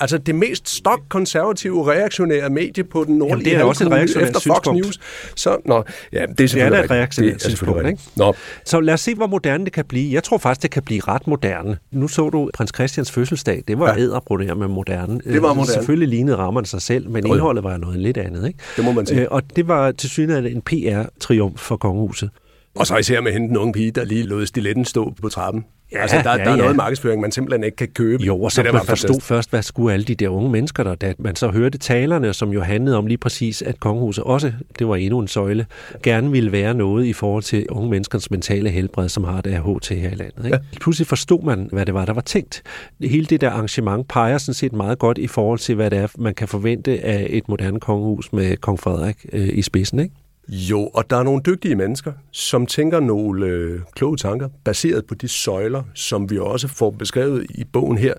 altså 0.00 0.18
det 0.18 0.34
mest 0.34 0.68
stokkonservative 0.68 1.90
reaktionære 1.92 2.50
medie 2.50 2.84
på 2.84 3.04
den 3.04 3.18
nordlige 3.18 3.48
Jamen, 3.48 3.58
det 3.58 3.64
er 3.64 3.64
også 3.64 3.84
et 3.84 3.90
reaktionært 3.90 4.28
efter 4.36 4.52
Fox 4.54 4.66
News. 4.66 5.00
Så, 5.36 5.56
nå, 5.64 5.84
ja, 6.12 6.26
det 6.26 6.40
er 6.40 6.48
selvfølgelig 6.48 6.72
det 6.72 6.78
er 6.78 6.84
et 6.84 6.90
reaktionært 6.90 7.42
synspunkt. 7.42 7.88
Ikke? 7.88 8.02
Nå. 8.16 8.34
Så 8.64 8.80
lad 8.80 8.94
os 8.94 9.00
se, 9.00 9.14
hvor 9.14 9.26
moderne 9.26 9.64
det 9.64 9.72
kan 9.72 9.84
blive. 9.84 10.14
Jeg 10.14 10.24
tror 10.24 10.38
faktisk, 10.38 10.62
det 10.62 10.70
kan 10.70 10.82
blive 10.82 11.00
ret 11.08 11.26
moderne. 11.26 11.78
Nu 11.92 12.08
så 12.08 12.30
du 12.30 12.50
prins 12.54 12.72
Christians 12.74 13.10
fødselsdag. 13.10 13.62
Det 13.68 13.78
var 13.78 13.88
ja. 13.88 13.98
æderbrud 13.98 14.44
her 14.44 14.54
med 14.54 14.68
moderne. 14.68 15.20
Det 15.24 15.42
var 15.42 15.54
moderne. 15.54 15.66
Selvfølgelig 15.72 16.08
lignede 16.08 16.36
rammerne 16.36 16.66
sig 16.66 16.82
selv, 16.82 17.10
men 17.10 17.26
indholdet 17.26 17.64
var 17.64 17.76
noget 17.76 18.00
lidt 18.00 18.16
andet. 18.16 18.46
Ikke? 18.46 18.58
Det 18.76 18.84
må 18.84 18.92
man 18.92 19.06
sige. 19.06 19.20
Øh, 19.20 19.26
og 19.30 19.56
det 19.56 19.68
var 19.68 19.92
til 19.92 20.10
synligheden 20.10 20.56
en 20.56 20.62
PR-triumf 20.70 21.58
for 21.58 21.76
kongehuset. 21.76 22.30
Og 22.74 22.86
så 22.86 22.96
især 22.96 23.20
med 23.20 23.32
hende 23.32 23.48
den 23.48 23.56
unge 23.56 23.72
pige, 23.72 23.90
der 23.90 24.04
lige 24.04 24.22
lod 24.22 24.46
stiletten 24.46 24.84
stå 24.84 25.14
på 25.22 25.28
trappen. 25.28 25.64
Ja, 25.92 25.98
altså, 25.98 26.16
der, 26.24 26.30
ja, 26.30 26.44
der 26.44 26.50
er 26.50 26.56
noget 26.56 26.76
markedsføring, 26.76 27.20
man 27.20 27.32
simpelthen 27.32 27.64
ikke 27.64 27.76
kan 27.76 27.88
købe. 27.88 28.22
Jo, 28.22 28.42
og 28.42 28.52
så 28.52 28.62
det, 28.62 28.72
man 28.72 28.86
forstod 28.86 29.20
først, 29.20 29.50
hvad 29.50 29.62
skulle 29.62 29.92
alle 29.92 30.04
de 30.04 30.14
der 30.14 30.28
unge 30.28 30.50
mennesker 30.50 30.82
der, 30.82 30.94
da 30.94 31.14
man 31.18 31.36
så 31.36 31.48
hørte 31.48 31.78
talerne, 31.78 32.32
som 32.32 32.52
jo 32.52 32.62
handlede 32.62 32.96
om 32.96 33.06
lige 33.06 33.18
præcis, 33.18 33.62
at 33.62 33.80
kongehuset 33.80 34.24
også, 34.24 34.52
det 34.78 34.88
var 34.88 34.96
endnu 34.96 35.18
en 35.18 35.28
søjle, 35.28 35.66
gerne 36.02 36.30
ville 36.30 36.52
være 36.52 36.74
noget 36.74 37.06
i 37.06 37.12
forhold 37.12 37.42
til 37.42 37.66
unge 37.68 37.90
menneskers 37.90 38.30
mentale 38.30 38.70
helbred, 38.70 39.08
som 39.08 39.24
har 39.24 39.40
det 39.40 39.52
HT 39.52 39.88
her 39.88 40.10
i 40.10 40.14
landet. 40.14 40.44
Ikke? 40.44 40.48
Ja. 40.56 40.78
Pludselig 40.80 41.06
forstod 41.06 41.42
man, 41.42 41.68
hvad 41.72 41.86
det 41.86 41.94
var, 41.94 42.04
der 42.04 42.12
var 42.12 42.20
tænkt. 42.20 42.62
Hele 43.00 43.26
det 43.26 43.40
der 43.40 43.50
arrangement 43.50 44.08
peger 44.08 44.38
sådan 44.38 44.54
set 44.54 44.72
meget 44.72 44.98
godt 44.98 45.18
i 45.18 45.26
forhold 45.26 45.58
til, 45.58 45.74
hvad 45.74 45.90
det 45.90 45.98
er, 45.98 46.06
man 46.18 46.34
kan 46.34 46.48
forvente 46.48 47.00
af 47.04 47.26
et 47.30 47.48
moderne 47.48 47.80
kongehus 47.80 48.32
med 48.32 48.56
kong 48.56 48.80
Frederik 48.80 49.26
øh, 49.32 49.48
i 49.52 49.62
spidsen. 49.62 49.98
Ikke? 49.98 50.14
Jo, 50.48 50.86
og 50.94 51.10
der 51.10 51.16
er 51.16 51.22
nogle 51.22 51.42
dygtige 51.46 51.76
mennesker, 51.76 52.12
som 52.32 52.66
tænker 52.66 53.00
nogle 53.00 53.46
øh, 53.46 53.80
kloge 53.94 54.16
tanker, 54.16 54.48
baseret 54.64 55.06
på 55.06 55.14
de 55.14 55.28
søjler, 55.28 55.82
som 55.94 56.30
vi 56.30 56.38
også 56.38 56.68
får 56.68 56.90
beskrevet 56.90 57.46
i 57.50 57.64
bogen 57.64 57.98
her. 57.98 58.14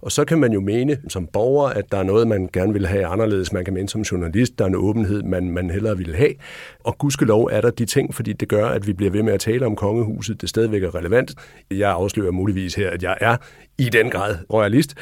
Og 0.00 0.12
så 0.12 0.24
kan 0.24 0.38
man 0.38 0.52
jo 0.52 0.60
mene 0.60 0.96
som 1.08 1.26
borger, 1.26 1.68
at 1.68 1.92
der 1.92 1.98
er 1.98 2.02
noget, 2.02 2.28
man 2.28 2.48
gerne 2.52 2.72
vil 2.72 2.86
have 2.86 3.06
anderledes. 3.06 3.52
Man 3.52 3.64
kan 3.64 3.74
mene 3.74 3.88
som 3.88 4.00
journalist, 4.00 4.58
der 4.58 4.64
er 4.64 4.68
en 4.68 4.74
åbenhed, 4.74 5.22
man, 5.22 5.50
man 5.50 5.70
hellere 5.70 5.96
vil 5.96 6.14
have. 6.14 6.32
Og 6.80 6.98
gudskelov 6.98 7.48
er 7.52 7.60
der 7.60 7.70
de 7.70 7.84
ting, 7.84 8.14
fordi 8.14 8.32
det 8.32 8.48
gør, 8.48 8.66
at 8.66 8.86
vi 8.86 8.92
bliver 8.92 9.10
ved 9.10 9.22
med 9.22 9.32
at 9.32 9.40
tale 9.40 9.66
om 9.66 9.76
kongehuset. 9.76 10.40
Det 10.40 10.48
stadigvæk 10.48 10.82
er 10.82 10.94
relevant. 10.94 11.34
Jeg 11.70 11.90
afslører 11.90 12.30
muligvis 12.30 12.74
her, 12.74 12.90
at 12.90 13.02
jeg 13.02 13.18
er 13.20 13.36
i 13.78 13.88
den 13.88 14.10
grad 14.10 14.36
royalist. 14.52 14.94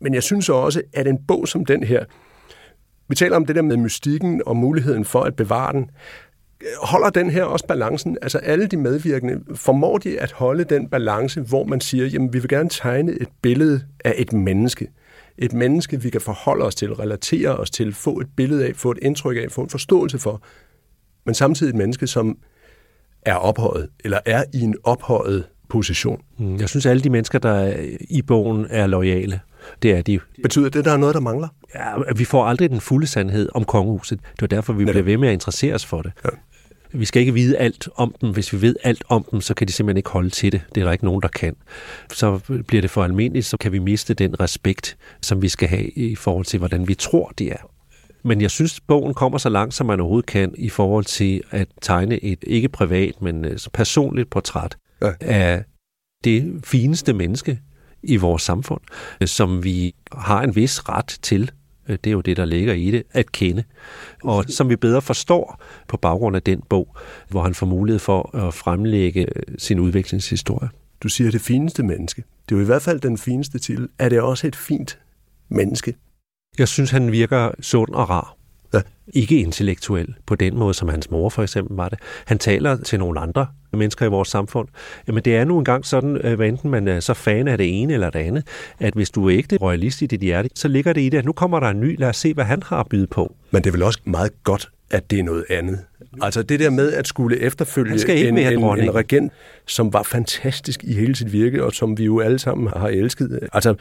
Men 0.00 0.14
jeg 0.14 0.22
synes 0.22 0.48
også, 0.48 0.82
at 0.92 1.06
en 1.06 1.18
bog 1.28 1.48
som 1.48 1.64
den 1.64 1.84
her, 1.84 2.04
vi 3.08 3.14
taler 3.14 3.36
om 3.36 3.46
det 3.46 3.56
der 3.56 3.62
med 3.62 3.76
mystikken 3.76 4.42
og 4.46 4.56
muligheden 4.56 5.04
for 5.04 5.20
at 5.20 5.36
bevare 5.36 5.72
den 5.72 5.90
holder 6.82 7.10
den 7.10 7.30
her 7.30 7.44
også 7.44 7.66
balancen? 7.66 8.18
Altså 8.22 8.38
alle 8.38 8.66
de 8.66 8.76
medvirkende, 8.76 9.40
formår 9.54 9.98
de 9.98 10.20
at 10.20 10.32
holde 10.32 10.64
den 10.64 10.88
balance, 10.88 11.40
hvor 11.40 11.64
man 11.64 11.80
siger, 11.80 12.06
jamen 12.06 12.32
vi 12.32 12.38
vil 12.38 12.48
gerne 12.48 12.68
tegne 12.68 13.12
et 13.12 13.28
billede 13.42 13.80
af 14.04 14.14
et 14.16 14.32
menneske. 14.32 14.88
Et 15.38 15.52
menneske, 15.52 16.02
vi 16.02 16.10
kan 16.10 16.20
forholde 16.20 16.64
os 16.64 16.74
til, 16.74 16.94
relatere 16.94 17.56
os 17.56 17.70
til, 17.70 17.94
få 17.94 18.20
et 18.20 18.26
billede 18.36 18.66
af, 18.66 18.76
få 18.76 18.90
et 18.90 18.98
indtryk 19.02 19.36
af, 19.36 19.46
få 19.50 19.60
en 19.60 19.70
forståelse 19.70 20.18
for. 20.18 20.42
Men 21.26 21.34
samtidig 21.34 21.70
et 21.70 21.76
menneske, 21.76 22.06
som 22.06 22.38
er 23.22 23.34
ophøjet, 23.34 23.88
eller 24.04 24.18
er 24.26 24.44
i 24.54 24.60
en 24.60 24.74
ophøjet 24.84 25.44
position. 25.68 26.20
Mm, 26.38 26.56
jeg 26.56 26.68
synes, 26.68 26.86
alle 26.86 27.02
de 27.02 27.10
mennesker, 27.10 27.38
der 27.38 27.50
er 27.50 27.86
i 28.10 28.22
bogen, 28.22 28.66
er 28.70 28.86
lojale. 28.86 29.40
Det 29.82 29.90
er 29.90 30.02
de. 30.02 30.20
Betyder 30.42 30.68
det, 30.68 30.78
at 30.78 30.84
der 30.84 30.92
er 30.92 30.96
noget, 30.96 31.14
der 31.14 31.20
mangler? 31.20 31.48
Ja, 31.74 32.12
vi 32.16 32.24
får 32.24 32.44
aldrig 32.44 32.70
den 32.70 32.80
fulde 32.80 33.06
sandhed 33.06 33.48
om 33.54 33.64
kongehuset. 33.64 34.20
Det 34.36 34.42
er 34.42 34.46
derfor, 34.46 34.72
vi 34.72 34.84
bliver 34.84 35.02
ved 35.02 35.16
med 35.16 35.28
at 35.28 35.32
interessere 35.32 35.74
os 35.74 35.86
for 35.86 36.02
det. 36.02 36.12
Ja 36.24 36.30
vi 36.94 37.04
skal 37.04 37.20
ikke 37.20 37.34
vide 37.34 37.56
alt 37.56 37.88
om 37.94 38.14
dem. 38.20 38.30
Hvis 38.30 38.52
vi 38.52 38.62
ved 38.62 38.76
alt 38.82 39.04
om 39.08 39.26
dem, 39.30 39.40
så 39.40 39.54
kan 39.54 39.68
de 39.68 39.72
simpelthen 39.72 39.96
ikke 39.96 40.10
holde 40.10 40.30
til 40.30 40.52
det. 40.52 40.62
Det 40.74 40.80
er 40.80 40.84
der 40.84 40.92
ikke 40.92 41.04
nogen, 41.04 41.22
der 41.22 41.28
kan. 41.28 41.56
Så 42.12 42.38
bliver 42.66 42.80
det 42.80 42.90
for 42.90 43.04
almindeligt, 43.04 43.46
så 43.46 43.56
kan 43.56 43.72
vi 43.72 43.78
miste 43.78 44.14
den 44.14 44.40
respekt, 44.40 44.96
som 45.22 45.42
vi 45.42 45.48
skal 45.48 45.68
have 45.68 45.88
i 45.88 46.14
forhold 46.14 46.44
til, 46.44 46.58
hvordan 46.58 46.88
vi 46.88 46.94
tror, 46.94 47.32
de 47.38 47.50
er. 47.50 47.70
Men 48.22 48.40
jeg 48.40 48.50
synes, 48.50 48.80
bogen 48.80 49.14
kommer 49.14 49.38
så 49.38 49.48
langt, 49.48 49.74
som 49.74 49.86
man 49.86 50.00
overhovedet 50.00 50.26
kan, 50.26 50.54
i 50.58 50.68
forhold 50.68 51.04
til 51.04 51.42
at 51.50 51.68
tegne 51.82 52.24
et 52.24 52.38
ikke 52.46 52.68
privat, 52.68 53.22
men 53.22 53.44
øh, 53.44 53.58
personligt 53.72 54.30
portræt 54.30 54.76
ja. 55.02 55.12
af 55.20 55.64
det 56.24 56.60
fineste 56.64 57.12
menneske 57.12 57.58
i 58.02 58.16
vores 58.16 58.42
samfund, 58.42 58.80
som 59.26 59.64
vi 59.64 59.94
har 60.12 60.42
en 60.42 60.56
vis 60.56 60.88
ret 60.88 61.18
til 61.22 61.50
det 61.88 62.06
er 62.06 62.10
jo 62.10 62.20
det, 62.20 62.36
der 62.36 62.44
ligger 62.44 62.74
i 62.74 62.90
det, 62.90 63.02
at 63.12 63.32
kende. 63.32 63.64
Og 64.22 64.44
som 64.48 64.68
vi 64.68 64.76
bedre 64.76 65.02
forstår 65.02 65.62
på 65.88 65.96
baggrund 65.96 66.36
af 66.36 66.42
den 66.42 66.62
bog, 66.68 66.96
hvor 67.28 67.42
han 67.42 67.54
får 67.54 67.66
mulighed 67.66 67.98
for 67.98 68.36
at 68.36 68.54
fremlægge 68.54 69.20
øh, 69.20 69.42
sin 69.58 69.78
udviklingshistorie. 69.80 70.68
Du 71.02 71.08
siger 71.08 71.30
det 71.30 71.40
fineste 71.40 71.82
menneske. 71.82 72.24
Det 72.48 72.54
er 72.54 72.58
jo 72.58 72.62
i 72.62 72.66
hvert 72.66 72.82
fald 72.82 73.00
den 73.00 73.18
fineste 73.18 73.58
til. 73.58 73.88
Er 73.98 74.08
det 74.08 74.20
også 74.20 74.46
et 74.46 74.56
fint 74.56 74.98
menneske? 75.48 75.94
Jeg 76.58 76.68
synes, 76.68 76.90
han 76.90 77.12
virker 77.12 77.50
sund 77.60 77.94
og 77.94 78.10
rar. 78.10 78.36
Ja. 78.74 78.80
Ikke 79.08 79.40
intellektuel 79.40 80.14
på 80.26 80.34
den 80.34 80.58
måde, 80.58 80.74
som 80.74 80.88
hans 80.88 81.10
mor 81.10 81.28
for 81.28 81.42
eksempel 81.42 81.76
var 81.76 81.88
det. 81.88 81.98
Han 82.26 82.38
taler 82.38 82.76
til 82.76 82.98
nogle 82.98 83.20
andre 83.20 83.46
mennesker 83.76 84.06
i 84.06 84.08
vores 84.08 84.28
samfund. 84.28 84.68
Jamen 85.06 85.22
det 85.24 85.36
er 85.36 85.44
nu 85.44 85.58
engang 85.58 85.86
sådan, 85.86 86.16
øh, 86.16 86.34
hvad 86.34 86.48
enten 86.48 86.70
man 86.70 86.88
er 86.88 87.00
så 87.00 87.14
fan 87.14 87.48
af 87.48 87.58
det 87.58 87.82
ene 87.82 87.92
eller 87.92 88.10
det 88.10 88.18
andet, 88.18 88.46
at 88.78 88.94
hvis 88.94 89.10
du 89.10 89.28
er 89.28 89.36
ægte 89.36 89.56
royalist 89.56 90.02
i 90.02 90.06
dit 90.06 90.20
hjerte, 90.20 90.48
så 90.54 90.68
ligger 90.68 90.92
det 90.92 91.00
i 91.00 91.08
det, 91.08 91.18
at 91.18 91.24
nu 91.24 91.32
kommer 91.32 91.60
der 91.60 91.68
en 91.68 91.80
ny, 91.80 91.98
lad 91.98 92.08
os 92.08 92.16
se, 92.16 92.34
hvad 92.34 92.44
han 92.44 92.62
har 92.62 92.80
at 92.80 92.88
byde 92.88 93.06
på. 93.06 93.34
Men 93.50 93.62
det 93.62 93.70
er 93.70 93.72
vel 93.72 93.82
også 93.82 94.00
meget 94.04 94.30
godt, 94.44 94.70
at 94.90 95.10
det 95.10 95.18
er 95.18 95.22
noget 95.22 95.44
andet. 95.50 95.78
Altså 96.22 96.42
det 96.42 96.60
der 96.60 96.70
med 96.70 96.92
at 96.92 97.08
skulle 97.08 97.40
efterfølge 97.40 98.28
en, 98.28 98.38
en, 98.38 98.58
en 98.58 98.94
regent, 98.94 99.32
som 99.66 99.92
var 99.92 100.02
fantastisk 100.02 100.84
i 100.84 100.94
hele 100.94 101.16
sit 101.16 101.32
virke, 101.32 101.64
og 101.64 101.72
som 101.72 101.98
vi 101.98 102.04
jo 102.04 102.20
alle 102.20 102.38
sammen 102.38 102.68
har 102.76 102.88
elsket. 102.88 103.48
Altså 103.52 103.74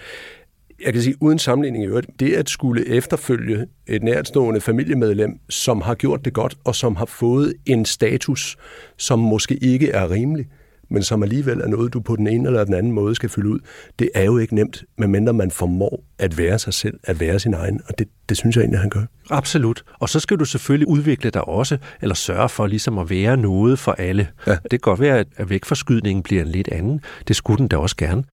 jeg 0.85 0.93
kan 0.93 1.01
sige 1.01 1.15
uden 1.19 1.39
sammenligning 1.39 1.83
i 1.83 1.87
øvrigt, 1.87 2.07
det 2.19 2.33
at 2.33 2.49
skulle 2.49 2.87
efterfølge 2.87 3.67
et 3.87 4.03
nærtstående 4.03 4.61
familiemedlem, 4.61 5.39
som 5.49 5.81
har 5.81 5.95
gjort 5.95 6.25
det 6.25 6.33
godt, 6.33 6.55
og 6.63 6.75
som 6.75 6.95
har 6.95 7.05
fået 7.05 7.53
en 7.65 7.85
status, 7.85 8.57
som 8.97 9.19
måske 9.19 9.55
ikke 9.55 9.89
er 9.89 10.11
rimelig, 10.11 10.45
men 10.89 11.03
som 11.03 11.23
alligevel 11.23 11.59
er 11.59 11.67
noget, 11.67 11.93
du 11.93 11.99
på 11.99 12.15
den 12.15 12.27
ene 12.27 12.47
eller 12.47 12.63
den 12.63 12.73
anden 12.73 12.91
måde 12.91 13.15
skal 13.15 13.29
fylde 13.29 13.49
ud, 13.49 13.59
det 13.99 14.09
er 14.15 14.23
jo 14.23 14.37
ikke 14.37 14.55
nemt, 14.55 14.83
medmindre 14.97 15.33
man 15.33 15.51
formår 15.51 16.03
at 16.19 16.37
være 16.37 16.59
sig 16.59 16.73
selv, 16.73 16.99
at 17.03 17.19
være 17.19 17.39
sin 17.39 17.53
egen, 17.53 17.81
og 17.87 17.99
det, 17.99 18.07
det 18.29 18.37
synes 18.37 18.55
jeg 18.55 18.61
egentlig, 18.61 18.79
han 18.79 18.89
gør. 18.89 19.03
Absolut. 19.29 19.83
Og 19.99 20.09
så 20.09 20.19
skal 20.19 20.37
du 20.37 20.45
selvfølgelig 20.45 20.87
udvikle 20.87 21.29
dig 21.29 21.47
også, 21.47 21.77
eller 22.01 22.15
sørge 22.15 22.49
for 22.49 22.67
ligesom 22.67 22.97
at 22.97 23.09
være 23.09 23.37
noget 23.37 23.79
for 23.79 23.91
alle. 23.91 24.27
Ja. 24.47 24.51
Det 24.51 24.69
kan 24.69 24.79
godt 24.79 24.99
være, 24.99 25.25
at 25.35 25.49
vægtforskydningen 25.49 26.23
bliver 26.23 26.41
en 26.41 26.47
lidt 26.47 26.67
anden. 26.67 27.01
Det 27.27 27.35
skulle 27.35 27.57
den 27.57 27.67
da 27.67 27.77
også 27.77 27.95
gerne. 27.97 28.23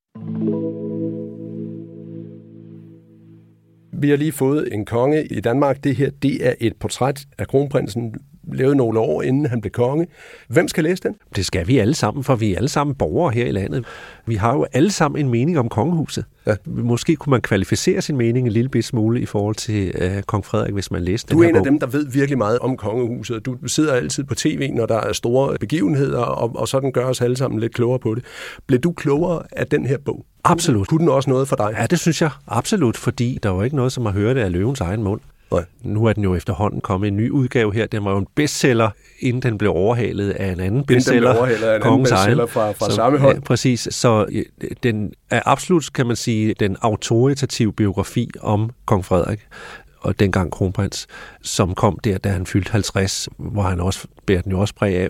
Vi 4.01 4.11
har 4.11 4.17
lige 4.17 4.33
fået 4.33 4.75
en 4.75 4.85
konge 4.85 5.27
i 5.27 5.41
Danmark. 5.41 5.85
Det 5.85 5.97
her, 5.97 6.11
det 6.23 6.47
er 6.47 6.55
et 6.61 6.77
portræt 6.77 7.27
af 7.39 7.49
kronprinsen, 7.49 8.15
lavet 8.53 8.77
nogle 8.77 8.99
år, 8.99 9.23
inden 9.23 9.47
han 9.47 9.61
blev 9.61 9.71
konge. 9.71 10.07
Hvem 10.49 10.69
skal 10.69 10.85
læse 10.85 11.03
den? 11.03 11.15
Det 11.37 11.47
skal 11.47 11.67
vi 11.67 11.79
alle 11.79 11.95
sammen, 11.95 12.25
for 12.25 12.37
vi 12.37 12.53
er 12.53 12.57
alle 12.57 12.69
sammen 12.69 12.95
borgere 12.95 13.33
her 13.33 13.47
i 13.47 13.51
landet. 13.51 13.85
Vi 14.27 14.35
har 14.35 14.55
jo 14.55 14.67
alle 14.73 14.91
sammen 14.91 15.25
en 15.25 15.31
mening 15.31 15.59
om 15.59 15.69
kongehuset. 15.69 16.25
Ja. 16.47 16.55
Måske 16.67 17.17
kunne 17.17 17.31
man 17.31 17.41
kvalificere 17.41 18.03
sin 18.03 18.17
mening 18.17 18.47
en 18.47 18.53
lille 18.53 18.83
smule 18.83 19.21
i 19.21 19.27
forhold 19.27 19.55
til 19.55 19.93
uh, 20.05 20.23
kong 20.23 20.45
Frederik, 20.45 20.73
hvis 20.73 20.91
man 20.91 21.03
læste 21.03 21.29
den 21.29 21.37
Du 21.37 21.43
er 21.43 21.49
en 21.49 21.57
af 21.57 21.63
dem, 21.63 21.79
der 21.79 21.87
ved 21.87 22.07
virkelig 22.07 22.39
meget 22.39 22.59
om 22.59 22.77
kongehuset. 22.77 23.47
Du 23.47 23.57
sidder 23.67 23.93
altid 23.93 24.25
på 24.25 24.35
tv, 24.35 24.71
når 24.75 24.87
der 24.87 25.01
er 25.01 25.13
store 25.13 25.57
begivenheder, 25.61 26.19
og, 26.19 26.57
og 26.57 26.69
sådan 26.69 26.93
gør 26.93 27.05
os 27.05 27.21
alle 27.21 27.37
sammen 27.37 27.61
lidt 27.61 27.75
klogere 27.75 27.99
på 27.99 28.15
det. 28.15 28.25
Blev 28.67 28.81
du 28.81 28.93
klogere 28.93 29.43
af 29.53 29.67
den 29.67 29.87
her 29.87 29.99
bog? 30.05 30.25
Absolut. 30.45 30.89
Kunne 30.89 31.01
den 31.01 31.09
også 31.09 31.31
noget 31.31 31.49
for 31.49 31.57
dig? 31.57 31.75
Ja, 31.79 31.87
det 31.87 31.99
synes 31.99 32.23
jeg 32.23 32.31
absolut, 32.47 32.97
fordi 32.97 33.39
der 33.43 33.51
var 33.51 33.65
ikke 33.65 33.77
noget 33.77 33.93
som 33.93 34.07
at 34.07 34.13
høre 34.13 34.35
det 34.35 34.41
af 34.41 34.53
løvens 34.53 34.81
egen 34.81 35.03
mund. 35.03 35.21
Nej. 35.53 35.65
Nu 35.83 36.05
er 36.05 36.13
den 36.13 36.23
jo 36.23 36.35
efterhånden 36.35 36.81
kommet 36.81 37.09
en 37.09 37.17
ny 37.17 37.31
udgave 37.31 37.75
her. 37.75 37.87
Den 37.87 38.05
var 38.05 38.11
jo 38.11 38.19
en 38.19 38.27
bestseller, 38.35 38.91
inden 39.21 39.43
den 39.43 39.59
blev 39.59 39.71
overhalet 39.71 40.31
af 40.31 40.53
en 40.53 40.61
anden 40.61 40.85
bestseller. 40.85 41.31
Inden 41.31 41.49
den 41.49 41.59
blev 41.59 41.69
af 41.69 41.77
en 41.77 41.83
anden 41.83 42.03
bestseller 42.03 42.47
fra, 42.47 42.73
fra 42.73 42.91
så, 42.91 42.97
samme 42.97 43.19
hold. 43.19 43.35
Ja, 43.35 43.41
præcis. 43.41 43.89
Så 43.91 44.27
den 44.83 45.13
er 45.31 45.43
absolut, 45.45 45.93
kan 45.93 46.07
man 46.07 46.17
sige, 46.17 46.55
den 46.55 46.77
autoritative 46.81 47.73
biografi 47.73 48.31
om 48.41 48.71
kong 48.87 49.05
Frederik 49.05 49.47
og 50.01 50.21
dengang 50.21 50.53
kronprins, 50.53 51.07
som 51.43 51.75
kom 51.75 51.99
der, 52.05 52.19
da 52.19 52.29
han 52.29 52.47
fyldte 52.47 52.73
50, 52.73 53.29
hvor 53.39 53.63
han 53.63 53.81
også 53.81 54.09
bærer 54.27 54.43
den 54.43 54.53
jo 54.53 54.61
også 54.61 54.75
præg 54.75 54.97
af, 54.97 55.09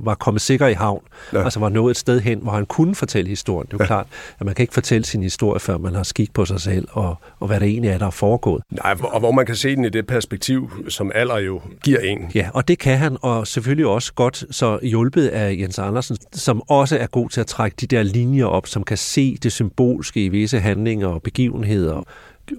var 0.00 0.14
kommet 0.14 0.40
sikker 0.40 0.66
i 0.66 0.72
havn, 0.72 1.02
ja. 1.32 1.44
altså 1.44 1.60
var 1.60 1.68
nået 1.68 1.90
et 1.90 1.96
sted 1.96 2.20
hen, 2.20 2.38
hvor 2.38 2.52
han 2.52 2.66
kunne 2.66 2.94
fortælle 2.94 3.28
historien. 3.28 3.66
Det 3.66 3.72
er 3.72 3.76
jo 3.78 3.82
ja. 3.82 3.86
klart, 3.86 4.06
at 4.38 4.46
man 4.46 4.54
kan 4.54 4.62
ikke 4.62 4.74
fortælle 4.74 5.04
sin 5.04 5.22
historie, 5.22 5.60
før 5.60 5.78
man 5.78 5.94
har 5.94 6.02
skik 6.02 6.34
på 6.34 6.44
sig 6.44 6.60
selv, 6.60 6.88
og, 6.90 7.16
og 7.40 7.46
hvad 7.46 7.60
der 7.60 7.66
egentlig 7.66 7.90
er, 7.90 7.98
der 7.98 8.06
er 8.06 8.10
foregået. 8.10 8.62
Nej, 8.70 8.96
og 9.02 9.20
hvor 9.20 9.32
man 9.32 9.46
kan 9.46 9.56
se 9.56 9.76
den 9.76 9.84
i 9.84 9.88
det 9.88 10.06
perspektiv, 10.06 10.70
som 10.88 11.10
alder 11.14 11.38
jo 11.38 11.60
giver 11.84 11.98
en. 11.98 12.30
Ja, 12.34 12.48
og 12.54 12.68
det 12.68 12.78
kan 12.78 12.98
han, 12.98 13.16
og 13.22 13.46
selvfølgelig 13.46 13.86
også 13.86 14.12
godt 14.14 14.44
så 14.50 14.78
hjulpet 14.82 15.28
af 15.28 15.56
Jens 15.60 15.78
Andersen, 15.78 16.16
som 16.32 16.62
også 16.68 16.98
er 16.98 17.06
god 17.06 17.28
til 17.28 17.40
at 17.40 17.46
trække 17.46 17.74
de 17.80 17.86
der 17.86 18.02
linjer 18.02 18.46
op, 18.46 18.66
som 18.66 18.84
kan 18.84 18.96
se 18.96 19.36
det 19.42 19.52
symbolske 19.52 20.24
i 20.24 20.28
visse 20.28 20.60
handlinger 20.60 21.08
og 21.08 21.22
begivenheder, 21.22 22.02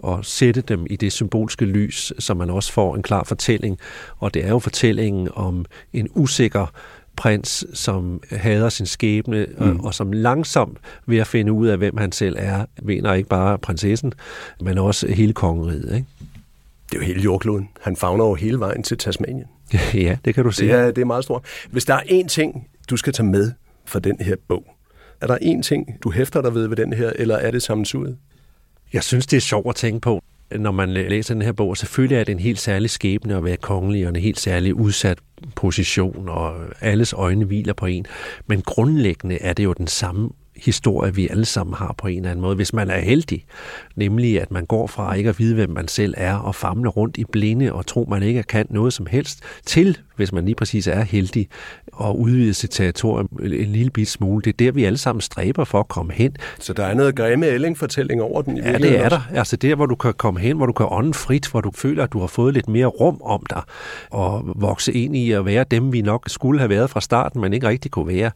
og 0.04 0.26
sætte 0.26 0.62
dem 0.62 0.86
i 0.90 0.96
det 0.96 1.12
symbolske 1.12 1.66
lys, 1.66 2.14
så 2.20 2.34
man 2.34 2.50
også 2.50 2.72
får 2.74 2.96
en 2.96 3.04
klar 3.04 3.24
fortælling. 3.24 3.80
Og 4.20 4.34
det 4.34 4.46
er 4.46 4.50
jo 4.50 4.60
fortællingen 4.60 5.30
om 5.36 5.66
en 5.94 6.08
usikker 6.14 6.66
prins, 7.16 7.66
som 7.74 8.24
hader 8.32 8.70
sin 8.70 8.86
skæbne, 8.86 9.48
mm. 9.58 9.80
og, 9.80 9.86
og 9.86 9.94
som 9.94 10.12
langsomt 10.12 10.78
ved 11.06 11.18
at 11.18 11.28
finde 11.28 11.52
ud 11.52 11.68
af, 11.68 11.78
hvem 11.78 11.98
han 11.98 12.12
selv 12.12 12.36
er, 12.40 12.66
vinder 12.84 13.14
ikke 13.14 13.30
bare 13.30 13.58
prinsessen, 13.58 14.14
men 14.62 14.78
også 14.78 15.08
hele 15.08 15.34
kongeriget. 15.34 15.96
Ikke? 15.96 16.08
Det 16.90 16.96
er 16.96 17.00
jo 17.00 17.06
hele 17.06 17.22
jordkloden. 17.22 17.70
Han 17.82 17.96
fagner 17.96 18.26
jo 18.26 18.34
hele 18.34 18.60
vejen 18.60 18.84
til 18.84 18.98
Tasmanien. 18.98 19.46
ja, 19.94 20.18
det 20.26 20.36
kan 20.36 20.44
du 20.44 20.52
sige. 20.52 20.72
Det 20.72 20.80
er, 20.80 20.92
det 20.92 21.02
er 21.02 21.06
meget 21.06 21.24
stort. 21.24 21.46
Hvis 21.72 21.86
der 21.86 21.94
er 21.94 22.02
én 22.02 22.28
ting, 22.28 22.68
du 22.90 22.98
skal 22.98 23.14
tage 23.14 23.28
med 23.28 23.52
for 23.86 24.00
den 24.00 24.18
her 24.20 24.36
bog, 24.48 24.66
er 25.22 25.28
der 25.28 25.38
én 25.38 25.62
ting, 25.62 25.88
du 26.04 26.12
hæfter 26.12 26.42
dig 26.42 26.56
ved 26.56 26.68
ved 26.68 26.78
den 26.78 26.94
her, 26.94 27.12
eller 27.16 27.36
er 27.36 27.52
det 27.52 27.62
sammensuriet? 27.62 28.18
Jeg 28.94 29.04
synes, 29.04 29.28
det 29.28 29.38
er 29.38 29.42
sjovt 29.42 29.70
at 29.70 29.76
tænke 29.76 30.00
på, 30.00 30.24
når 30.60 30.72
man 30.72 30.94
læser 30.94 31.34
den 31.34 31.42
her 31.42 31.52
bog. 31.52 31.78
Selvfølgelig 31.78 32.18
er 32.18 32.24
det 32.24 32.32
en 32.32 32.40
helt 32.40 32.60
særlig 32.60 32.90
skæbne 32.90 33.36
at 33.36 33.44
være 33.44 33.58
kongelig, 33.58 34.04
og 34.04 34.10
en 34.10 34.16
helt 34.16 34.40
særlig 34.40 34.74
udsat 34.74 35.18
position, 35.56 36.30
og 36.30 36.56
alles 36.82 37.14
øjne 37.14 37.46
hviler 37.46 37.74
på 37.74 37.86
en. 37.86 38.06
Men 38.48 38.62
grundlæggende 38.62 39.38
er 39.42 39.54
det 39.54 39.64
jo 39.64 39.74
den 39.74 39.88
samme 39.88 40.30
historie, 40.56 41.16
vi 41.16 41.28
alle 41.28 41.46
sammen 41.46 41.74
har 41.74 41.96
på 41.98 42.08
en 42.08 42.18
eller 42.18 42.32
anden 42.32 42.42
måde, 42.42 42.56
hvis 42.56 42.74
man 42.74 42.90
er 42.90 43.00
heldig. 43.00 43.46
Nemlig, 43.96 44.42
at 44.42 44.52
man 44.52 44.66
går 44.66 44.88
fra 44.88 45.14
ikke 45.14 45.30
at 45.30 45.40
vide, 45.40 45.56
hvem 45.56 45.70
man 45.70 45.88
selv 45.88 46.14
er, 46.18 46.36
og 46.36 46.56
famler 46.56 46.90
rundt 46.90 47.18
i 47.18 47.24
blinde 47.32 47.74
og 47.74 47.86
tro, 47.86 48.06
man 48.10 48.24
ikke 48.24 48.44
kan 48.44 48.66
noget 48.70 48.94
som 48.94 49.06
helst, 49.06 49.40
til, 49.66 49.98
hvis 50.16 50.32
man 50.32 50.46
lige 50.46 50.56
præcis 50.56 50.88
er 50.88 51.02
heldig, 51.02 51.48
og 51.94 52.20
udvide 52.20 52.54
sit 52.54 52.70
territorium 52.70 53.30
en 53.44 53.50
lille 53.50 53.90
bit 53.90 54.10
smule. 54.10 54.42
Det 54.42 54.50
er 54.50 54.66
der, 54.66 54.72
vi 54.72 54.84
alle 54.84 54.98
sammen 54.98 55.22
stræber 55.22 55.64
for 55.64 55.80
at 55.80 55.88
komme 55.88 56.14
hen. 56.14 56.36
Så 56.60 56.74
der 56.74 56.86
er 56.86 56.94
noget 56.94 57.16
grimme 57.16 57.48
ælling-fortælling 57.48 58.22
over 58.22 58.42
den 58.42 58.58
i 58.58 58.62
Ja, 58.62 58.78
det 58.78 59.00
er 59.00 59.10
der. 59.10 59.22
Altså 59.34 59.56
der, 59.56 59.76
hvor 59.76 59.86
du 59.86 59.96
kan 59.96 60.14
komme 60.14 60.40
hen, 60.40 60.58
hvor 60.58 60.66
du 60.66 60.74
kan 60.74 60.86
ånde 60.90 61.14
frit, 61.14 61.48
hvor 61.48 61.62
du 61.62 61.72
føler, 61.76 62.04
at 62.04 62.14
du 62.14 62.20
har 62.20 62.28
fået 62.28 62.54
lidt 62.54 62.70
mere 62.70 62.86
rum 62.86 63.22
om 63.22 63.44
dig, 63.50 63.62
og 64.10 64.44
vokse 64.56 64.94
ind 64.94 65.16
i 65.16 65.32
at 65.32 65.46
være 65.46 65.66
dem, 65.72 65.94
vi 65.94 66.02
nok 66.02 66.24
skulle 66.28 66.60
have 66.60 66.70
været 66.70 66.90
fra 66.90 67.02
starten, 67.02 67.42
men 67.42 67.54
ikke 67.54 67.68
rigtig 67.68 67.92
kunne 67.92 68.08
være. 68.08 68.32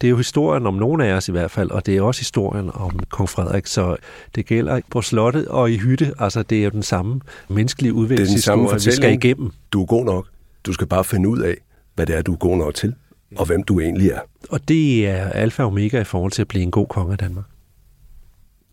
Det 0.00 0.06
er 0.06 0.10
jo 0.10 0.16
historien 0.16 0.66
om 0.66 0.74
nogen 0.74 1.00
af 1.00 1.12
os 1.12 1.28
i 1.28 1.32
hvert 1.32 1.50
fald, 1.50 1.70
og 1.70 1.86
det 1.86 1.96
er 1.96 2.02
også 2.02 2.20
historien 2.20 2.70
om 2.74 2.98
kong 3.10 3.28
Frederik, 3.28 3.66
så 3.66 3.96
det 4.34 4.46
gælder 4.46 4.80
på 4.90 5.02
slottet 5.02 5.48
og 5.48 5.70
i 5.70 5.76
hytte. 5.76 6.12
Altså 6.18 6.42
det 6.42 6.58
er 6.58 6.64
jo 6.64 6.70
den 6.70 6.82
samme 6.82 7.20
menneskelige 7.48 7.92
udviklingshistorie, 7.92 8.74
vi 8.74 8.90
skal 8.90 9.12
igennem. 9.12 9.50
Du 9.72 9.82
er 9.82 9.86
god 9.86 10.04
nok. 10.04 10.26
Du 10.66 10.72
skal 10.72 10.86
bare 10.86 11.04
finde 11.04 11.28
ud 11.28 11.38
af, 11.38 11.56
hvad 11.94 12.06
det 12.06 12.16
er, 12.16 12.22
du 12.22 12.32
er 12.32 12.36
god 12.36 12.56
nok 12.56 12.74
til, 12.74 12.94
og 13.36 13.46
hvem 13.46 13.62
du 13.62 13.80
egentlig 13.80 14.10
er. 14.10 14.20
Og 14.50 14.68
det 14.68 15.08
er 15.08 15.28
alfa 15.28 15.62
og 15.62 15.66
omega 15.66 16.00
i 16.00 16.04
forhold 16.04 16.32
til 16.32 16.42
at 16.42 16.48
blive 16.48 16.62
en 16.62 16.70
god 16.70 16.86
konge 16.86 17.12
af 17.12 17.18
Danmark. 17.18 17.44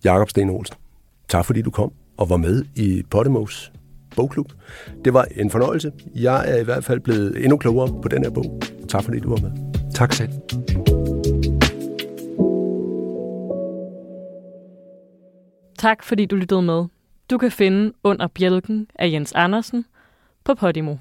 Jakob 0.03 0.29
Sten 0.29 0.49
Olsen, 0.49 0.75
tak 1.27 1.45
fordi 1.45 1.61
du 1.61 1.71
kom 1.71 1.91
og 2.17 2.29
var 2.29 2.37
med 2.37 2.65
i 2.75 3.03
Podemos 3.09 3.71
bogklub. 4.15 4.51
Det 5.05 5.13
var 5.13 5.27
en 5.35 5.49
fornøjelse. 5.49 5.91
Jeg 6.15 6.49
er 6.49 6.57
i 6.61 6.63
hvert 6.63 6.83
fald 6.83 6.99
blevet 6.99 7.43
endnu 7.43 7.57
klogere 7.57 8.01
på 8.01 8.07
den 8.07 8.23
her 8.23 8.31
bog. 8.31 8.61
Tak 8.89 9.03
fordi 9.03 9.19
du 9.19 9.29
var 9.29 9.37
med. 9.37 9.51
Tak 9.93 10.13
selv. 10.13 10.29
Tak 15.77 16.03
fordi 16.03 16.25
du 16.25 16.35
lyttede 16.35 16.61
med. 16.61 16.85
Du 17.29 17.37
kan 17.37 17.51
finde 17.51 17.93
Under 18.03 18.27
Bjælken 18.27 18.87
af 18.95 19.11
Jens 19.11 19.33
Andersen 19.33 19.85
på 20.43 20.53
Podimo. 20.53 20.95